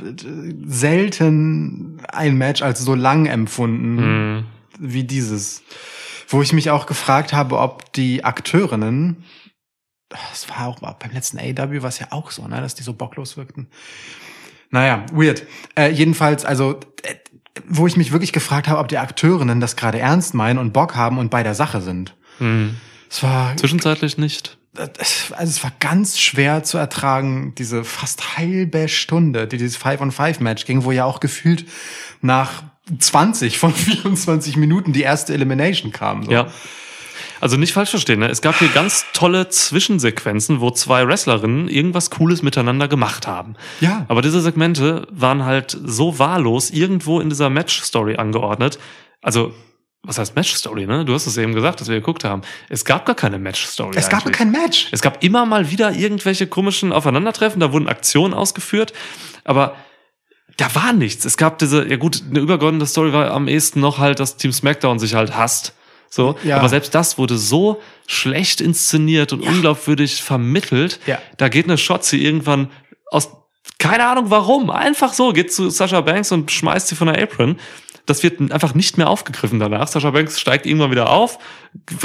selten 0.67 1.99
ein 2.11 2.35
Match 2.37 2.61
als 2.61 2.79
so 2.81 2.95
lang 2.95 3.25
empfunden 3.25 3.95
Mhm. 4.39 4.45
wie 4.79 5.03
dieses. 5.03 5.61
Wo 6.31 6.41
ich 6.43 6.53
mich 6.53 6.69
auch 6.69 6.85
gefragt 6.85 7.33
habe, 7.33 7.57
ob 7.57 7.91
die 7.93 8.23
Akteurinnen, 8.23 9.23
das 10.09 10.47
war 10.49 10.67
auch 10.67 10.79
beim 10.79 11.11
letzten 11.11 11.39
AW 11.39 11.81
war 11.81 11.89
es 11.89 11.99
ja 11.99 12.07
auch 12.11 12.31
so, 12.31 12.47
ne, 12.47 12.61
dass 12.61 12.75
die 12.75 12.83
so 12.83 12.93
bocklos 12.93 13.35
wirkten. 13.35 13.67
Naja, 14.69 15.05
weird. 15.11 15.43
Äh, 15.75 15.89
jedenfalls, 15.91 16.45
also, 16.45 16.79
äh, 17.03 17.15
wo 17.67 17.87
ich 17.87 17.97
mich 17.97 18.11
wirklich 18.11 18.31
gefragt 18.31 18.67
habe, 18.67 18.79
ob 18.79 18.87
die 18.87 18.99
Akteurinnen 18.99 19.59
das 19.59 19.75
gerade 19.75 19.99
ernst 19.99 20.33
meinen 20.35 20.59
und 20.59 20.71
Bock 20.71 20.95
haben 20.95 21.17
und 21.17 21.29
bei 21.31 21.41
der 21.43 21.55
Sache 21.55 21.81
sind. 21.81 22.15
Mhm. 22.39 22.77
Es 23.09 23.23
war 23.23 23.57
Zwischenzeitlich 23.57 24.17
nicht. 24.19 24.57
es- 24.99 25.31
also 25.31 25.49
es 25.49 25.63
war 25.63 25.71
ganz 25.79 26.19
schwer 26.19 26.63
zu 26.63 26.77
ertragen, 26.77 27.55
diese 27.57 27.83
fast 27.83 28.37
halbe 28.37 28.87
Stunde, 28.87 29.47
die 29.47 29.57
dieses 29.57 29.77
Five-on-Five-Match 29.77 30.65
ging, 30.65 30.83
wo 30.83 30.91
ja 30.91 31.05
auch 31.05 31.19
gefühlt 31.19 31.65
nach 32.21 32.63
20 32.97 33.57
von 33.57 33.73
24 33.73 34.57
Minuten 34.57 34.93
die 34.93 35.01
erste 35.01 35.33
Elimination 35.33 35.91
kam. 35.91 36.23
So. 36.23 36.31
Ja. 36.31 36.47
Also 37.41 37.55
nicht 37.55 37.73
falsch 37.73 37.91
verstehen, 37.91 38.19
ne? 38.19 38.27
es 38.27 38.41
gab 38.41 38.59
hier 38.59 38.67
ganz 38.69 39.05
tolle 39.13 39.47
Zwischensequenzen, 39.49 40.59
wo 40.59 40.71
zwei 40.71 41.07
Wrestlerinnen 41.07 41.69
irgendwas 41.69 42.09
Cooles 42.09 42.41
miteinander 42.41 42.87
gemacht 42.87 43.27
haben. 43.27 43.55
Ja. 43.79 44.05
Aber 44.09 44.21
diese 44.21 44.41
Segmente 44.41 45.07
waren 45.09 45.45
halt 45.45 45.77
so 45.81 46.19
wahllos 46.19 46.69
irgendwo 46.69 47.21
in 47.21 47.29
dieser 47.29 47.49
Match-Story 47.49 48.17
angeordnet. 48.17 48.77
Also, 49.21 49.53
was 50.03 50.17
heißt 50.17 50.35
Match-Story, 50.35 50.85
ne? 50.85 51.05
Du 51.05 51.13
hast 51.13 51.27
es 51.27 51.37
eben 51.37 51.53
gesagt, 51.53 51.79
dass 51.79 51.87
wir 51.87 51.95
geguckt 51.95 52.23
haben. 52.23 52.41
Es 52.67 52.83
gab 52.83 53.05
gar 53.05 53.15
keine 53.15 53.39
Match-Story. 53.39 53.97
Es 53.97 54.09
gab 54.09 54.21
eigentlich. 54.21 54.37
kein 54.37 54.51
Match. 54.51 54.87
Es 54.91 55.01
gab 55.01 55.23
immer 55.23 55.45
mal 55.45 55.71
wieder 55.71 55.93
irgendwelche 55.93 56.47
komischen 56.47 56.91
Aufeinandertreffen, 56.91 57.59
da 57.59 57.71
wurden 57.71 57.87
Aktionen 57.87 58.33
ausgeführt, 58.33 58.93
aber 59.45 59.75
da 60.59 60.73
war 60.75 60.93
nichts. 60.93 61.25
Es 61.25 61.37
gab 61.37 61.57
diese, 61.59 61.87
ja 61.87 61.95
gut, 61.97 62.21
eine 62.29 62.39
übergeordnete 62.39 62.85
Story 62.85 63.13
war 63.13 63.31
am 63.31 63.47
ehesten 63.47 63.79
noch 63.79 63.97
halt, 63.97 64.19
dass 64.19 64.37
Team 64.37 64.51
SmackDown 64.51 64.99
sich 64.99 65.13
halt 65.15 65.35
hasst. 65.35 65.73
So, 66.09 66.35
Ja. 66.43 66.57
aber 66.57 66.69
selbst 66.69 66.95
das 66.95 67.17
wurde 67.17 67.37
so 67.37 67.81
schlecht 68.07 68.61
inszeniert 68.61 69.31
und 69.31 69.41
unglaubwürdig 69.41 70.23
vermittelt. 70.23 70.99
Ja. 71.05 71.19
Da 71.37 71.49
geht 71.49 71.65
eine 71.65 71.77
Shotzi 71.77 72.17
irgendwann 72.17 72.71
aus, 73.11 73.29
keine 73.77 74.07
Ahnung 74.07 74.25
warum, 74.29 74.69
einfach 74.71 75.13
so, 75.13 75.31
geht 75.33 75.53
zu 75.53 75.69
Sasha 75.69 76.01
Banks 76.01 76.31
und 76.31 76.51
schmeißt 76.51 76.87
sie 76.87 76.95
von 76.95 77.07
der 77.07 77.21
Apron. 77.21 77.59
Das 78.09 78.23
wird 78.23 78.51
einfach 78.51 78.73
nicht 78.73 78.97
mehr 78.97 79.07
aufgegriffen 79.09 79.59
danach. 79.59 79.87
Sasha 79.87 80.09
Banks 80.09 80.39
steigt 80.39 80.65
irgendwann 80.65 80.89
wieder 80.89 81.09
auf, 81.11 81.37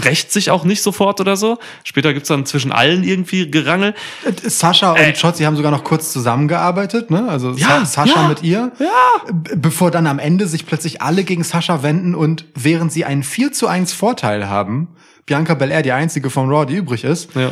rächt 0.02 0.30
sich 0.30 0.50
auch 0.50 0.64
nicht 0.64 0.82
sofort 0.82 1.18
oder 1.20 1.36
so. 1.36 1.58
Später 1.82 2.12
gibt's 2.12 2.28
dann 2.28 2.44
zwischen 2.44 2.72
allen 2.72 3.04
irgendwie 3.04 3.50
Gerangel. 3.50 3.94
Äh, 4.24 4.48
Sascha 4.50 4.90
und 4.92 4.98
Ey. 4.98 5.16
Shotzi 5.16 5.44
haben 5.44 5.56
sogar 5.56 5.70
noch 5.72 5.82
kurz 5.82 6.12
zusammengearbeitet, 6.12 7.10
ne? 7.10 7.26
Also 7.28 7.52
Ja, 7.52 7.84
Sa 7.86 8.04
Sascha 8.04 8.22
ja, 8.22 8.28
mit 8.28 8.42
ihr. 8.42 8.72
Ja. 8.78 9.32
Bevor 9.56 9.90
dann 9.90 10.06
am 10.06 10.18
Ende 10.18 10.46
sich 10.46 10.66
plötzlich 10.66 11.00
alle 11.00 11.24
gegen 11.24 11.42
Sascha 11.42 11.82
wenden 11.82 12.14
und 12.14 12.44
während 12.54 12.92
sie 12.92 13.06
einen 13.06 13.22
4 13.22 13.52
zu 13.52 13.66
1 13.66 13.94
Vorteil 13.94 14.46
haben, 14.48 14.88
Bianca 15.24 15.54
Belair 15.54 15.80
die 15.80 15.92
einzige 15.92 16.28
von 16.28 16.50
Raw, 16.50 16.66
die 16.66 16.74
übrig 16.76 17.02
ist, 17.04 17.34
Ja. 17.34 17.50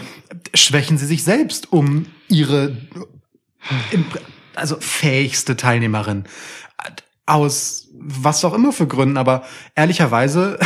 schwächen 0.54 0.98
sie 0.98 1.06
sich 1.06 1.24
selbst 1.24 1.72
um 1.72 2.04
ihre 2.28 2.76
also 4.54 4.76
fähigste 4.78 5.56
Teilnehmerin 5.56 6.24
aus 7.24 7.81
was 8.04 8.44
auch 8.44 8.54
immer 8.54 8.72
für 8.72 8.86
Gründen, 8.86 9.16
aber 9.16 9.44
ehrlicherweise, 9.74 10.58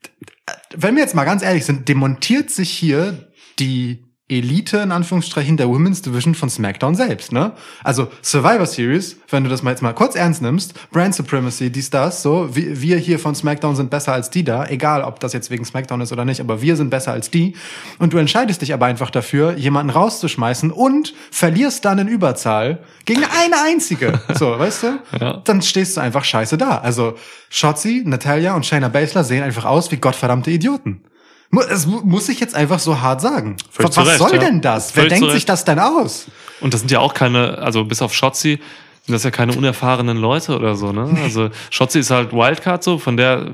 wenn 0.76 0.94
wir 0.96 1.02
jetzt 1.02 1.14
mal 1.14 1.24
ganz 1.24 1.42
ehrlich 1.42 1.64
sind, 1.64 1.88
demontiert 1.88 2.50
sich 2.50 2.70
hier 2.70 3.30
die 3.58 4.07
Elite 4.28 4.78
in 4.78 4.92
Anführungsstrichen 4.92 5.56
der 5.56 5.68
Women's 5.68 6.02
Division 6.02 6.34
von 6.34 6.50
SmackDown 6.50 6.94
selbst, 6.94 7.32
ne? 7.32 7.52
Also 7.82 8.08
Survivor 8.20 8.66
Series, 8.66 9.16
wenn 9.30 9.42
du 9.42 9.48
das 9.48 9.62
mal 9.62 9.70
jetzt 9.70 9.80
mal 9.80 9.94
kurz 9.94 10.16
ernst 10.16 10.42
nimmst, 10.42 10.74
Brand 10.90 11.14
Supremacy, 11.14 11.70
dies, 11.70 11.88
das, 11.88 12.22
so, 12.22 12.50
wir, 12.52 12.98
hier 12.98 13.18
von 13.18 13.34
SmackDown 13.34 13.74
sind 13.74 13.88
besser 13.88 14.12
als 14.12 14.28
die 14.28 14.44
da, 14.44 14.66
egal 14.66 15.02
ob 15.02 15.18
das 15.20 15.32
jetzt 15.32 15.50
wegen 15.50 15.64
SmackDown 15.64 16.02
ist 16.02 16.12
oder 16.12 16.26
nicht, 16.26 16.40
aber 16.40 16.60
wir 16.60 16.76
sind 16.76 16.90
besser 16.90 17.12
als 17.12 17.30
die. 17.30 17.54
Und 17.98 18.12
du 18.12 18.18
entscheidest 18.18 18.60
dich 18.60 18.74
aber 18.74 18.84
einfach 18.84 19.10
dafür, 19.10 19.56
jemanden 19.56 19.90
rauszuschmeißen 19.90 20.70
und 20.72 21.14
verlierst 21.30 21.86
dann 21.86 21.98
in 21.98 22.08
Überzahl 22.08 22.80
gegen 23.06 23.24
eine 23.24 23.62
einzige. 23.64 24.20
So, 24.34 24.58
weißt 24.58 24.82
du? 24.82 24.88
Ja. 25.20 25.38
Dann 25.44 25.62
stehst 25.62 25.96
du 25.96 26.00
einfach 26.00 26.22
scheiße 26.22 26.58
da. 26.58 26.78
Also 26.78 27.14
Shotzi, 27.50 28.02
Natalia 28.04 28.54
und 28.54 28.66
Shayna 28.66 28.88
Baszler 28.88 29.24
sehen 29.24 29.42
einfach 29.42 29.64
aus 29.64 29.90
wie 29.90 29.96
gottverdammte 29.96 30.50
Idioten. 30.50 31.02
Das 31.50 31.86
mu- 31.86 32.00
muss 32.04 32.28
ich 32.28 32.40
jetzt 32.40 32.54
einfach 32.54 32.78
so 32.78 33.00
hart 33.00 33.20
sagen. 33.20 33.56
Völlig 33.70 33.96
Was 33.96 34.06
Recht, 34.06 34.18
soll 34.18 34.32
ja. 34.34 34.38
denn 34.38 34.60
das? 34.60 34.94
Wer 34.94 35.04
Völlig 35.04 35.18
zu 35.18 35.24
denkt 35.24 35.34
sich 35.34 35.46
das 35.46 35.64
denn 35.64 35.78
aus? 35.78 36.26
Und 36.60 36.74
das 36.74 36.80
sind 36.80 36.90
ja 36.90 37.00
auch 37.00 37.14
keine, 37.14 37.58
also 37.58 37.84
bis 37.84 38.02
auf 38.02 38.12
Shotzi 38.14 38.58
sind 39.06 39.12
das 39.14 39.22
ja 39.24 39.30
keine 39.30 39.54
unerfahrenen 39.54 40.18
Leute 40.18 40.54
oder 40.56 40.74
so, 40.76 40.92
ne? 40.92 41.16
Also 41.22 41.48
Shotzi 41.70 42.00
ist 42.00 42.10
halt 42.10 42.32
Wildcard 42.32 42.84
so, 42.84 42.98
von 42.98 43.16
der, 43.16 43.52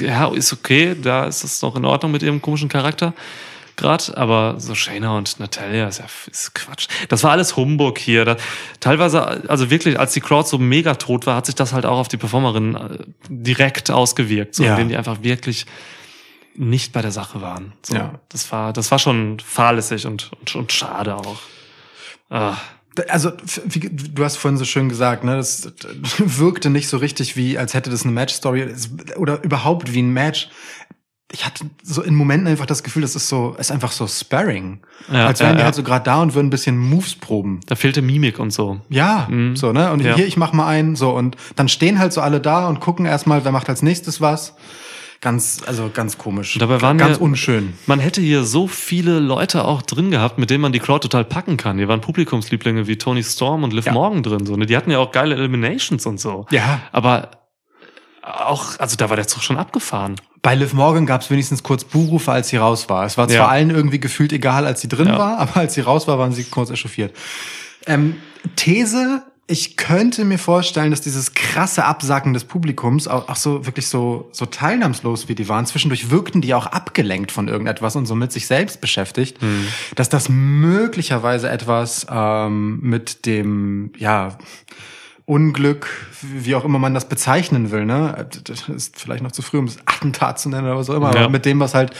ja, 0.00 0.26
ist 0.32 0.52
okay, 0.52 0.96
da 1.00 1.26
ist 1.26 1.44
es 1.44 1.62
noch 1.62 1.76
in 1.76 1.84
Ordnung 1.84 2.10
mit 2.12 2.22
ihrem 2.24 2.42
komischen 2.42 2.68
Charakter. 2.68 3.14
Grad, 3.76 4.16
aber 4.16 4.54
so 4.58 4.74
Shayna 4.74 5.16
und 5.18 5.38
Natalia 5.38 5.86
ist 5.86 5.98
ja 5.98 6.06
ist 6.30 6.54
Quatsch. 6.54 6.88
Das 7.10 7.22
war 7.24 7.32
alles 7.32 7.56
Humbug 7.56 7.98
hier. 7.98 8.24
Da, 8.24 8.36
teilweise, 8.80 9.48
also 9.50 9.68
wirklich, 9.70 10.00
als 10.00 10.14
die 10.14 10.20
Crowd 10.22 10.48
so 10.48 10.56
mega 10.56 10.94
tot 10.94 11.26
war, 11.26 11.36
hat 11.36 11.44
sich 11.44 11.54
das 11.56 11.74
halt 11.74 11.84
auch 11.84 11.98
auf 11.98 12.08
die 12.08 12.16
Performerin 12.16 12.74
äh, 12.74 12.98
direkt 13.28 13.90
ausgewirkt, 13.90 14.54
so, 14.54 14.64
Ja. 14.64 14.72
indem 14.72 14.88
die 14.88 14.96
einfach 14.96 15.18
wirklich 15.22 15.66
nicht 16.58 16.92
bei 16.92 17.02
der 17.02 17.12
Sache 17.12 17.40
waren. 17.42 17.72
So, 17.82 17.94
Ja. 17.96 18.14
Das 18.28 18.50
war, 18.52 18.72
das 18.72 18.90
war 18.90 18.98
schon 18.98 19.38
fahrlässig 19.40 20.06
und, 20.06 20.30
und, 20.40 20.54
und 20.56 20.72
schade 20.72 21.14
auch. 21.16 21.38
Ah. 22.30 22.56
Also, 23.08 23.32
wie, 23.66 23.80
du 23.90 24.24
hast 24.24 24.36
vorhin 24.36 24.56
so 24.56 24.64
schön 24.64 24.88
gesagt, 24.88 25.22
ne, 25.22 25.36
das 25.36 25.70
wirkte 26.18 26.70
nicht 26.70 26.88
so 26.88 26.96
richtig 26.96 27.36
wie, 27.36 27.58
als 27.58 27.74
hätte 27.74 27.90
das 27.90 28.04
eine 28.04 28.12
Match-Story 28.12 28.74
oder 29.16 29.42
überhaupt 29.44 29.92
wie 29.92 30.00
ein 30.02 30.10
Match. 30.12 30.48
Ich 31.32 31.44
hatte 31.44 31.64
so 31.82 32.02
in 32.02 32.14
Momenten 32.14 32.46
einfach 32.46 32.66
das 32.66 32.82
Gefühl, 32.84 33.02
das 33.02 33.16
ist 33.16 33.28
so, 33.28 33.54
ist 33.58 33.70
einfach 33.72 33.90
so 33.92 34.06
Sparring. 34.06 34.80
Ja, 35.12 35.26
als 35.26 35.40
wären 35.40 35.50
ja, 35.54 35.56
die 35.58 35.64
halt 35.64 35.74
so 35.74 35.82
gerade 35.82 36.04
da 36.04 36.22
und 36.22 36.34
würden 36.34 36.46
ein 36.46 36.50
bisschen 36.50 36.78
Moves 36.78 37.16
proben. 37.16 37.60
Da 37.66 37.74
fehlte 37.74 38.00
Mimik 38.00 38.38
und 38.38 38.52
so. 38.52 38.80
Ja, 38.88 39.26
Mhm. 39.28 39.56
so, 39.56 39.72
ne? 39.72 39.90
Und 39.92 40.00
Ja. 40.02 40.14
hier, 40.14 40.26
ich 40.26 40.36
mach 40.36 40.52
mal 40.52 40.66
einen, 40.68 40.94
so, 40.96 41.10
und 41.10 41.36
dann 41.56 41.68
stehen 41.68 41.98
halt 41.98 42.12
so 42.12 42.20
alle 42.22 42.40
da 42.40 42.68
und 42.68 42.78
gucken 42.80 43.04
erstmal, 43.06 43.44
wer 43.44 43.52
macht 43.52 43.68
als 43.68 43.82
nächstes 43.82 44.20
was. 44.20 44.54
Ganz, 45.20 45.62
also 45.66 45.90
ganz 45.92 46.18
komisch. 46.18 46.54
Und 46.56 46.60
dabei 46.62 46.80
waren 46.82 46.98
ganz 46.98 47.16
ja- 47.16 47.22
unschön. 47.22 47.72
Man 47.86 47.98
hätte 48.00 48.20
hier 48.20 48.44
so 48.44 48.66
viele 48.68 49.18
Leute 49.18 49.64
auch 49.64 49.82
drin 49.82 50.10
gehabt, 50.10 50.38
mit 50.38 50.50
denen 50.50 50.60
man 50.60 50.72
die 50.72 50.78
Crowd 50.78 51.00
total 51.02 51.24
packen 51.24 51.56
kann. 51.56 51.78
Hier 51.78 51.88
waren 51.88 52.00
Publikumslieblinge 52.00 52.86
wie 52.86 52.98
Tony 52.98 53.24
Storm 53.24 53.64
und 53.64 53.72
Liv 53.72 53.86
Ja. 53.86 53.92
Morgan 53.92 54.22
drin. 54.22 54.44
So, 54.46 54.56
ne? 54.56 54.66
Die 54.66 54.76
hatten 54.76 54.90
ja 54.90 54.98
auch 54.98 55.12
geile 55.12 55.34
Eliminations 55.34 56.04
und 56.06 56.20
so. 56.20 56.46
Ja. 56.50 56.80
Aber 56.92 57.30
auch, 58.22 58.78
also 58.78 58.96
da 58.96 59.08
war 59.08 59.16
der 59.16 59.26
Zug 59.26 59.42
schon 59.42 59.56
abgefahren. 59.56 60.16
Bei 60.42 60.54
Liv 60.54 60.74
Morgan 60.74 61.06
gab 61.06 61.22
es 61.22 61.30
wenigstens 61.30 61.62
kurz 61.62 61.84
Buhrufe, 61.84 62.30
als 62.32 62.48
sie 62.48 62.56
raus 62.56 62.88
war. 62.88 63.04
Es 63.06 63.16
war 63.16 63.26
zwar 63.28 63.36
Ja. 63.36 63.46
allen 63.48 63.70
irgendwie 63.70 63.98
gefühlt 64.00 64.32
egal, 64.32 64.66
als 64.66 64.80
sie 64.80 64.88
drin 64.88 65.08
Ja. 65.08 65.18
war, 65.18 65.38
aber 65.38 65.56
als 65.58 65.74
sie 65.74 65.80
raus 65.80 66.06
war, 66.08 66.18
waren 66.18 66.32
sie 66.32 66.44
kurz 66.44 66.70
echauffiert. 66.70 67.14
Ähm, 67.86 68.16
These 68.56 69.22
ich 69.48 69.76
könnte 69.76 70.24
mir 70.24 70.38
vorstellen, 70.38 70.90
dass 70.90 71.00
dieses 71.00 71.34
krasse 71.34 71.84
Absacken 71.84 72.34
des 72.34 72.44
Publikums, 72.44 73.06
auch, 73.06 73.28
auch 73.28 73.36
so 73.36 73.64
wirklich 73.64 73.86
so, 73.86 74.28
so 74.32 74.44
teilnahmslos 74.44 75.28
wie 75.28 75.36
die 75.36 75.48
waren, 75.48 75.66
zwischendurch 75.66 76.10
wirkten 76.10 76.40
die 76.40 76.52
auch 76.52 76.66
abgelenkt 76.66 77.30
von 77.30 77.46
irgendetwas 77.46 77.94
und 77.94 78.06
so 78.06 78.16
mit 78.16 78.32
sich 78.32 78.48
selbst 78.48 78.80
beschäftigt, 78.80 79.38
dass 79.94 80.08
das 80.08 80.28
möglicherweise 80.28 81.48
etwas 81.48 82.06
ähm, 82.10 82.80
mit 82.82 83.24
dem, 83.24 83.92
ja, 83.96 84.36
Unglück, 85.28 85.88
wie 86.22 86.54
auch 86.54 86.64
immer 86.64 86.78
man 86.78 86.94
das 86.94 87.08
bezeichnen 87.08 87.72
will, 87.72 87.84
ne? 87.84 88.26
Das 88.44 88.68
ist 88.68 88.98
vielleicht 88.98 89.24
noch 89.24 89.32
zu 89.32 89.42
früh, 89.42 89.58
um 89.58 89.64
es 89.64 89.76
Attentat 89.84 90.38
zu 90.38 90.48
nennen 90.48 90.64
oder 90.66 90.76
was 90.78 90.88
auch 90.88 90.94
immer, 90.94 91.12
Ja. 91.12 91.22
aber 91.22 91.30
mit 91.30 91.44
dem, 91.44 91.58
was 91.58 91.74
halt 91.74 91.90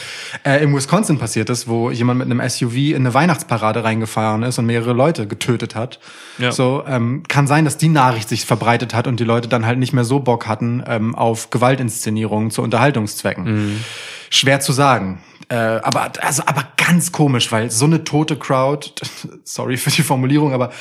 äh, 0.45 0.62
im 0.62 0.72
Wisconsin 0.77 1.18
passiert 1.18 1.51
ist, 1.51 1.66
wo 1.66 1.91
jemand 1.91 2.20
mit 2.20 2.31
einem 2.31 2.49
SUV 2.49 2.77
in 2.77 2.97
eine 2.97 3.14
Weihnachtsparade 3.14 3.83
reingefahren 3.83 4.45
ist 4.45 4.59
und 4.61 4.66
mehrere 4.66 4.93
Leute 4.93 5.27
getötet 5.27 5.74
hat. 5.74 5.99
Ja. 6.39 6.53
So, 6.53 6.85
ähm, 6.87 7.24
kann 7.27 7.49
sein, 7.49 7.64
dass 7.64 7.77
die 7.77 7.89
Nachricht 7.89 8.29
sich 8.29 8.45
verbreitet 8.47 8.95
hat 8.95 9.09
und 9.09 9.18
die 9.18 9.24
Leute 9.24 9.49
dann 9.49 9.66
halt 9.66 9.81
nicht 9.81 9.93
mehr 9.93 10.05
so 10.05 10.20
Bock 10.20 10.47
hatten 10.47 10.85
ähm, 10.87 11.16
auf 11.16 11.51
Gewaltinszenierungen 11.51 12.53
zu 12.53 12.62
Unterhaltungszwecken. 12.62 13.83
Schwer 14.31 14.61
zu 14.61 14.72
sagen. 14.72 15.18
Äh, 15.49 15.55
aber 15.57 16.12
also 16.20 16.42
aber 16.47 16.66
ganz 16.76 17.12
komisch, 17.12 17.53
weil 17.53 17.70
so 17.70 17.84
eine 17.84 18.03
tote 18.05 18.36
Crowd, 18.36 18.90
sorry 19.44 19.76
für 19.76 19.90
die 19.90 20.03
Formulierung, 20.03 20.53
aber 20.53 20.72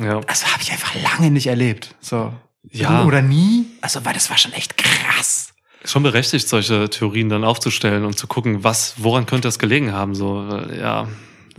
Ja. 0.00 0.20
also 0.26 0.46
habe 0.46 0.62
ich 0.62 0.70
einfach 0.72 0.94
lange 0.94 1.30
nicht 1.30 1.48
erlebt. 1.48 1.94
So. 2.00 2.32
Ja. 2.70 3.04
Oder 3.04 3.22
nie. 3.22 3.66
Also, 3.80 4.04
weil 4.04 4.14
das 4.14 4.28
war 4.30 4.38
schon 4.38 4.52
echt 4.52 4.76
krass. 4.76 5.52
Schon 5.84 6.02
berechtigt, 6.02 6.48
solche 6.48 6.90
Theorien 6.90 7.28
dann 7.28 7.44
aufzustellen 7.44 8.04
und 8.04 8.18
zu 8.18 8.26
gucken, 8.26 8.64
was, 8.64 8.94
woran 8.98 9.26
könnte 9.26 9.46
das 9.46 9.58
gelegen 9.60 9.92
haben. 9.92 10.14
So, 10.16 10.48
äh, 10.50 10.80
ja. 10.80 11.06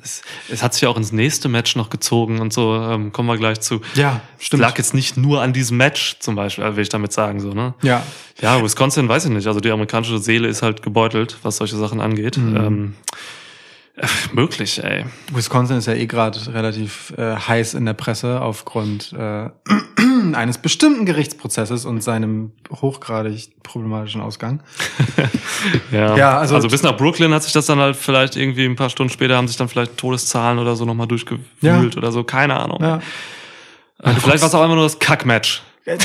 Es, 0.04 0.22
es 0.50 0.64
hat 0.64 0.74
sich 0.74 0.86
auch 0.86 0.98
ins 0.98 1.12
nächste 1.12 1.50
Match 1.50 1.76
noch 1.76 1.90
gezogen 1.90 2.40
und 2.40 2.54
so, 2.54 2.76
ähm, 2.76 3.12
kommen 3.12 3.28
wir 3.28 3.38
gleich 3.38 3.60
zu. 3.62 3.82
Ja, 3.96 4.22
stimmt. 4.40 4.62
Es 4.62 4.68
lag 4.70 4.78
jetzt 4.78 4.94
nicht 4.94 5.18
nur 5.18 5.42
an 5.42 5.54
diesem 5.54 5.78
Match, 5.78 6.18
zum 6.20 6.36
Beispiel, 6.36 6.64
äh, 6.64 6.76
will 6.76 6.84
ich 6.84 6.90
damit 6.90 7.14
sagen, 7.14 7.40
so, 7.40 7.54
ne? 7.54 7.74
Ja. 7.82 8.04
Ja, 8.42 8.62
Wisconsin 8.64 9.10
weiß 9.10 9.26
ich 9.26 9.32
nicht. 9.32 9.48
Also 9.48 9.60
die 9.60 9.72
amerikanische 9.72 10.20
Seele 10.20 10.48
ist 10.48 10.62
halt 10.62 10.84
gebeutelt, 10.84 11.38
was 11.42 11.58
solche 11.58 11.76
Sachen 11.76 12.02
angeht. 12.02 12.38
Mhm. 12.38 12.56
Ähm, 12.56 12.96
äh, 13.12 13.18
möglich, 14.34 14.84
ey. 14.84 15.06
Wisconsin 15.34 15.78
ist 15.78 15.88
ja 15.88 15.94
eh 15.94 16.06
gerade 16.06 16.40
relativ 16.54 17.14
äh, 17.18 17.36
heiß 17.36 17.74
in 17.74 17.86
der 17.86 17.94
Presse 17.94 18.42
aufgrund 18.42 19.14
äh, 19.14 19.50
eines 20.34 20.58
bestimmten 20.60 21.06
Gerichtsprozesses 21.06 21.86
und 21.86 22.02
seinem 22.02 22.52
hochgradig 22.72 23.50
problematischen 23.64 24.22
Ausgang. 24.22 24.62
Ja, 25.92 26.16
Ja, 26.16 26.38
also- 26.38 26.56
also, 26.56 26.68
bis 26.68 26.84
nach 26.84 26.96
Brooklyn 26.96 27.34
hat 27.34 27.42
sich 27.44 27.52
das 27.54 27.66
dann 27.66 27.80
halt 27.80 27.96
vielleicht 27.96 28.36
irgendwie 28.36 28.66
ein 28.66 28.76
paar 28.76 28.90
Stunden 28.92 29.12
später 29.12 29.36
haben 29.36 29.48
sich 29.48 29.58
dann 29.58 29.68
vielleicht 29.70 29.98
Todeszahlen 29.98 30.60
oder 30.60 30.76
so 30.76 30.86
nochmal 30.86 31.08
durchgewühlt 31.08 31.48
Ja. 31.62 31.82
oder 31.98 32.12
so, 32.12 32.24
keine 32.24 32.60
Ahnung. 32.60 32.78
Ja. 32.82 32.98
Äh, 34.04 34.14
vielleicht 34.20 34.42
war 34.42 34.48
es 34.50 34.54
auch 34.56 34.62
einfach 34.62 34.76
nur 34.76 34.84
das 34.84 35.00
Kack-Match. 35.00 35.64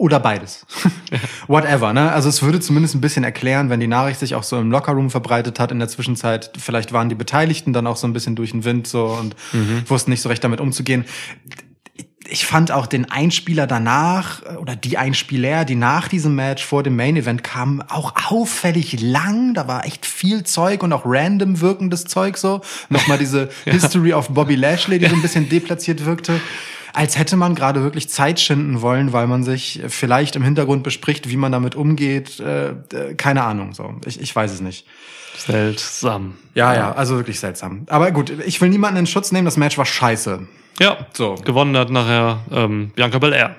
Oder 0.00 0.18
beides. 0.18 0.64
Whatever, 1.46 1.92
ne? 1.92 2.10
Also 2.10 2.30
es 2.30 2.40
würde 2.40 2.58
zumindest 2.58 2.94
ein 2.94 3.02
bisschen 3.02 3.22
erklären, 3.22 3.68
wenn 3.68 3.80
die 3.80 3.86
Nachricht 3.86 4.18
sich 4.18 4.34
auch 4.34 4.42
so 4.42 4.58
im 4.58 4.70
Lockerroom 4.70 5.10
verbreitet 5.10 5.60
hat 5.60 5.72
in 5.72 5.78
der 5.78 5.88
Zwischenzeit. 5.88 6.52
Vielleicht 6.58 6.94
waren 6.94 7.10
die 7.10 7.14
Beteiligten 7.14 7.74
dann 7.74 7.86
auch 7.86 7.98
so 7.98 8.06
ein 8.06 8.14
bisschen 8.14 8.34
durch 8.34 8.52
den 8.52 8.64
Wind 8.64 8.86
so 8.86 9.08
und 9.08 9.36
wussten 9.90 10.10
nicht 10.10 10.22
so 10.22 10.30
recht 10.30 10.42
damit 10.42 10.58
umzugehen. 10.58 11.04
Ich 12.30 12.46
fand 12.46 12.72
auch 12.72 12.86
den 12.86 13.10
Einspieler 13.10 13.66
danach 13.66 14.42
äh, 14.42 14.56
oder 14.56 14.74
die 14.74 14.96
Einspieler, 14.96 15.66
die 15.66 15.74
nach 15.74 16.08
diesem 16.08 16.34
Match 16.34 16.64
vor 16.64 16.82
dem 16.82 16.96
Main 16.96 17.16
Event 17.16 17.44
kamen, 17.44 17.82
auch 17.82 18.14
auffällig 18.30 19.02
lang. 19.02 19.52
Da 19.52 19.68
war 19.68 19.84
echt 19.84 20.06
viel 20.06 20.44
Zeug 20.44 20.82
und 20.82 20.94
auch 20.94 21.02
random 21.04 21.60
wirkendes 21.60 22.04
Zeug 22.04 22.38
so. 22.38 22.62
Nochmal 22.88 23.18
diese 23.18 23.50
History 23.64 24.14
of 24.14 24.28
Bobby 24.30 24.54
Lashley, 24.54 24.98
die 24.98 25.08
so 25.08 25.14
ein 25.14 25.22
bisschen 25.22 25.50
deplatziert 25.50 26.06
wirkte 26.06 26.40
als 26.92 27.18
hätte 27.18 27.36
man 27.36 27.54
gerade 27.54 27.82
wirklich 27.82 28.08
Zeit 28.08 28.40
schinden 28.40 28.80
wollen, 28.82 29.12
weil 29.12 29.26
man 29.26 29.44
sich 29.44 29.80
vielleicht 29.88 30.36
im 30.36 30.42
Hintergrund 30.42 30.82
bespricht, 30.82 31.28
wie 31.28 31.36
man 31.36 31.52
damit 31.52 31.74
umgeht. 31.74 32.40
Äh, 32.40 32.70
äh, 32.70 33.14
keine 33.16 33.42
Ahnung, 33.42 33.74
so. 33.74 33.94
Ich, 34.06 34.20
ich 34.20 34.34
weiß 34.34 34.52
es 34.52 34.60
nicht. 34.60 34.86
Seltsam. 35.36 36.34
Ja, 36.54 36.74
ja, 36.74 36.92
also 36.92 37.16
wirklich 37.16 37.40
seltsam. 37.40 37.84
Aber 37.88 38.10
gut, 38.10 38.30
ich 38.44 38.60
will 38.60 38.68
niemanden 38.68 38.98
in 38.98 39.06
Schutz 39.06 39.32
nehmen, 39.32 39.44
das 39.44 39.56
Match 39.56 39.78
war 39.78 39.86
scheiße. 39.86 40.46
Ja, 40.78 41.06
So. 41.12 41.34
gewonnen 41.34 41.76
hat 41.76 41.90
nachher 41.90 42.40
ähm, 42.50 42.90
Bianca 42.94 43.18
Belair. 43.18 43.54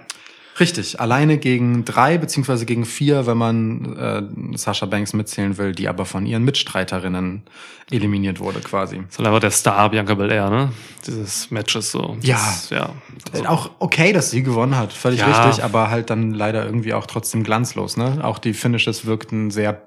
Richtig, 0.62 1.00
alleine 1.00 1.40
gegen 1.40 1.86
drei 1.86 2.20
beziehungsweise 2.20 2.68
gegen 2.68 2.86
vier, 2.86 3.26
wenn 3.26 3.38
man 3.38 3.98
äh, 3.98 4.58
Sasha 4.58 4.86
Banks 4.86 5.12
mitzählen 5.14 5.58
will, 5.58 5.72
die 5.72 5.88
aber 5.88 6.06
von 6.06 6.28
ihren 6.28 6.44
Mitstreiterinnen 6.44 7.42
eliminiert 7.90 8.40
wurde 8.40 8.60
quasi. 8.60 8.98
Das 8.98 9.06
ist 9.10 9.18
halt 9.18 9.28
einfach 9.28 9.40
der 9.40 9.50
Star 9.50 9.90
Bianca 9.90 10.14
Belair, 10.14 10.52
ne? 10.52 10.72
Dieses 11.08 11.50
Matches 11.50 11.92
so. 11.92 12.16
Ja. 12.22 12.36
Das, 12.36 12.70
ja. 12.70 12.94
Äh, 13.34 13.48
Auch 13.48 13.72
okay, 13.80 14.14
dass 14.14 14.30
sie 14.30 14.44
gewonnen 14.44 14.78
hat, 14.78 14.94
völlig 14.94 15.22
Ja. 15.22 15.46
richtig, 15.46 15.64
aber 15.64 15.90
halt 15.90 16.12
dann 16.12 16.32
leider 16.32 16.64
irgendwie 16.64 16.94
auch 16.94 17.08
trotzdem 17.08 17.44
glanzlos, 17.44 17.98
ne? 17.98 18.20
Auch 18.24 18.38
die 18.38 18.54
Finishes 18.54 19.06
wirkten 19.08 19.50
sehr 19.50 19.82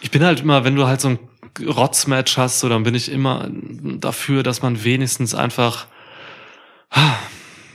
Ich 0.00 0.12
bin 0.12 0.22
halt 0.22 0.40
immer, 0.40 0.62
wenn 0.62 0.76
du 0.76 0.86
halt 0.86 1.00
so 1.00 1.08
ein 1.08 1.18
Rotzmatch 1.66 2.38
hast, 2.38 2.60
so, 2.60 2.68
dann 2.68 2.84
bin 2.84 2.94
ich 2.94 3.10
immer 3.10 3.48
dafür, 3.50 4.44
dass 4.44 4.62
man 4.62 4.84
wenigstens 4.84 5.34
einfach 5.34 5.88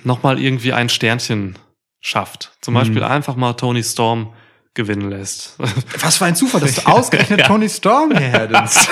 nochmal 0.06 0.40
irgendwie 0.40 0.72
ein 0.72 0.88
Sternchen 0.88 1.58
schafft. 2.04 2.52
Zum 2.62 2.74
Beispiel 2.74 3.02
einfach 3.02 3.36
mal 3.36 3.54
Tony 3.54 3.82
Storm 3.82 4.34
gewinnen 4.74 5.10
lässt. 5.10 5.56
Was 6.02 6.18
für 6.18 6.26
ein 6.26 6.36
Zufall, 6.36 6.60
dass 6.60 6.76
du 6.84 6.86
ausgerechnet 6.86 7.46
Tony 7.46 7.70
Storm 7.70 8.12
hierher 8.12 8.50
nimmst. 8.50 8.90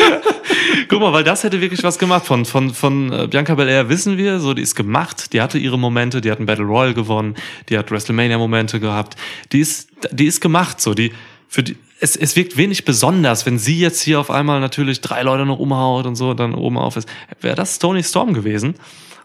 Guck 0.88 1.00
mal, 1.00 1.12
weil 1.12 1.22
das 1.22 1.44
hätte 1.44 1.60
wirklich 1.60 1.84
was 1.84 1.98
gemacht. 1.98 2.26
Von, 2.26 2.44
von, 2.44 2.74
von 2.74 3.12
äh, 3.12 3.26
Bianca 3.28 3.54
Belair 3.54 3.88
wissen 3.88 4.18
wir, 4.18 4.40
so, 4.40 4.54
die 4.54 4.62
ist 4.62 4.74
gemacht, 4.74 5.32
die 5.32 5.40
hatte 5.40 5.58
ihre 5.58 5.78
Momente, 5.78 6.20
die 6.20 6.30
hat 6.30 6.38
einen 6.38 6.46
Battle 6.46 6.64
Royal 6.64 6.94
gewonnen, 6.94 7.36
die 7.68 7.78
hat 7.78 7.90
WrestleMania-Momente 7.92 8.80
gehabt. 8.80 9.16
Die 9.52 9.60
ist, 9.60 9.88
die 10.10 10.26
ist 10.26 10.40
gemacht, 10.40 10.80
so, 10.80 10.94
die, 10.94 11.12
für 11.48 11.62
die, 11.62 11.76
es, 12.00 12.16
es 12.16 12.34
wirkt 12.34 12.56
wenig 12.56 12.84
besonders, 12.84 13.46
wenn 13.46 13.58
sie 13.58 13.78
jetzt 13.78 14.00
hier 14.00 14.18
auf 14.18 14.30
einmal 14.30 14.60
natürlich 14.60 15.00
drei 15.00 15.22
Leute 15.22 15.46
noch 15.46 15.60
umhaut 15.60 16.06
und 16.06 16.16
so, 16.16 16.34
dann 16.34 16.54
oben 16.54 16.76
auf 16.76 16.96
ist. 16.96 17.08
Wäre 17.40 17.54
das 17.54 17.78
Tony 17.78 18.02
Storm 18.02 18.34
gewesen? 18.34 18.74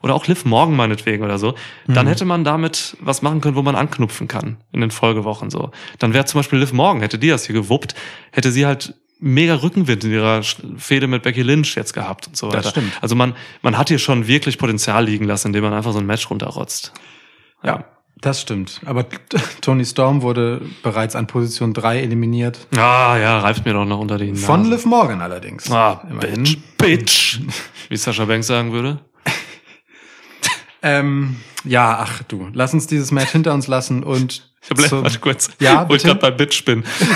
Oder 0.04 0.16
auch 0.16 0.26
Liv 0.28 0.46
Morgan 0.46 0.76
meinetwegen 0.76 1.24
oder 1.24 1.38
so, 1.38 1.54
dann 1.88 2.08
hätte 2.08 2.26
man 2.26 2.44
damit 2.44 2.98
was 3.02 3.22
machen 3.22 3.40
können, 3.42 3.56
wo 3.56 3.62
man 3.62 3.76
anknüpfen 3.76 4.28
kann 4.28 4.58
in 4.72 4.82
den 4.82 4.90
Folgewochen 4.92 5.50
so. 5.52 5.70
Dann 6.00 6.14
wäre 6.14 6.26
zum 6.26 6.40
Beispiel 6.40 6.58
Liv 6.60 6.74
Morgan, 6.74 7.02
hätte 7.02 7.20
die 7.20 7.30
das 7.30 7.46
hier 7.46 7.54
gewuppt, 7.54 7.94
hätte 8.32 8.52
sie 8.52 8.66
halt 8.66 8.96
mega 9.20 9.54
Rückenwind 9.54 10.04
in 10.04 10.12
ihrer 10.14 10.42
Fehde 10.78 11.06
mit 11.06 11.22
Becky 11.22 11.44
Lynch 11.44 11.76
jetzt 11.76 11.94
gehabt 11.94 12.28
und 12.28 12.36
so 12.36 12.48
Das 12.50 12.58
weiter. 12.66 12.70
stimmt. 12.72 12.94
Also 13.02 13.16
man, 13.16 13.36
man 13.62 13.78
hat 13.78 13.90
hier 13.90 14.00
schon 14.00 14.26
wirklich 14.26 14.58
Potenzial 14.58 15.06
liegen 15.06 15.26
lassen, 15.26 15.48
indem 15.50 15.64
man 15.66 15.74
einfach 15.74 15.92
so 15.94 16.00
ein 16.00 16.08
Match 16.08 16.28
runterrotzt. 16.32 16.92
Ja, 17.64 17.86
das 18.20 18.42
stimmt. 18.42 18.82
Aber 18.86 19.06
Tony 19.62 19.86
Storm 19.86 20.24
wurde 20.24 20.62
bereits 20.82 21.16
an 21.16 21.28
Position 21.28 21.76
3 21.76 22.00
eliminiert. 22.02 22.68
Ah, 22.76 23.18
ja, 23.18 23.38
reift 23.40 23.64
mir 23.66 23.74
doch 23.74 23.86
noch 23.86 24.00
unter 24.00 24.18
die 24.18 24.32
Nase. 24.32 24.44
Von 24.48 24.66
Liv 24.68 24.86
Morgan 24.86 25.22
allerdings. 25.22 25.70
Ah, 25.72 26.04
Immerhin. 26.10 26.42
Bitch, 26.44 26.58
Bitch. 26.80 27.40
Wie 27.90 27.98
Sascha 27.98 28.26
Banks 28.26 28.48
sagen 28.48 28.72
würde. 28.72 29.00
Ähm, 30.84 31.38
ja, 31.64 32.00
ach 32.00 32.24
du, 32.24 32.50
lass 32.54 32.74
uns 32.74 32.88
dieses 32.88 33.12
Match 33.12 33.32
hinter 33.32 33.54
uns 33.54 33.68
lassen 33.68 34.04
und 34.04 34.51
Ich 34.64 34.70
habe 34.70 34.84
zum- 34.84 35.04
warte 35.04 35.18
kurz, 35.18 35.50
Ja, 35.60 35.90
wo 35.90 35.96
ich 35.96 36.04
gerade 36.04 36.20
bei 36.20 36.30
Bitch 36.30 36.64
bin. 36.66 36.84
Das, 37.00 37.10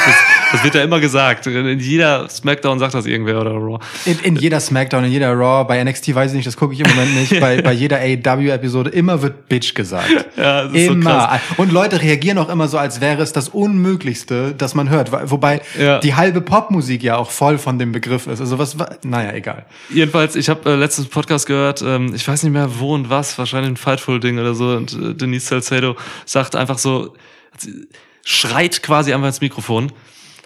das 0.52 0.64
wird 0.64 0.74
ja 0.74 0.82
immer 0.84 1.00
gesagt. 1.00 1.46
In 1.46 1.80
jeder 1.80 2.28
Smackdown 2.28 2.80
sagt 2.80 2.96
das 2.96 3.06
irgendwer 3.06 3.40
oder 3.40 3.52
Raw. 3.52 3.78
In, 4.06 4.18
in 4.24 4.36
jeder 4.36 4.60
Smackdown, 4.60 5.04
in 5.06 5.12
jeder 5.12 5.32
Raw, 5.32 5.64
bei 5.64 5.84
NXT 5.84 6.16
weiß 6.16 6.32
ich 6.32 6.38
nicht, 6.38 6.48
das 6.48 6.58
gucke 6.58 6.74
ich 6.74 6.80
im 6.80 6.90
Moment 6.90 7.14
nicht, 7.14 7.40
bei, 7.40 7.62
bei 7.62 7.72
jeder 7.72 8.00
AEW-Episode, 8.00 8.90
immer 8.90 9.22
wird 9.22 9.48
Bitch 9.48 9.76
gesagt. 9.76 10.10
Ja, 10.38 10.64
das 10.64 10.74
ist 10.74 10.88
so 10.88 10.92
immer. 10.94 11.10
krass. 11.28 11.42
Und 11.58 11.72
Leute 11.72 12.02
reagieren 12.02 12.38
auch 12.40 12.50
immer 12.50 12.68
so, 12.68 12.78
als 12.78 13.00
wäre 13.00 13.22
es 13.22 13.32
das 13.32 13.48
Unmöglichste, 13.50 14.54
das 14.58 14.74
man 14.76 14.90
hört. 14.90 15.12
Wobei 15.32 15.62
Ja. 15.80 16.00
die 16.00 16.16
halbe 16.16 16.42
Popmusik 16.42 17.04
ja 17.04 17.16
auch 17.18 17.30
voll 17.32 17.58
von 17.58 17.80
dem 17.80 17.92
Begriff 17.92 18.28
ist. 18.28 18.42
Also 18.42 18.58
was, 18.60 18.78
wa- 18.80 18.90
naja, 19.04 19.32
egal. 19.34 19.66
Jedenfalls, 19.90 20.36
ich 20.36 20.50
habe 20.50 20.72
äh, 20.72 20.76
letztens 20.76 21.08
Podcast 21.08 21.46
gehört, 21.46 21.82
ähm, 21.84 22.14
ich 22.16 22.28
weiß 22.28 22.44
nicht 22.44 22.52
mehr 22.52 22.80
wo 22.80 22.94
und 22.96 23.10
was, 23.10 23.38
wahrscheinlich 23.38 23.72
ein 23.72 23.78
Fightful-Ding 23.78 24.40
oder 24.40 24.56
so, 24.56 24.70
und 24.72 24.94
äh, 24.94 25.14
Denise 25.14 25.48
Salcedo 25.48 25.96
sagt 26.26 26.56
einfach 26.56 26.80
so, 26.80 27.14
schreit 28.24 28.82
quasi 28.84 29.14
einfach 29.14 29.28
ins 29.28 29.42
Mikrofon, 29.42 29.92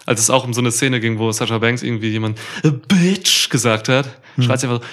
als 0.06 0.20
es 0.20 0.30
auch 0.30 0.44
um 0.44 0.52
so 0.54 0.60
eine 0.60 0.70
Szene 0.70 1.00
ging, 1.00 1.18
wo 1.18 1.30
Sasha 1.32 1.58
Banks 1.58 1.82
irgendwie 1.82 2.10
jemand 2.10 2.38
Bitch 2.88 3.50
gesagt 3.50 3.88
hat, 3.88 4.20
schreit 4.38 4.60
sie 4.60 4.68
einfach 4.68 4.86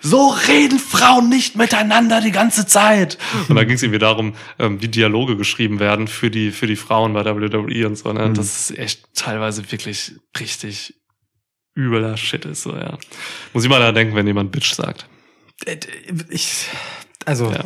so, 0.00 0.08
so 0.10 0.28
reden 0.48 0.78
Frauen 0.78 1.28
nicht 1.28 1.56
miteinander 1.56 2.20
die 2.20 2.30
ganze 2.30 2.66
Zeit. 2.66 3.18
Und 3.48 3.56
da 3.56 3.64
ging 3.64 3.74
es 3.74 3.82
irgendwie 3.82 3.98
darum, 3.98 4.34
ähm, 4.58 4.80
wie 4.80 4.88
Dialoge 4.88 5.36
geschrieben 5.36 5.80
werden 5.80 6.06
für 6.06 6.30
die, 6.30 6.52
für 6.52 6.66
die 6.66 6.76
Frauen 6.76 7.12
bei 7.12 7.24
WWE 7.24 7.86
und 7.86 7.96
so. 7.96 8.12
Ne? 8.12 8.24
Und 8.24 8.38
Das 8.38 8.70
ist 8.70 8.78
echt 8.78 9.02
teilweise 9.14 9.70
wirklich 9.72 10.12
richtig 10.38 10.94
übler 11.76 12.16
Shit 12.16 12.44
ist, 12.44 12.62
so, 12.62 12.74
ja. 12.74 12.98
Muss 13.52 13.64
ich 13.64 13.70
mal 13.70 13.80
da 13.80 13.92
denken, 13.92 14.14
wenn 14.16 14.26
jemand 14.26 14.52
Bitch 14.52 14.72
sagt. 14.74 15.06
Äh, 15.64 15.78
Ich, 16.30 16.66
also, 17.24 17.50
Ja. 17.50 17.64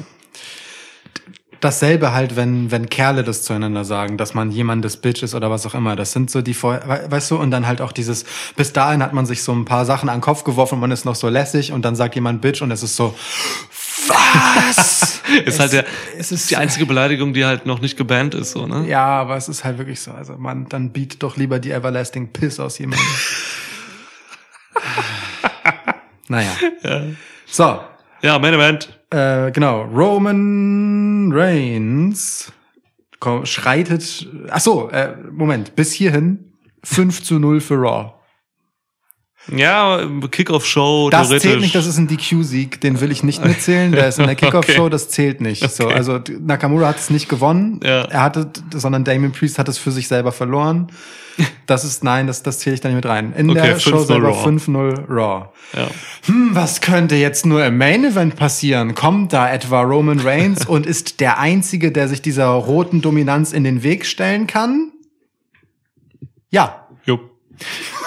Dasselbe 1.62 2.12
halt, 2.12 2.34
wenn, 2.34 2.70
wenn 2.70 2.90
Kerle 2.90 3.22
das 3.22 3.44
zueinander 3.44 3.84
sagen, 3.84 4.18
dass 4.18 4.34
man 4.34 4.50
jemandes 4.50 4.96
Bitch 4.96 5.22
ist 5.22 5.34
oder 5.34 5.48
was 5.48 5.64
auch 5.64 5.74
immer. 5.74 5.94
Das 5.96 6.12
sind 6.12 6.30
so 6.30 6.42
die, 6.42 6.60
weißt 6.60 7.30
du, 7.30 7.36
und 7.36 7.52
dann 7.52 7.66
halt 7.66 7.80
auch 7.80 7.92
dieses, 7.92 8.24
bis 8.56 8.72
dahin 8.72 9.02
hat 9.02 9.12
man 9.12 9.26
sich 9.26 9.42
so 9.42 9.52
ein 9.52 9.64
paar 9.64 9.84
Sachen 9.86 10.08
an 10.08 10.16
den 10.16 10.22
Kopf 10.22 10.42
geworfen 10.42 10.74
und 10.74 10.80
man 10.80 10.90
ist 10.90 11.04
noch 11.04 11.14
so 11.14 11.28
lässig 11.28 11.72
und 11.72 11.84
dann 11.84 11.94
sagt 11.94 12.16
jemand 12.16 12.42
Bitch 12.42 12.62
und 12.62 12.70
es 12.72 12.82
ist 12.82 12.96
so, 12.96 13.14
Was? 14.08 15.22
Ist 15.46 15.60
halt 15.60 15.72
der, 15.72 15.86
es 16.18 16.30
ist 16.30 16.50
die 16.50 16.56
einzige 16.56 16.84
Beleidigung, 16.84 17.32
die 17.32 17.44
halt 17.44 17.64
noch 17.64 17.80
nicht 17.80 17.96
gebannt 17.96 18.34
ist, 18.34 18.50
so, 18.50 18.66
ne? 18.66 18.86
Ja, 18.86 19.06
aber 19.06 19.36
es 19.36 19.48
ist 19.48 19.64
halt 19.64 19.78
wirklich 19.78 20.00
so. 20.00 20.10
Also 20.10 20.36
man, 20.36 20.68
dann 20.68 20.90
bietet 20.90 21.22
doch 21.22 21.36
lieber 21.38 21.58
die 21.58 21.70
Everlasting 21.70 22.32
Piss 22.32 22.60
aus 22.60 22.78
jemandem. 22.78 23.06
naja. 26.28 26.50
So, 27.46 27.80
Ja, 28.20 28.38
Main 28.38 28.54
Event. 28.54 29.01
Äh, 29.12 29.50
genau. 29.52 29.82
Roman 29.82 31.30
Reigns 31.32 32.52
komm, 33.22 33.46
schreitet. 33.46 34.28
Ach 34.50 34.60
so, 34.60 34.90
äh, 34.90 35.14
Moment. 35.30 35.76
Bis 35.76 35.92
hierhin 35.92 36.52
5 36.82 37.22
zu 37.22 37.38
0 37.38 37.60
für 37.60 37.76
Raw. 37.76 38.14
Ja, 39.50 40.00
Kickoff-Show, 40.30 41.10
Das 41.10 41.28
zählt 41.30 41.60
nicht, 41.60 41.74
das 41.74 41.86
ist 41.86 41.98
ein 41.98 42.06
DQ-Sieg, 42.06 42.80
den 42.80 43.00
will 43.00 43.10
ich 43.10 43.22
nicht 43.24 43.44
mitzählen. 43.44 43.90
Der 43.92 44.08
ist 44.08 44.18
in 44.20 44.26
der 44.26 44.34
Kickoff-Show, 44.36 44.82
Okay. 44.82 44.90
das 44.90 45.08
zählt 45.08 45.40
nicht. 45.40 45.68
So, 45.68 45.86
Okay. 45.86 45.94
also 45.94 46.20
Nakamura 46.40 46.88
hat 46.88 46.98
es 46.98 47.10
nicht 47.10 47.28
gewonnen. 47.28 47.80
Ja. 47.82 48.02
Er 48.04 48.22
hatte, 48.22 48.50
sondern 48.74 49.02
Damien 49.04 49.32
Priest 49.32 49.58
hat 49.58 49.68
es 49.68 49.78
für 49.78 49.90
sich 49.90 50.08
selber 50.08 50.32
verloren. 50.32 50.86
Das 51.66 51.84
ist, 51.84 52.04
nein, 52.04 52.26
das, 52.26 52.42
das 52.42 52.58
zähle 52.58 52.74
ich 52.74 52.80
da 52.82 52.88
nicht 52.88 52.96
mit 52.96 53.06
rein. 53.06 53.32
In 53.34 53.48
Okay, 53.48 53.62
der 53.62 53.78
Show 53.78 54.00
5-0 54.00 54.04
selber 54.06 54.28
Raw. 54.28 54.48
5-0 54.48 55.08
Raw. 55.08 55.48
ja. 55.74 55.88
Hm, 56.26 56.50
was 56.52 56.82
könnte 56.82 57.14
jetzt 57.14 57.46
nur 57.46 57.64
im 57.64 57.78
Main 57.78 58.04
Event 58.04 58.36
passieren? 58.36 58.94
Kommt 58.94 59.32
da 59.32 59.50
etwa 59.50 59.80
Roman 59.80 60.20
Reigns 60.20 60.66
und 60.66 60.84
ist 60.84 61.20
der 61.20 61.38
Einzige, 61.38 61.90
der 61.90 62.08
sich 62.08 62.20
dieser 62.20 62.48
roten 62.48 63.00
Dominanz 63.00 63.52
in 63.52 63.64
den 63.64 63.82
Weg 63.82 64.04
stellen 64.04 64.46
kann? 64.46 64.92
Ja. 66.50 66.81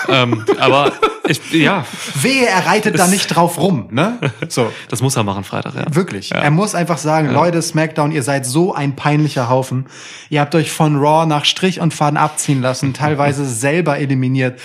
Ähm, 0.07 0.45
aber 0.59 0.93
ich, 1.27 1.51
ja, 1.51 1.85
Wehe, 2.21 2.45
er 2.47 2.65
reitet 2.65 2.99
da 2.99 3.07
nicht 3.07 3.27
drauf 3.27 3.57
rum, 3.59 3.87
ne? 3.91 4.19
So. 4.49 4.71
das 4.89 5.01
muss 5.01 5.15
er 5.15 5.23
machen 5.23 5.43
Freitag, 5.43 5.75
ja. 5.75 5.83
Wirklich. 5.95 6.29
Ja. 6.29 6.37
Er 6.37 6.51
muss 6.51 6.75
einfach 6.75 6.97
sagen, 6.97 7.31
Leute, 7.31 7.61
SmackDown, 7.61 8.11
ihr 8.11 8.23
seid 8.23 8.45
so 8.45 8.73
ein 8.73 8.95
peinlicher 8.95 9.49
Haufen. 9.49 9.87
Ihr 10.29 10.41
habt 10.41 10.53
euch 10.55 10.71
von 10.71 10.97
Raw 10.97 11.25
nach 11.25 11.45
Strich 11.45 11.79
und 11.79 11.93
Faden 11.93 12.17
abziehen 12.17 12.61
lassen, 12.61 12.93
teilweise 12.93 13.45
selber 13.49 13.97
eliminiert. 13.97 14.59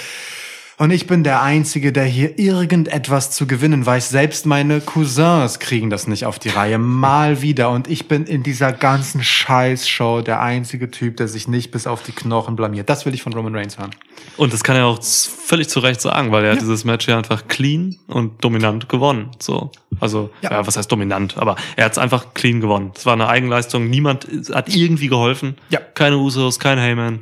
Und 0.81 0.93
ich 0.93 1.07
bin 1.07 1.25
der 1.25 1.43
Einzige, 1.43 1.93
der 1.93 2.07
hier 2.07 2.39
irgendetwas 2.39 3.33
zu 3.33 3.47
gewinnen 3.47 3.85
weiß. 3.85 4.09
Selbst 4.09 4.47
meine 4.47 4.81
Cousins 4.81 5.59
kriegen 5.59 5.91
das 5.91 6.07
nicht 6.07 6.25
auf 6.25 6.39
die 6.39 6.49
Reihe. 6.49 6.79
Mal 6.79 7.43
wieder. 7.43 7.69
Und 7.69 7.87
ich 7.87 8.09
bin 8.09 8.25
in 8.25 8.43
dieser 8.43 8.73
ganzen 8.73 9.23
Scheißshow 9.23 10.23
der 10.23 10.41
einzige 10.41 10.91
Typ, 10.91 11.19
der 11.19 11.29
sich 11.29 11.49
nicht 11.49 11.71
bis 11.71 11.87
auf 11.87 12.03
die 12.03 12.13
Knochen 12.13 12.57
blamiert. 12.57 12.89
Das 12.89 13.05
will 13.05 13.13
ich 13.13 13.23
von 13.23 13.35
Roman 13.35 13.55
Reigns 13.55 13.77
hören. 13.77 13.91
Und 14.39 14.55
das 14.55 14.65
kann 14.65 14.75
er 14.75 14.87
auch 14.87 15.03
völlig 15.03 15.69
zu 15.69 15.81
Recht 15.81 16.01
sagen, 16.01 16.33
weil 16.33 16.47
er 16.47 16.53
hat 16.53 16.63
dieses 16.63 16.87
Match 16.87 17.07
ja 17.07 17.19
einfach 17.19 17.47
clean 17.47 17.97
und 18.07 18.43
dominant 18.43 18.89
gewonnen. 18.89 19.33
So, 19.39 19.73
also 20.01 20.31
Ja. 20.41 20.53
ja, 20.53 20.67
was 20.67 20.79
heißt 20.79 20.91
dominant? 20.91 21.37
Aber 21.37 21.57
er 21.77 21.85
hat 21.85 21.93
es 21.93 21.99
einfach 21.99 22.33
clean 22.33 22.63
gewonnen. 22.63 22.93
Es 22.97 23.05
war 23.05 23.13
eine 23.13 23.29
Eigenleistung. 23.29 23.91
Niemand 23.91 24.27
hat 24.55 24.75
irgendwie 24.75 25.09
geholfen. 25.09 25.59
Ja. 25.69 25.81
Keine 25.81 26.17
Usos, 26.17 26.59
kein 26.59 26.79
Heyman. 26.79 27.19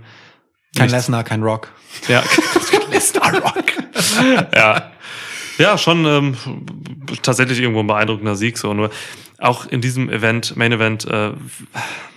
Kein. 0.76 0.90
Lesnar, 0.90 1.24
kein 1.24 1.42
Rock. 1.42 1.72
Ja. 2.06 2.22
Lesnar 3.18 3.42
Rock. 3.42 3.64
ja. 4.54 4.90
Ja, 5.58 5.76
schon 5.76 6.04
ähm, 6.06 6.36
tatsächlich 7.22 7.58
irgendwo 7.58 7.80
ein 7.80 7.86
beeindruckender 7.88 8.36
Sieg. 8.36 8.58
So 8.58 8.74
nur 8.74 8.90
auch 9.38 9.66
in 9.66 9.80
diesem 9.80 10.08
Event, 10.08 10.56
Main 10.56 10.72
Event, 10.72 11.04
äh, 11.06 11.32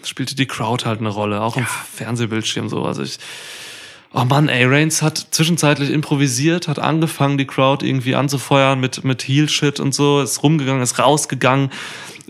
spielte 0.03 0.35
die 0.35 0.47
Crowd 0.47 0.85
halt 0.85 0.99
eine 0.99 1.09
Rolle, 1.09 1.41
auch 1.41 1.57
im 1.57 1.65
Fernsehbildschirm 1.65 2.69
so. 2.69 2.83
Also 2.83 3.03
ich, 3.03 3.17
oh 4.13 4.25
Mann, 4.25 4.49
ey, 4.49 4.65
Reigns 4.65 5.01
hat 5.01 5.27
zwischenzeitlich 5.31 5.91
improvisiert, 5.91 6.67
hat 6.67 6.79
angefangen, 6.79 7.37
die 7.37 7.45
Crowd 7.45 7.85
irgendwie 7.85 8.15
anzufeuern 8.15 8.79
mit 8.79 9.03
mit 9.03 9.23
Heel 9.23 9.49
Shit 9.49 9.79
und 9.79 9.93
so, 9.93 10.21
ist 10.21 10.41
rumgegangen, 10.43 10.81
ist 10.81 10.99
rausgegangen. 10.99 11.71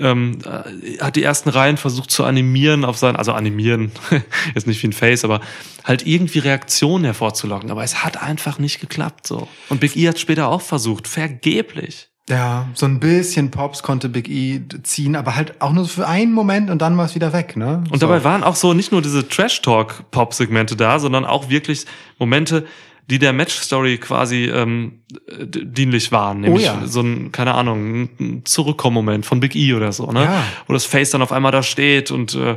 Ähm, 0.01 0.39
äh, 0.45 0.97
hat 0.99 1.15
die 1.15 1.23
ersten 1.23 1.49
Reihen 1.49 1.77
versucht 1.77 2.11
zu 2.11 2.23
animieren 2.23 2.83
auf 2.85 2.97
sein, 2.97 3.15
also 3.15 3.33
animieren, 3.33 3.91
ist 4.55 4.67
nicht 4.67 4.81
wie 4.81 4.87
ein 4.87 4.93
Face, 4.93 5.23
aber 5.23 5.41
halt 5.83 6.05
irgendwie 6.05 6.39
Reaktionen 6.39 7.05
hervorzulocken. 7.05 7.71
Aber 7.71 7.83
es 7.83 8.03
hat 8.03 8.21
einfach 8.21 8.59
nicht 8.59 8.79
geklappt 8.79 9.27
so. 9.27 9.47
Und 9.69 9.79
Big 9.79 9.95
E 9.95 10.07
hat 10.07 10.19
später 10.19 10.47
auch 10.47 10.61
versucht, 10.61 11.07
vergeblich. 11.07 12.09
Ja, 12.29 12.69
so 12.75 12.85
ein 12.85 12.99
bisschen 12.99 13.51
Pops 13.51 13.83
konnte 13.83 14.07
Big 14.07 14.29
E 14.29 14.61
ziehen, 14.83 15.15
aber 15.15 15.35
halt 15.35 15.59
auch 15.61 15.73
nur 15.73 15.87
für 15.87 16.07
einen 16.07 16.31
Moment 16.31 16.69
und 16.69 16.81
dann 16.81 16.97
war 16.97 17.05
es 17.05 17.15
wieder 17.15 17.33
weg, 17.33 17.57
ne? 17.57 17.83
Und 17.89 17.99
so. 17.99 18.07
dabei 18.07 18.23
waren 18.23 18.43
auch 18.43 18.55
so 18.55 18.73
nicht 18.73 18.91
nur 18.91 19.01
diese 19.01 19.27
Trash-Talk-Pop-Segmente 19.27 20.75
da, 20.75 20.99
sondern 20.99 21.25
auch 21.25 21.49
wirklich 21.49 21.85
Momente, 22.19 22.65
die 23.09 23.19
der 23.19 23.33
Match-Story 23.33 23.97
quasi 23.97 24.45
ähm, 24.45 25.01
dienlich 25.37 26.11
waren. 26.11 26.41
Nämlich 26.41 26.69
Oh 26.69 26.79
ja. 26.81 26.87
so 26.87 27.01
ein, 27.01 27.31
keine 27.31 27.53
Ahnung, 27.55 28.09
ein 28.19 28.41
Zurückkommen-Moment 28.45 29.25
von 29.25 29.39
Big 29.39 29.55
E 29.55 29.73
oder 29.73 29.91
so, 29.91 30.11
ne? 30.11 30.23
Ja. 30.23 30.43
Wo 30.67 30.73
das 30.73 30.85
Face 30.85 31.11
dann 31.11 31.21
auf 31.21 31.31
einmal 31.31 31.51
da 31.51 31.63
steht 31.63 32.11
und 32.11 32.35
äh, 32.35 32.55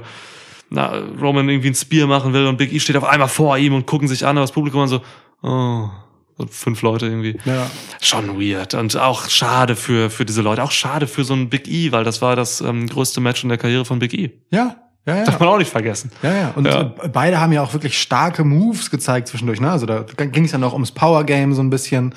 na, 0.70 0.92
Roman 1.20 1.48
irgendwie 1.48 1.68
ein 1.68 1.74
Spear 1.74 2.06
machen 2.06 2.32
will 2.32 2.46
und 2.46 2.56
Big 2.56 2.72
E 2.72 2.80
steht 2.80 2.96
auf 2.96 3.04
einmal 3.04 3.28
vor 3.28 3.58
ihm 3.58 3.74
und 3.74 3.86
gucken 3.86 4.08
sich 4.08 4.24
an, 4.26 4.36
aber 4.36 4.44
das 4.44 4.52
Publikum 4.52 4.80
dann 4.80 4.88
so, 4.88 5.00
oh, 5.42 5.88
so 6.36 6.46
fünf 6.50 6.82
Leute 6.82 7.06
irgendwie. 7.06 7.36
Ja. 7.44 7.70
Schon 8.00 8.40
weird 8.40 8.74
und 8.74 8.96
auch 8.96 9.28
schade 9.28 9.76
für, 9.76 10.10
für 10.10 10.24
diese 10.24 10.42
Leute, 10.42 10.62
auch 10.62 10.72
schade 10.72 11.06
für 11.06 11.24
so 11.24 11.34
ein 11.34 11.48
Big 11.48 11.68
E, 11.68 11.92
weil 11.92 12.04
das 12.04 12.22
war 12.22 12.36
das 12.36 12.60
ähm, 12.60 12.88
größte 12.88 13.20
Match 13.20 13.42
in 13.42 13.48
der 13.48 13.58
Karriere 13.58 13.84
von 13.84 13.98
Big 13.98 14.14
E. 14.14 14.30
Ja, 14.50 14.76
ja, 15.06 15.16
ja. 15.16 15.24
Darf 15.24 15.38
man 15.40 15.48
auch 15.50 15.58
nicht 15.58 15.70
vergessen. 15.70 16.10
Ja, 16.22 16.32
ja. 16.34 16.52
Und 16.54 16.66
Ja. 16.66 16.92
beide 17.12 17.40
haben 17.40 17.52
ja 17.52 17.62
auch 17.62 17.72
wirklich 17.72 18.00
starke 18.00 18.44
Moves 18.44 18.90
gezeigt 18.90 19.28
zwischendurch. 19.28 19.60
Ne? 19.60 19.70
Also 19.70 19.86
da 19.86 20.02
ging 20.02 20.44
es 20.44 20.52
ja 20.52 20.58
noch 20.58 20.72
ums 20.72 20.92
Power 20.92 21.24
Game 21.24 21.52
so 21.54 21.62
ein 21.62 21.70
bisschen. 21.70 22.14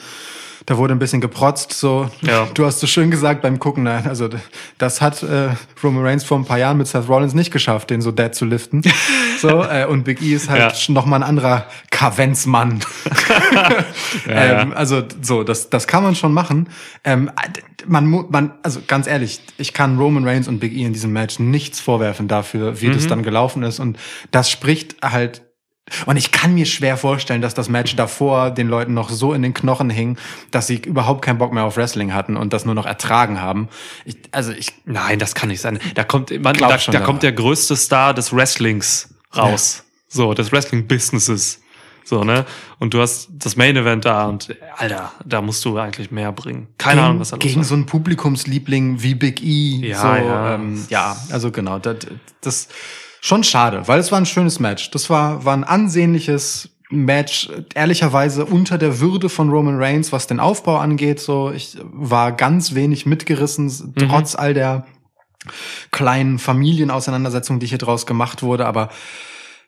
Da 0.66 0.78
wurde 0.78 0.94
ein 0.94 1.00
bisschen 1.00 1.22
geprotzt. 1.22 1.72
So, 1.72 2.10
Ja. 2.22 2.46
du 2.54 2.66
hast 2.66 2.82
so 2.82 2.88
schön 2.88 3.10
gesagt 3.10 3.42
beim 3.42 3.58
Gucken. 3.58 3.84
Nein, 3.84 4.06
also 4.06 4.28
das 4.78 5.00
hat 5.00 5.24
äh, 5.24 5.50
Roman 5.82 6.04
Reigns 6.06 6.26
vor 6.26 6.38
ein 6.38 6.44
paar 6.44 6.58
Jahren 6.58 6.78
mit 6.78 6.88
Seth 6.88 7.08
Rollins 7.08 7.34
nicht 7.34 7.52
geschafft, 7.52 7.90
den 7.90 8.02
so 8.02 8.12
dead 8.12 8.36
zu 8.36 8.44
liften. 8.44 8.82
so 9.42 9.64
äh, 9.64 9.86
und 9.86 10.04
Big 10.04 10.22
E 10.22 10.34
ist 10.34 10.50
halt 10.50 10.74
Ja. 10.88 10.94
noch 10.94 11.06
mal 11.06 11.16
ein 11.18 11.24
anderer 11.24 11.68
Kavenzmann. 11.90 12.80
Ja, 14.28 14.62
ähm, 14.62 14.74
also 14.76 15.04
so, 15.22 15.44
das 15.44 15.70
das 15.70 15.88
kann 15.88 16.04
man 16.04 16.16
schon 16.16 16.34
machen. 16.34 16.70
Ähm, 17.04 17.32
man 17.88 18.26
man 18.30 18.52
also 18.64 18.82
ganz 18.86 19.08
ehrlich, 19.08 19.40
ich 19.58 19.74
kann 19.74 19.98
Roman 19.98 20.28
Reigns 20.28 20.48
und 20.48 20.60
Big 20.60 20.74
E 20.74 20.84
in 20.84 20.94
diesem 20.94 21.14
Match 21.14 21.40
nichts 21.40 21.80
vorwerfen 21.80 22.28
dafür, 22.28 22.77
wie 22.82 22.88
Mhm. 22.90 22.94
das 22.94 23.08
dann 23.08 23.24
gelaufen 23.24 23.64
ist 23.64 23.80
und 23.80 23.98
das 24.32 24.50
spricht 24.50 24.96
halt 25.04 25.42
und 26.06 26.18
ich 26.18 26.32
kann 26.32 26.54
mir 26.54 26.66
schwer 26.66 26.98
vorstellen, 26.98 27.42
dass 27.42 27.54
das 27.54 27.70
Match 27.70 27.96
davor 27.96 28.52
den 28.52 28.68
Leuten 28.68 28.94
noch 28.94 29.10
so 29.10 29.34
in 29.34 29.42
den 29.42 29.54
Knochen 29.54 29.90
hing, 29.90 30.18
dass 30.52 30.68
sie 30.68 30.76
überhaupt 30.76 31.22
keinen 31.22 31.38
Bock 31.38 31.54
mehr 31.54 31.64
auf 31.64 31.78
Wrestling 31.78 32.14
hatten 32.14 32.36
und 32.36 32.52
das 32.52 32.66
nur 32.66 32.76
noch 32.76 32.86
ertragen 32.86 33.40
haben. 33.40 33.70
Ich, 34.04 34.18
also 34.32 34.52
ich, 34.52 34.74
Nein, 34.84 35.18
das 35.18 35.34
kann 35.34 35.48
nicht 35.48 35.62
sein. 35.62 35.80
Da 35.96 36.04
kommt, 36.04 36.30
man, 36.44 36.56
da, 36.56 36.76
da 36.76 36.92
ja. 36.92 37.00
kommt 37.00 37.24
der 37.24 37.32
größte 37.32 37.78
Star 37.78 38.14
des 38.14 38.36
Wrestlings 38.36 39.16
raus. 39.36 39.86
So, 40.10 40.34
des 40.34 40.52
Wrestling-Businesses. 40.52 41.62
So, 42.08 42.24
ne? 42.24 42.46
Und 42.80 42.94
du 42.94 43.02
hast 43.02 43.28
das 43.34 43.58
Main 43.58 43.76
Event 43.76 44.06
da 44.06 44.28
und, 44.28 44.56
Alter, 44.78 45.12
da 45.26 45.42
musst 45.42 45.66
du 45.66 45.78
eigentlich 45.78 46.10
mehr 46.10 46.32
bringen. 46.32 46.68
Keine 46.78 46.96
gegen, 47.02 47.06
Ahnung, 47.06 47.20
was 47.20 47.32
da 47.32 47.36
los 47.36 47.44
gegen 47.44 47.64
so 47.66 47.76
einen 47.76 47.86
Publikumsliebling 47.86 49.02
wie 49.04 49.14
Big 49.14 49.44
E. 49.44 49.88
Ja, 49.90 50.02
so, 50.02 50.08
ja. 50.08 50.56
Ähm, 50.56 50.86
ja, 50.90 51.18
also 51.32 51.52
genau, 51.52 51.80
das, 51.80 51.98
das 52.40 52.68
schon 53.20 53.44
schade, 53.44 53.90
weil 53.90 54.00
es 54.00 54.10
war 54.14 54.20
ein 54.20 54.26
schönes 54.26 54.60
Match. 54.62 54.90
Das 54.92 55.10
war, 55.10 55.44
war 55.44 55.54
ein 55.54 55.66
ansehnliches 55.66 56.70
Match, 56.90 57.50
ehrlicherweise 57.76 58.46
unter 58.46 58.78
der 58.78 59.02
Würde 59.02 59.28
von 59.28 59.50
Roman 59.50 59.76
Reigns, 59.78 60.14
was 60.14 60.28
den 60.28 60.40
Aufbau 60.40 60.78
angeht. 60.78 61.20
So, 61.20 61.52
ich 61.52 61.78
war 61.84 62.32
ganz 62.32 62.74
wenig 62.74 63.06
mitgerissen, 63.06 63.66
Mhm. 63.66 64.08
trotz 64.08 64.36
all 64.36 64.54
der 64.54 64.86
kleinen 65.92 66.40
Familienauseinandersetzungen, 66.40 67.60
die 67.60 67.68
hier 67.68 67.78
draus 67.78 68.06
gemacht 68.06 68.44
wurde, 68.44 68.66
aber 68.66 68.88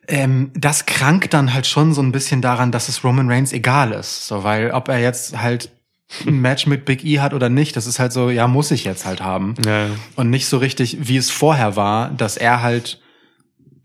ähm, 0.08 0.50
das 0.54 0.86
krankt 0.86 1.34
dann 1.34 1.54
halt 1.54 1.66
schon 1.66 1.92
so 1.92 2.02
ein 2.02 2.12
bisschen 2.12 2.42
daran, 2.42 2.72
dass 2.72 2.88
es 2.88 3.04
Roman 3.04 3.30
Reigns 3.30 3.52
egal 3.52 3.92
ist. 3.92 4.26
So, 4.26 4.44
weil 4.44 4.70
ob 4.72 4.88
er 4.88 4.98
jetzt 4.98 5.40
halt 5.40 5.70
ein 6.26 6.40
Match 6.40 6.66
mit 6.66 6.84
Big 6.84 7.04
E 7.04 7.20
hat 7.20 7.34
oder 7.34 7.48
nicht, 7.48 7.76
das 7.76 7.86
ist 7.86 7.98
halt 7.98 8.12
so, 8.12 8.30
ja, 8.30 8.48
muss 8.48 8.70
ich 8.70 8.84
jetzt 8.84 9.04
halt 9.04 9.20
haben. 9.20 9.54
Ja. 9.64 9.86
Und 10.16 10.30
nicht 10.30 10.46
so 10.46 10.58
richtig, 10.58 10.96
wie 11.08 11.16
es 11.16 11.30
vorher 11.30 11.76
war, 11.76 12.10
dass 12.10 12.36
er 12.36 12.62
halt 12.62 13.00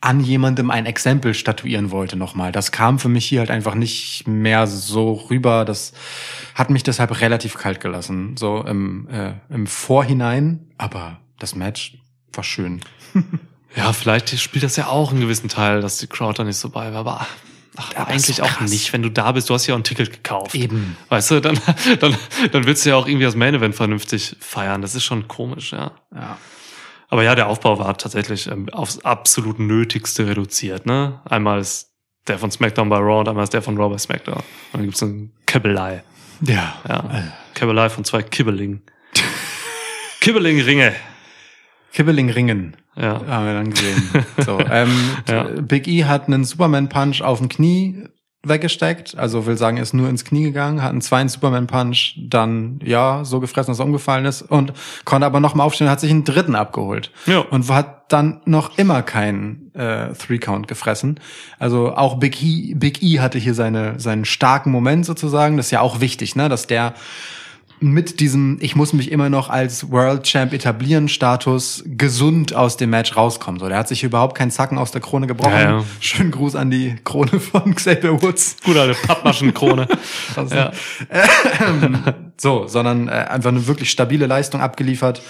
an 0.02 0.20
jemandem 0.20 0.70
ein 0.70 0.86
Exempel 0.86 1.34
statuieren 1.34 1.90
wollte 1.92 2.16
nochmal. 2.16 2.52
Das 2.52 2.72
kam 2.72 3.00
für 3.00 3.10
mich 3.10 3.26
hier 3.26 3.40
halt 3.40 3.52
einfach 3.52 3.76
nicht 3.76 4.28
mehr 4.28 4.68
so 4.68 5.14
rüber. 5.14 5.66
Das 5.66 5.94
hat 6.54 6.70
mich 6.70 6.84
deshalb 6.84 7.22
relativ 7.22 7.58
kalt 7.58 7.80
gelassen, 7.80 8.38
so 8.38 8.64
im, 8.64 9.08
äh, 9.10 9.34
im 9.50 9.66
Vorhinein. 9.66 10.68
Aber 10.78 11.20
das 11.40 11.56
Match 11.56 11.98
war 12.34 12.44
schön. 12.44 12.82
ja, 13.76 13.94
vielleicht 13.94 14.38
spielt 14.40 14.64
das 14.64 14.76
ja 14.76 14.88
auch 14.88 15.12
einen 15.12 15.22
gewissen 15.22 15.50
Teil, 15.50 15.82
dass 15.82 15.98
die 15.98 16.08
Crowd 16.08 16.38
da 16.38 16.44
nicht 16.44 16.58
so 16.58 16.70
bei 16.70 16.94
war, 16.94 17.00
aber 17.00 17.28
ach, 17.76 17.96
Aber 17.96 18.08
eigentlich 18.08 18.38
so 18.38 18.44
auch 18.44 18.62
nicht, 18.62 18.94
wenn 18.94 19.02
du 19.02 19.10
da 19.10 19.32
bist. 19.32 19.50
Du 19.50 19.54
hast 19.54 19.68
ja 19.68 19.76
auch 19.76 19.80
ein 19.80 19.84
Ticket 19.84 20.12
gekauft. 20.12 20.56
Eben. 20.56 20.98
Weißt 21.10 21.32
du, 21.32 21.42
dann, 21.42 21.60
dann, 22.00 22.16
dann 22.52 22.66
willst 22.66 22.86
du 22.86 22.90
ja 22.90 22.96
auch 22.96 23.08
irgendwie 23.08 23.26
das 23.26 23.36
Main 23.36 23.54
Event 23.54 23.76
vernünftig 23.76 24.36
feiern. 24.40 24.82
Das 24.82 24.96
ist 24.96 25.04
schon 25.04 25.28
komisch, 25.28 25.72
ja. 25.72 25.92
Ja. 26.14 26.38
Aber 27.10 27.24
ja, 27.24 27.36
der 27.36 27.48
Aufbau 27.48 27.78
war 27.80 27.98
tatsächlich 27.98 28.48
ähm, 28.48 28.70
aufs 28.70 29.00
absolut 29.00 29.60
Nötigste 29.60 30.28
reduziert. 30.28 30.86
Ne? 30.86 31.22
Einmal 31.26 31.60
ist 31.60 31.92
der 32.28 32.40
von 32.40 32.50
SmackDown 32.50 32.90
bei 32.90 32.98
Raw 32.98 33.20
und 33.20 33.30
einmal 33.30 33.44
ist 33.44 33.54
der 33.54 33.62
von 33.62 33.78
Raw 33.78 33.90
bei 33.90 33.98
SmackDown. 33.98 34.38
Und 34.38 34.44
dann 34.74 34.84
gibt's 34.84 35.02
ein 35.02 35.32
Kibbelei. 35.46 36.04
Ja. 36.42 36.76
Ja. 36.88 37.34
Kibbelei 37.54 37.90
von 37.90 38.04
zwei 38.04 38.24
Kibbeling. 38.24 38.82
Kibbeling-Ringe. 40.22 40.96
Kibbeling 41.96 42.30
ringen. 42.30 42.76
Ja. 42.98 43.26
Haben 43.26 43.46
wir 43.46 43.54
dann 43.54 43.70
gesehen. 43.70 44.04
So, 44.46 44.60
ähm, 44.60 44.92
Ja. 45.30 45.44
Big 45.62 45.88
E 45.88 46.04
hat 46.04 46.28
einen 46.28 46.44
Superman-Punch 46.44 47.22
auf 47.22 47.40
dem 47.40 47.48
Knie 47.48 48.04
weggesteckt, 48.44 49.18
also 49.18 49.46
will 49.46 49.58
sagen, 49.58 49.78
ist 49.78 49.94
nur 49.94 50.10
ins 50.10 50.26
Knie 50.26 50.44
gegangen, 50.44 50.84
hat 50.84 50.92
einen 50.92 51.02
zweiten 51.02 51.30
Superman-Punch 51.30 52.20
dann, 52.30 52.80
ja, 52.84 53.24
so 53.24 53.40
gefressen, 53.40 53.72
dass 53.72 53.80
er 53.80 53.86
umgefallen 53.86 54.26
ist 54.26 54.42
und 54.44 54.74
konnte 55.06 55.26
aber 55.26 55.40
noch 55.40 55.56
mal 55.56 55.64
aufstehen 55.64 55.88
und 55.88 55.92
hat 55.92 56.02
sich 56.02 56.12
einen 56.12 56.26
dritten 56.26 56.54
abgeholt. 56.54 57.12
Ja. 57.26 57.40
Und 57.40 57.68
hat 57.70 58.12
dann 58.12 58.42
noch 58.46 58.78
immer 58.78 59.02
keinen 59.02 59.74
äh, 59.74 60.14
Three-Count 60.14 60.68
gefressen. 60.68 61.20
Also 61.60 61.96
auch 61.96 62.20
Big 62.20 62.44
E, 62.44 62.76
Big 62.76 63.02
E 63.02 63.20
hatte 63.20 63.40
hier 63.40 63.54
seine, 63.54 64.00
seinen 64.02 64.26
starken 64.26 64.70
Moment 64.70 65.06
sozusagen. 65.06 65.56
Das 65.58 65.68
ist 65.68 65.72
ja 65.72 65.82
auch 65.82 66.02
wichtig, 66.02 66.36
ne, 66.36 66.50
dass 66.50 66.68
der 66.68 66.94
mit 67.80 68.20
diesem, 68.20 68.58
ich 68.62 68.76
muss 68.76 68.94
mich 68.94 69.12
immer 69.12 69.30
noch 69.30 69.50
als 69.50 69.92
World 69.92 70.24
Champ 70.24 70.54
etablieren 70.54 71.10
Status 71.10 71.84
gesund 71.86 72.54
aus 72.54 72.78
dem 72.78 72.90
Match 72.90 73.16
rauskommt. 73.16 73.60
So, 73.60 73.68
der 73.68 73.78
hat 73.78 73.88
sich 73.88 74.04
überhaupt 74.04 74.38
keinen 74.38 74.52
Zacken 74.52 74.78
aus 74.78 74.92
der 74.92 75.02
Krone 75.02 75.28
gebrochen. 75.28 75.54
Ja, 75.54 75.80
ja. 75.80 75.86
Schönen 76.00 76.32
Gruß 76.32 76.56
an 76.56 76.72
die 76.72 76.96
Krone 77.04 77.40
von 77.40 77.76
Xavier 77.76 78.22
Woods. 78.22 78.58
Gut, 78.64 78.78
alte 78.78 78.96
Pappmaschenkrone. 79.06 79.88
Also, 80.36 80.56
ja. 80.56 80.72
So, 82.38 82.68
sondern 82.68 83.08
äh, 83.08 83.12
einfach 83.12 83.50
eine 83.50 83.68
wirklich 83.68 83.90
stabile 83.92 84.26
Leistung 84.26 84.62
abgeliefert. 84.62 85.22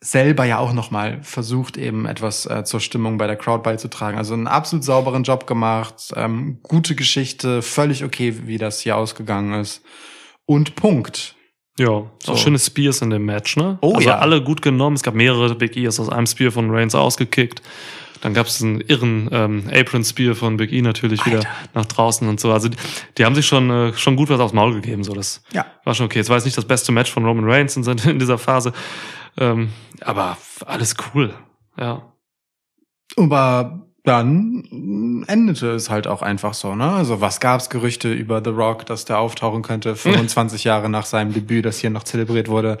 Selber 0.00 0.44
ja 0.44 0.58
auch 0.58 0.72
nochmal 0.72 1.18
versucht, 1.22 1.76
eben 1.76 2.06
etwas 2.06 2.46
äh, 2.46 2.64
zur 2.64 2.80
Stimmung 2.80 3.18
bei 3.18 3.26
der 3.26 3.36
Crowd 3.36 3.62
beizutragen. 3.62 4.18
Also 4.18 4.34
einen 4.34 4.46
absolut 4.46 4.84
sauberen 4.84 5.24
Job 5.24 5.46
gemacht, 5.46 6.12
ähm, 6.14 6.60
gute 6.62 6.94
Geschichte, 6.94 7.62
völlig 7.62 8.04
okay, 8.04 8.34
wie 8.44 8.58
das 8.58 8.80
hier 8.80 8.96
ausgegangen 8.96 9.60
ist. 9.60 9.82
Und 10.46 10.76
Punkt. 10.76 11.34
Ja, 11.78 11.88
auch 11.90 12.10
So. 12.22 12.36
schöne 12.36 12.58
Spears 12.58 13.02
in 13.02 13.10
dem 13.10 13.24
Match, 13.26 13.56
ne? 13.56 13.78
Oh 13.82 13.94
also 13.96 14.08
ja. 14.08 14.18
alle 14.18 14.42
gut 14.42 14.62
genommen. 14.62 14.96
Es 14.96 15.02
gab 15.02 15.14
mehrere 15.14 15.54
Big 15.54 15.76
E 15.76 15.84
ist 15.84 16.00
aus 16.00 16.08
einem 16.08 16.26
Spear 16.26 16.50
von 16.50 16.70
Reigns 16.70 16.94
ausgekickt. 16.94 17.60
Dann 18.22 18.32
gab 18.32 18.46
es 18.46 18.62
einen 18.62 18.80
irren 18.80 19.28
ähm, 19.30 19.70
Apron 19.70 20.02
Spear 20.02 20.34
von 20.34 20.56
Big 20.56 20.72
E 20.72 20.80
natürlich 20.80 21.26
wieder 21.26 21.42
nach 21.74 21.84
draußen 21.84 22.26
und 22.26 22.40
so. 22.40 22.50
Also 22.50 22.70
die, 22.70 22.78
die 23.18 23.26
haben 23.26 23.34
sich 23.34 23.46
schon 23.46 23.68
äh, 23.70 23.92
schon 23.92 24.16
gut 24.16 24.30
was 24.30 24.40
aufs 24.40 24.54
Maul 24.54 24.72
gegeben. 24.74 25.04
So 25.04 25.12
das 25.12 25.42
Ja. 25.52 25.66
war 25.84 25.94
schon 25.94 26.06
okay. 26.06 26.20
Es 26.20 26.30
war 26.30 26.36
jetzt 26.36 26.46
nicht 26.46 26.56
das 26.56 26.64
beste 26.64 26.92
Match 26.92 27.10
von 27.10 27.26
Roman 27.26 27.44
Reigns 27.44 27.76
in, 27.76 27.84
in 27.84 28.18
dieser 28.18 28.38
Phase, 28.38 28.72
ähm, 29.36 29.68
aber 30.00 30.38
alles 30.64 30.94
cool. 31.14 31.34
Ja. 31.78 32.10
Aber 33.18 33.85
dann 34.06 35.24
endete 35.26 35.72
es 35.72 35.90
halt 35.90 36.06
auch 36.06 36.22
einfach 36.22 36.54
so, 36.54 36.76
ne? 36.76 36.92
Also 36.92 37.20
was 37.20 37.40
gab's 37.40 37.70
Gerüchte 37.70 38.12
über 38.12 38.40
The 38.42 38.50
Rock, 38.50 38.86
dass 38.86 39.04
der 39.04 39.18
auftauchen 39.18 39.62
könnte, 39.62 39.96
25 39.96 40.62
Jahre 40.64 40.88
nach 40.88 41.04
seinem 41.04 41.32
Debüt, 41.32 41.64
das 41.64 41.78
hier 41.78 41.90
noch 41.90 42.04
zelebriert 42.04 42.48
wurde. 42.48 42.78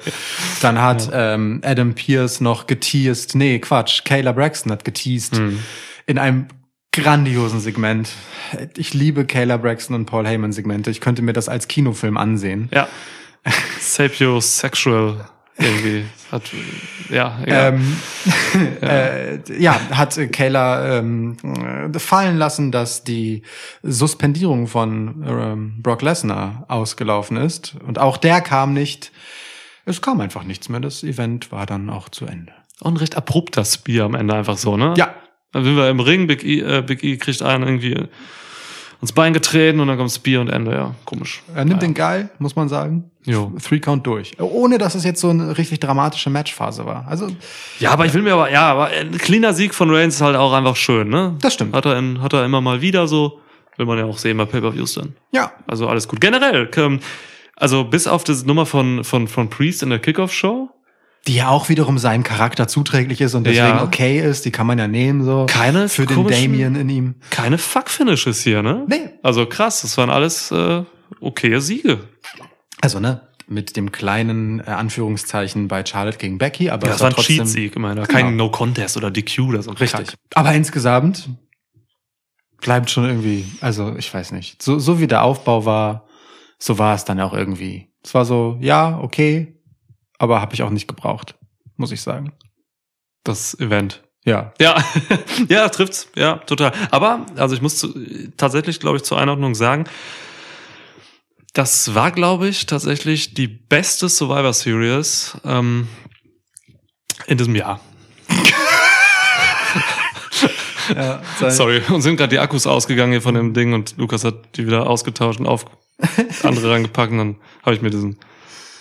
Dann 0.62 0.80
hat 0.80 1.10
ähm, 1.12 1.60
Adam 1.64 1.94
Pierce 1.94 2.40
noch 2.40 2.68
geteased, 2.68 3.34
nee, 3.34 3.58
Quatsch, 3.58 4.04
Kayla 4.04 4.32
Braxton 4.32 4.70
hat 4.70 4.84
geteased 4.84 5.40
in 6.06 6.18
einem 6.18 6.46
grandiosen 6.92 7.58
Segment. 7.58 8.08
Ich 8.76 8.94
liebe 8.94 9.24
Kayla 9.24 9.56
Braxton 9.56 9.96
und 9.96 10.06
Paul 10.06 10.26
Heyman 10.26 10.52
Segmente. 10.52 10.90
Ich 10.92 11.00
könnte 11.00 11.22
mir 11.22 11.32
das 11.32 11.48
als 11.48 11.66
Kinofilm 11.66 12.16
ansehen. 12.16 12.70
Ja. 12.72 12.88
Sapiosexual 13.80 15.26
irgendwie 15.58 16.04
hat 16.30 16.42
ja. 17.08 17.38
Ähm, 17.46 17.96
äh, 18.82 19.60
ja, 19.60 19.80
hat 19.90 20.18
Kayla 20.32 20.98
ähm, 20.98 21.36
äh, 21.94 21.98
fallen 21.98 22.36
lassen, 22.36 22.72
dass 22.72 23.04
die 23.04 23.42
Suspendierung 23.82 24.66
von 24.66 25.24
ähm, 25.26 25.82
Brock 25.82 26.02
Lesnar 26.02 26.64
ausgelaufen 26.68 27.36
ist. 27.36 27.76
Und 27.86 27.98
auch 27.98 28.16
der 28.16 28.40
kam 28.40 28.74
nicht. 28.74 29.12
Es 29.84 30.02
kam 30.02 30.20
einfach 30.20 30.44
nichts 30.44 30.68
mehr. 30.68 30.80
Das 30.80 31.02
Event 31.04 31.52
war 31.52 31.64
dann 31.64 31.90
auch 31.90 32.08
zu 32.08 32.26
Ende. 32.26 32.52
Auch 32.80 32.90
ein 32.90 32.96
recht 32.96 33.16
abrupter 33.16 33.64
Spear 33.64 34.06
am 34.06 34.14
Ende 34.14 34.34
einfach 34.34 34.58
so, 34.58 34.76
ne? 34.76 34.94
Ja, 34.96 35.14
Dann 35.52 35.64
sind 35.64 35.76
wir 35.76 35.88
im 35.88 36.00
Ring, 36.00 36.26
Big 36.26 36.44
E, 36.44 36.60
äh, 36.60 36.82
Big 36.82 37.02
E 37.02 37.16
kriegt 37.16 37.40
einen 37.40 37.62
irgendwie 37.62 38.08
ins 39.06 39.12
Bein 39.12 39.32
getreten 39.32 39.78
und 39.78 39.86
dann 39.86 39.96
kommt 39.96 40.10
Spear 40.10 40.40
und 40.40 40.48
Ende, 40.48 40.72
ja, 40.72 40.94
komisch. 41.04 41.40
er 41.54 41.64
nimmt 41.64 41.80
ja. 41.80 41.86
den 41.86 41.94
geil, 41.94 42.28
muss 42.40 42.56
man 42.56 42.68
sagen. 42.68 43.08
Jo. 43.24 43.52
Three 43.62 43.78
Count 43.78 44.04
durch. 44.04 44.32
Ohne 44.40 44.78
dass 44.78 44.96
es 44.96 45.04
jetzt 45.04 45.20
so 45.20 45.30
eine 45.30 45.56
richtig 45.56 45.78
dramatische 45.78 46.28
Matchphase 46.28 46.84
war. 46.86 47.06
Also, 47.06 47.28
Ja, 47.78 47.92
aber 47.92 48.04
ich 48.04 48.14
will 48.14 48.22
mir 48.22 48.32
aber, 48.32 48.50
ja, 48.50 48.62
aber 48.62 48.86
ein 48.88 49.16
cleaner 49.16 49.54
Sieg 49.54 49.74
von 49.74 49.94
Reigns 49.94 50.16
ist 50.16 50.22
halt 50.22 50.34
auch 50.34 50.52
einfach 50.52 50.74
schön, 50.74 51.08
ne? 51.08 51.36
Das 51.40 51.54
stimmt. 51.54 51.72
Hat 51.72 51.86
er, 51.86 51.96
in, 51.96 52.20
hat 52.20 52.32
er 52.32 52.44
immer 52.44 52.60
mal 52.60 52.80
wieder 52.80 53.06
so. 53.06 53.40
Will 53.76 53.86
man 53.86 53.96
ja 53.98 54.06
auch 54.06 54.18
sehen 54.18 54.38
bei 54.38 54.44
Pay-Per-Views 54.44 54.94
dann. 54.94 55.14
ja, 55.30 55.52
Also 55.68 55.86
alles 55.86 56.08
gut. 56.08 56.20
Generell, 56.20 56.68
ähm, 56.76 56.98
also 57.54 57.84
bis 57.84 58.08
auf 58.08 58.24
das 58.24 58.44
Nummer 58.44 58.66
von, 58.66 59.04
von, 59.04 59.28
von 59.28 59.50
Priest 59.50 59.84
in 59.84 59.90
der 59.90 60.00
Kickoff-Show, 60.00 60.68
die 61.26 61.34
ja 61.34 61.48
auch 61.48 61.68
wiederum 61.68 61.98
seinem 61.98 62.22
Charakter 62.22 62.68
zuträglich 62.68 63.20
ist 63.20 63.34
und 63.34 63.44
deswegen 63.44 63.66
Ja. 63.66 63.82
okay 63.82 64.20
ist, 64.20 64.44
die 64.44 64.52
kann 64.52 64.66
man 64.66 64.78
ja 64.78 64.86
nehmen 64.88 65.24
so. 65.24 65.46
Keine 65.48 65.88
für 65.88 66.06
den 66.06 66.26
Damien 66.26 66.76
in 66.76 66.88
ihm. 66.88 67.14
keine 67.30 67.58
Fuck-Finishes 67.58 68.42
hier, 68.42 68.62
ne? 68.62 68.84
Nee. 68.88 69.10
Also 69.22 69.46
krass, 69.46 69.82
das 69.82 69.96
waren 69.98 70.10
alles 70.10 70.50
äh, 70.52 70.82
okaye 71.20 71.60
Siege. 71.60 72.00
Also, 72.80 73.00
ne, 73.00 73.22
mit 73.48 73.76
dem 73.76 73.90
kleinen 73.92 74.60
äh, 74.60 74.64
Anführungszeichen 74.64 75.68
bei 75.68 75.84
Charlotte 75.84 76.18
gegen 76.18 76.38
Becky, 76.38 76.70
aber 76.70 76.86
Ja, 76.86 76.92
das 76.92 77.00
war 77.02 77.08
ein 77.10 77.16
Cheat-Sieg, 77.16 77.74
immerhin. 77.76 77.96
Genau. 77.96 78.08
Kein 78.08 78.36
No-Contest 78.36 78.96
oder 78.96 79.10
DQ 79.10 79.38
oder 79.48 79.62
so. 79.62 79.70
Richtig. 79.72 80.06
Kack. 80.08 80.14
Aber 80.34 80.52
insgesamt 80.52 81.28
bleibt 82.60 82.90
schon 82.90 83.04
irgendwie, 83.04 83.44
also 83.60 83.94
ich 83.96 84.12
weiß 84.12 84.32
nicht, 84.32 84.62
so, 84.62 84.78
so 84.78 85.00
wie 85.00 85.06
der 85.06 85.22
Aufbau 85.22 85.64
war, 85.64 86.06
so 86.58 86.78
war 86.78 86.94
es 86.94 87.04
dann 87.04 87.20
auch 87.20 87.32
irgendwie. 87.34 87.88
Es 88.02 88.14
war 88.14 88.24
so, 88.24 88.56
ja, 88.60 88.98
okay, 89.00 89.55
aber 90.18 90.40
habe 90.40 90.54
ich 90.54 90.62
auch 90.62 90.70
nicht 90.70 90.88
gebraucht, 90.88 91.34
muss 91.76 91.92
ich 91.92 92.02
sagen. 92.02 92.32
Das 93.24 93.58
Event. 93.58 94.02
Ja. 94.24 94.52
Ja, 94.60 94.82
ja, 95.48 95.68
trifft's. 95.68 96.08
Ja, 96.16 96.38
total. 96.38 96.72
Aber, 96.90 97.26
also 97.36 97.54
ich 97.54 97.62
muss 97.62 97.78
zu, 97.78 97.94
tatsächlich, 98.36 98.80
glaube 98.80 98.96
ich, 98.96 99.04
zur 99.04 99.18
Einordnung 99.18 99.54
sagen, 99.54 99.84
das 101.52 101.94
war, 101.94 102.10
glaube 102.10 102.48
ich, 102.48 102.66
tatsächlich 102.66 103.34
die 103.34 103.46
beste 103.46 104.08
Survivor 104.08 104.52
Series 104.52 105.38
ähm, 105.44 105.86
in 107.26 107.38
diesem 107.38 107.54
Jahr. 107.54 107.80
ja 110.94 111.22
Sorry, 111.50 111.80
uns 111.88 112.04
sind 112.04 112.16
gerade 112.16 112.30
die 112.30 112.40
Akkus 112.40 112.66
ausgegangen 112.66 113.12
hier 113.12 113.22
von 113.22 113.34
dem 113.34 113.54
Ding 113.54 113.72
und 113.72 113.96
Lukas 113.96 114.24
hat 114.24 114.56
die 114.56 114.66
wieder 114.66 114.90
ausgetauscht 114.90 115.40
und 115.40 115.46
auf 115.46 115.64
andere 116.42 116.72
reingepackt 116.72 117.12
und 117.12 117.18
dann 117.18 117.36
habe 117.62 117.74
ich 117.74 117.80
mir 117.80 117.90
diesen 117.90 118.18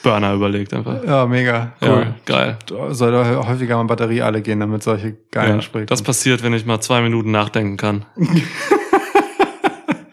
Burner 0.06 0.34
überlegt 0.34 0.74
einfach. 0.74 1.04
Ja, 1.04 1.26
mega. 1.26 1.74
Ja, 1.82 1.88
Cool. 1.94 2.14
geil. 2.26 2.58
Soll 2.92 3.12
da 3.12 3.46
häufiger 3.48 3.76
mal 3.78 3.84
Batterie 3.84 4.22
alle 4.22 4.42
gehen, 4.42 4.60
damit 4.62 4.84
solche 4.84 5.18
geilen 5.32 5.56
Ja, 5.58 5.62
Sprüche 5.62 5.88
das 5.88 6.02
passiert, 6.04 6.44
wenn 6.44 6.54
ich 6.54 6.66
mal 6.66 6.80
zwei 6.80 7.02
Minuten 7.02 7.32
nachdenken 7.32 7.76
kann. 7.78 8.06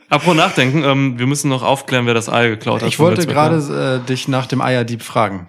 Apropos 0.08 0.36
nachdenken, 0.36 0.82
ähm, 0.84 1.18
wir 1.18 1.26
müssen 1.26 1.48
noch 1.48 1.62
aufklären, 1.62 2.04
wer 2.06 2.12
das 2.14 2.28
Ei 2.28 2.48
geklaut 2.48 2.82
hat. 2.82 2.88
Ich 2.88 2.98
wollte 2.98 3.26
gerade 3.26 4.00
äh, 4.04 4.06
dich 4.06 4.28
nach 4.28 4.46
dem 4.46 4.60
Eierdieb 4.60 5.02
fragen. 5.02 5.46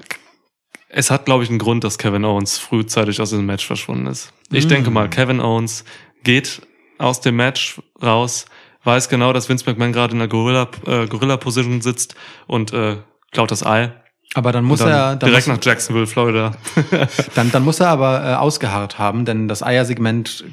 Es 0.87 1.11
hat, 1.11 1.25
glaube 1.25 1.43
ich, 1.43 1.49
einen 1.49 1.59
Grund, 1.59 1.83
dass 1.83 1.97
Kevin 1.97 2.23
Owens 2.23 2.59
frühzeitig 2.59 3.19
aus 3.19 3.31
diesem 3.31 3.45
Match 3.45 3.65
verschwunden 3.65 4.07
ist. 4.07 4.31
Ich 4.51 4.65
Mm. 4.65 4.69
denke 4.69 4.91
mal, 4.91 5.09
Kevin 5.09 5.41
Owens 5.41 5.83
geht 6.23 6.61
aus 6.97 7.19
dem 7.19 7.35
Match 7.35 7.81
raus, 8.01 8.45
weiß 8.85 9.09
genau, 9.09 9.33
dass 9.33 9.49
Vince 9.49 9.65
McMahon 9.69 9.91
gerade 9.91 10.13
in 10.13 10.19
der 10.19 10.27
Gorilla, 10.29 10.67
äh, 10.85 11.07
Gorilla 11.07 11.35
Position 11.37 11.81
sitzt 11.81 12.15
und 12.47 12.71
äh, 12.73 12.97
klaut 13.31 13.51
das 13.51 13.65
Ei. 13.65 13.91
Aber 14.35 14.51
dann 14.51 14.63
muss 14.63 14.79
dann 14.79 14.89
er 14.89 15.15
dann 15.15 15.29
direkt 15.29 15.47
muss, 15.47 15.57
nach 15.57 15.63
Jacksonville, 15.63 16.07
Florida. 16.07 16.53
dann, 17.35 17.51
dann 17.51 17.63
muss 17.63 17.79
er 17.79 17.89
aber 17.89 18.23
äh, 18.23 18.33
ausgeharrt 18.35 18.97
haben, 18.97 19.25
denn 19.25 19.47
das 19.47 19.61
Eiersegment, 19.61 20.43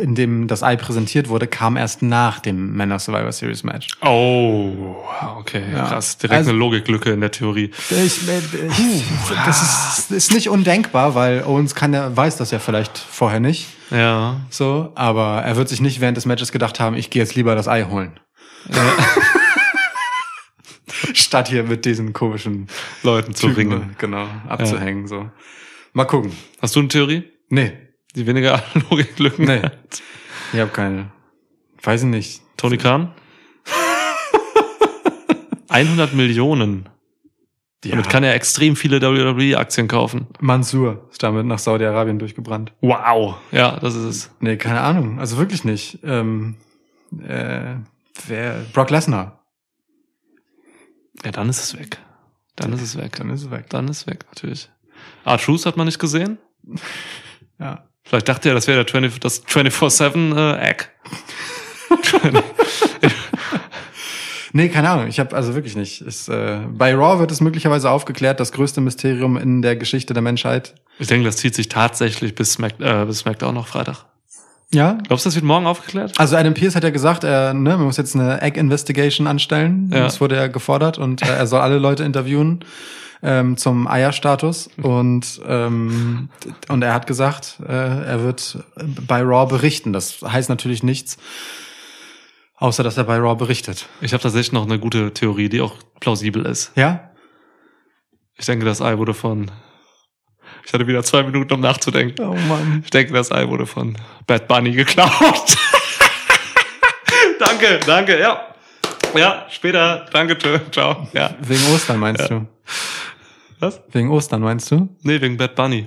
in 0.00 0.14
dem 0.14 0.48
das 0.48 0.62
Ei 0.62 0.76
präsentiert 0.76 1.28
wurde, 1.28 1.46
kam 1.46 1.76
erst 1.76 2.00
nach 2.02 2.40
dem 2.40 2.72
Männer 2.74 2.98
Survivor 2.98 3.30
Series 3.32 3.64
Match. 3.64 3.88
Oh, 4.02 4.96
okay, 5.38 5.62
Ja. 5.72 5.84
krass. 5.88 6.16
Direkt 6.18 6.38
Also- 6.38 6.50
eine 6.50 6.58
Logiklücke 6.58 7.10
in 7.10 7.20
der 7.20 7.30
Theorie. 7.30 7.70
Ich, 7.90 8.26
äh, 8.28 8.38
ich, 8.68 9.04
das 9.44 9.62
ist, 9.98 10.10
ist 10.10 10.32
nicht 10.32 10.48
undenkbar, 10.48 11.14
weil 11.14 11.42
Owens 11.44 11.74
kann 11.74 11.92
ja, 11.92 12.16
weiß 12.16 12.38
das 12.38 12.50
ja 12.50 12.58
vielleicht 12.58 12.96
vorher 12.96 13.40
nicht. 13.40 13.66
Ja. 13.90 14.36
So, 14.50 14.92
aber 14.94 15.42
er 15.42 15.56
wird 15.56 15.68
sich 15.68 15.80
nicht 15.82 16.00
während 16.00 16.16
des 16.16 16.24
Matches 16.26 16.50
gedacht 16.50 16.80
haben, 16.80 16.96
ich 16.96 17.10
gehe 17.10 17.22
jetzt 17.22 17.34
lieber 17.34 17.54
das 17.54 17.68
Ei 17.68 17.84
holen. 17.84 18.18
Statt 21.14 21.48
hier 21.48 21.64
mit 21.64 21.84
diesen 21.84 22.12
komischen 22.12 22.68
Leuten 23.02 23.34
zu 23.34 23.48
Typen, 23.48 23.72
ringen. 23.72 23.96
genau, 23.98 24.26
abzuhängen. 24.48 25.06
So. 25.06 25.30
Mal 25.92 26.04
gucken. 26.04 26.32
Hast 26.60 26.76
du 26.76 26.80
eine 26.80 26.88
Theorie? 26.88 27.24
Nee, 27.48 27.72
Die 28.14 28.26
weniger 28.26 28.62
Logiklücken 28.90 29.46
Nee. 29.46 29.62
hat? 29.62 30.02
ich 30.52 30.60
habe 30.60 30.70
keine. 30.70 31.10
Weiß 31.82 32.02
ich 32.02 32.08
nicht. 32.08 32.42
Tony 32.56 32.76
Khan? 32.76 33.12
100 35.68 36.14
Millionen. 36.14 36.88
Ja. 37.84 37.92
Damit 37.92 38.08
kann 38.08 38.24
er 38.24 38.34
extrem 38.34 38.74
viele 38.74 39.00
WWE-Aktien 39.00 39.86
kaufen. 39.86 40.26
Mansur 40.40 41.06
ist 41.12 41.22
damit 41.22 41.46
nach 41.46 41.60
Saudi-Arabien 41.60 42.18
durchgebrannt. 42.18 42.72
Wow. 42.80 43.36
Ja, 43.52 43.78
das 43.78 43.94
ist 43.94 44.02
es. 44.04 44.30
Nee, 44.40 44.56
keine 44.56 44.80
Ahnung. 44.80 45.20
Also 45.20 45.38
wirklich 45.38 45.62
nicht. 45.64 46.00
Ähm, 46.02 46.56
äh, 47.24 47.76
wer, 48.26 48.56
Brock 48.72 48.90
Lesnar. 48.90 49.37
Ja, 51.24 51.32
dann 51.32 51.48
ist 51.48 51.62
es 51.62 51.78
weg. 51.78 51.98
Dann 52.56 52.72
ist 52.72 52.82
es 52.82 52.96
weg. 52.96 53.16
Dann 53.16 53.30
ist 53.30 53.42
es 53.42 53.50
weg. 53.50 53.70
Dann 53.70 53.88
ist 53.88 53.98
es 53.98 54.06
weg, 54.06 54.24
natürlich. 54.28 54.70
R-Truth 55.24 55.66
hat 55.66 55.76
man 55.76 55.86
nicht 55.86 55.98
gesehen. 55.98 56.38
Ja. 57.60 57.88
Vielleicht 58.04 58.28
dachte 58.28 58.48
er, 58.48 58.54
das 58.54 58.68
wäre 58.68 58.84
der 58.84 58.86
20, 58.86 59.18
das 59.18 59.44
24-7 59.44 60.56
äh. 60.60 60.76
Nee, 64.52 64.68
keine 64.70 64.88
Ahnung. 64.88 65.08
Ich 65.08 65.20
habe 65.20 65.36
also 65.36 65.54
wirklich 65.54 65.76
nicht. 65.76 66.00
Ist, 66.00 66.28
äh, 66.28 66.60
bei 66.68 66.94
Raw 66.94 67.18
wird 67.18 67.30
es 67.30 67.40
möglicherweise 67.40 67.90
aufgeklärt, 67.90 68.40
das 68.40 68.52
größte 68.52 68.80
Mysterium 68.80 69.36
in 69.36 69.60
der 69.60 69.76
Geschichte 69.76 70.14
der 70.14 70.22
Menschheit. 70.22 70.74
Ich 70.98 71.06
denke, 71.06 71.26
das 71.26 71.36
zieht 71.36 71.54
sich 71.54 71.68
tatsächlich 71.68 72.34
bis, 72.34 72.54
Smack, 72.54 72.80
äh, 72.80 73.04
bis 73.04 73.18
SmackDown 73.18 73.54
noch 73.54 73.68
Freitag. 73.68 74.06
Ja. 74.72 74.98
Glaubst 75.06 75.24
du, 75.24 75.28
das 75.28 75.34
wird 75.34 75.44
morgen 75.44 75.66
aufgeklärt? 75.66 76.18
Also 76.18 76.36
Adam 76.36 76.54
Pierce 76.54 76.76
hat 76.76 76.84
ja 76.84 76.90
gesagt, 76.90 77.24
er, 77.24 77.54
ne, 77.54 77.76
man 77.76 77.86
muss 77.86 77.96
jetzt 77.96 78.14
eine 78.14 78.42
Egg 78.42 78.58
Investigation 78.58 79.26
anstellen. 79.26 79.90
Ja. 79.92 80.00
Das 80.00 80.20
wurde 80.20 80.36
ja 80.36 80.46
gefordert 80.48 80.98
und 80.98 81.22
äh, 81.22 81.26
er 81.26 81.46
soll 81.46 81.60
alle 81.60 81.78
Leute 81.78 82.04
interviewen 82.04 82.64
ähm, 83.22 83.56
zum 83.56 83.88
Eierstatus 83.88 84.68
und 84.80 85.40
ähm, 85.46 86.28
und 86.68 86.82
er 86.82 86.92
hat 86.92 87.06
gesagt, 87.06 87.58
äh, 87.66 87.72
er 87.72 88.22
wird 88.22 88.58
bei 89.06 89.22
Raw 89.22 89.46
berichten. 89.46 89.92
Das 89.92 90.20
heißt 90.22 90.48
natürlich 90.50 90.82
nichts, 90.82 91.16
außer 92.56 92.82
dass 92.82 92.96
er 92.96 93.04
bei 93.04 93.16
Raw 93.16 93.36
berichtet. 93.36 93.86
Ich 94.00 94.12
habe 94.12 94.22
tatsächlich 94.22 94.52
noch 94.52 94.66
eine 94.66 94.78
gute 94.78 95.14
Theorie, 95.14 95.48
die 95.48 95.62
auch 95.62 95.74
plausibel 96.00 96.44
ist. 96.44 96.72
Ja? 96.76 97.10
Ich 98.36 98.46
denke, 98.46 98.64
das 98.64 98.82
Ei 98.82 98.98
wurde 98.98 99.14
von. 99.14 99.50
Ich 100.68 100.74
hatte 100.74 100.86
wieder 100.86 101.02
zwei 101.02 101.22
Minuten, 101.22 101.50
um 101.54 101.60
nachzudenken. 101.60 102.22
Oh 102.22 102.34
Mann. 102.46 102.82
Ich 102.84 102.90
denke, 102.90 103.14
das 103.14 103.32
Ei 103.32 103.48
wurde 103.48 103.64
von 103.64 103.96
Bad 104.26 104.46
Bunny 104.48 104.72
geklaut. 104.72 105.10
danke, 107.40 107.80
danke, 107.86 108.20
ja. 108.20 108.48
Ja, 109.16 109.46
später. 109.48 110.04
Danke, 110.12 110.36
tschö, 110.36 110.58
ciao. 110.70 111.08
Ja. 111.14 111.30
Wegen 111.40 111.72
Ostern 111.74 111.98
meinst 111.98 112.28
du? 112.28 112.46
Was? 113.60 113.80
Wegen 113.92 114.10
Ostern 114.10 114.42
meinst 114.42 114.70
du? 114.70 114.90
Nee, 115.00 115.18
wegen 115.22 115.38
Bad 115.38 115.54
Bunny. 115.54 115.86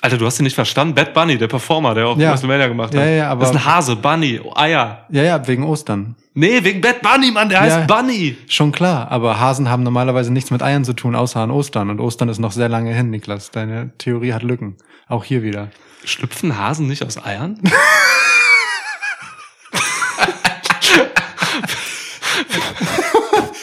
Alter, 0.00 0.18
du 0.18 0.26
hast 0.26 0.40
ihn 0.40 0.42
nicht 0.42 0.56
verstanden? 0.56 0.96
Bad 0.96 1.14
Bunny, 1.14 1.38
der 1.38 1.46
Performer, 1.46 1.94
der 1.94 2.08
auch 2.08 2.18
Ja. 2.18 2.32
WrestleMania 2.32 2.66
gemacht 2.66 2.88
hat. 2.92 3.00
Ja, 3.00 3.06
ja, 3.06 3.30
aber- 3.30 3.42
Das 3.42 3.50
ist 3.50 3.56
ein 3.58 3.64
Hase, 3.64 3.94
Bunny, 3.94 4.40
Eier. 4.56 5.06
Ja, 5.08 5.22
ja, 5.22 5.46
wegen 5.46 5.62
Ostern. 5.62 6.16
Nee, 6.34 6.64
wegen 6.64 6.80
Bad 6.80 7.02
Bunny, 7.02 7.30
Mann, 7.30 7.48
der 7.50 7.60
heißt 7.60 7.76
Ja. 7.80 7.84
Bunny. 7.86 8.36
Schon 8.48 8.72
klar, 8.72 9.10
aber 9.10 9.38
Hasen 9.38 9.68
haben 9.68 9.82
normalerweise 9.82 10.32
nichts 10.32 10.50
mit 10.50 10.62
Eiern 10.62 10.84
zu 10.84 10.94
tun, 10.94 11.14
außer 11.14 11.40
an 11.40 11.50
Ostern. 11.50 11.90
Und 11.90 12.00
Ostern 12.00 12.28
ist 12.30 12.38
noch 12.38 12.52
sehr 12.52 12.70
lange 12.70 12.94
hin, 12.94 13.10
Niklas. 13.10 13.50
Deine 13.50 13.90
Theorie 13.98 14.32
hat 14.32 14.42
Lücken. 14.42 14.76
Auch 15.08 15.24
hier 15.24 15.42
wieder. 15.42 15.68
Schlüpfen 16.04 16.56
Hasen 16.58 16.86
nicht 16.88 17.04
aus 17.04 17.22
Eiern? 17.22 17.60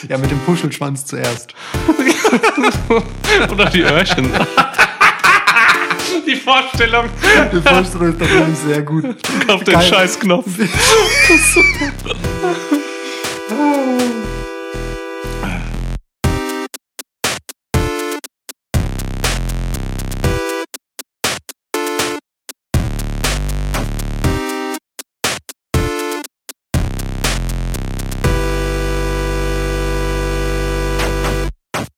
Ja, 0.08 0.18
mit 0.18 0.30
dem 0.30 0.40
Puschelschwanz 0.40 1.04
zuerst. 1.06 1.54
Oder 3.50 3.66
die 3.66 3.82
Öhrchen? 3.82 4.30
Die 6.30 6.36
Vorstellung 6.36 7.06
Die 7.52 7.60
Vorstellung 7.60 8.12
ist 8.12 8.20
doch 8.20 8.66
sehr 8.66 8.82
gut. 8.82 9.04
auf 9.48 9.64
den. 9.64 9.80
Scheißknopf. 9.80 10.46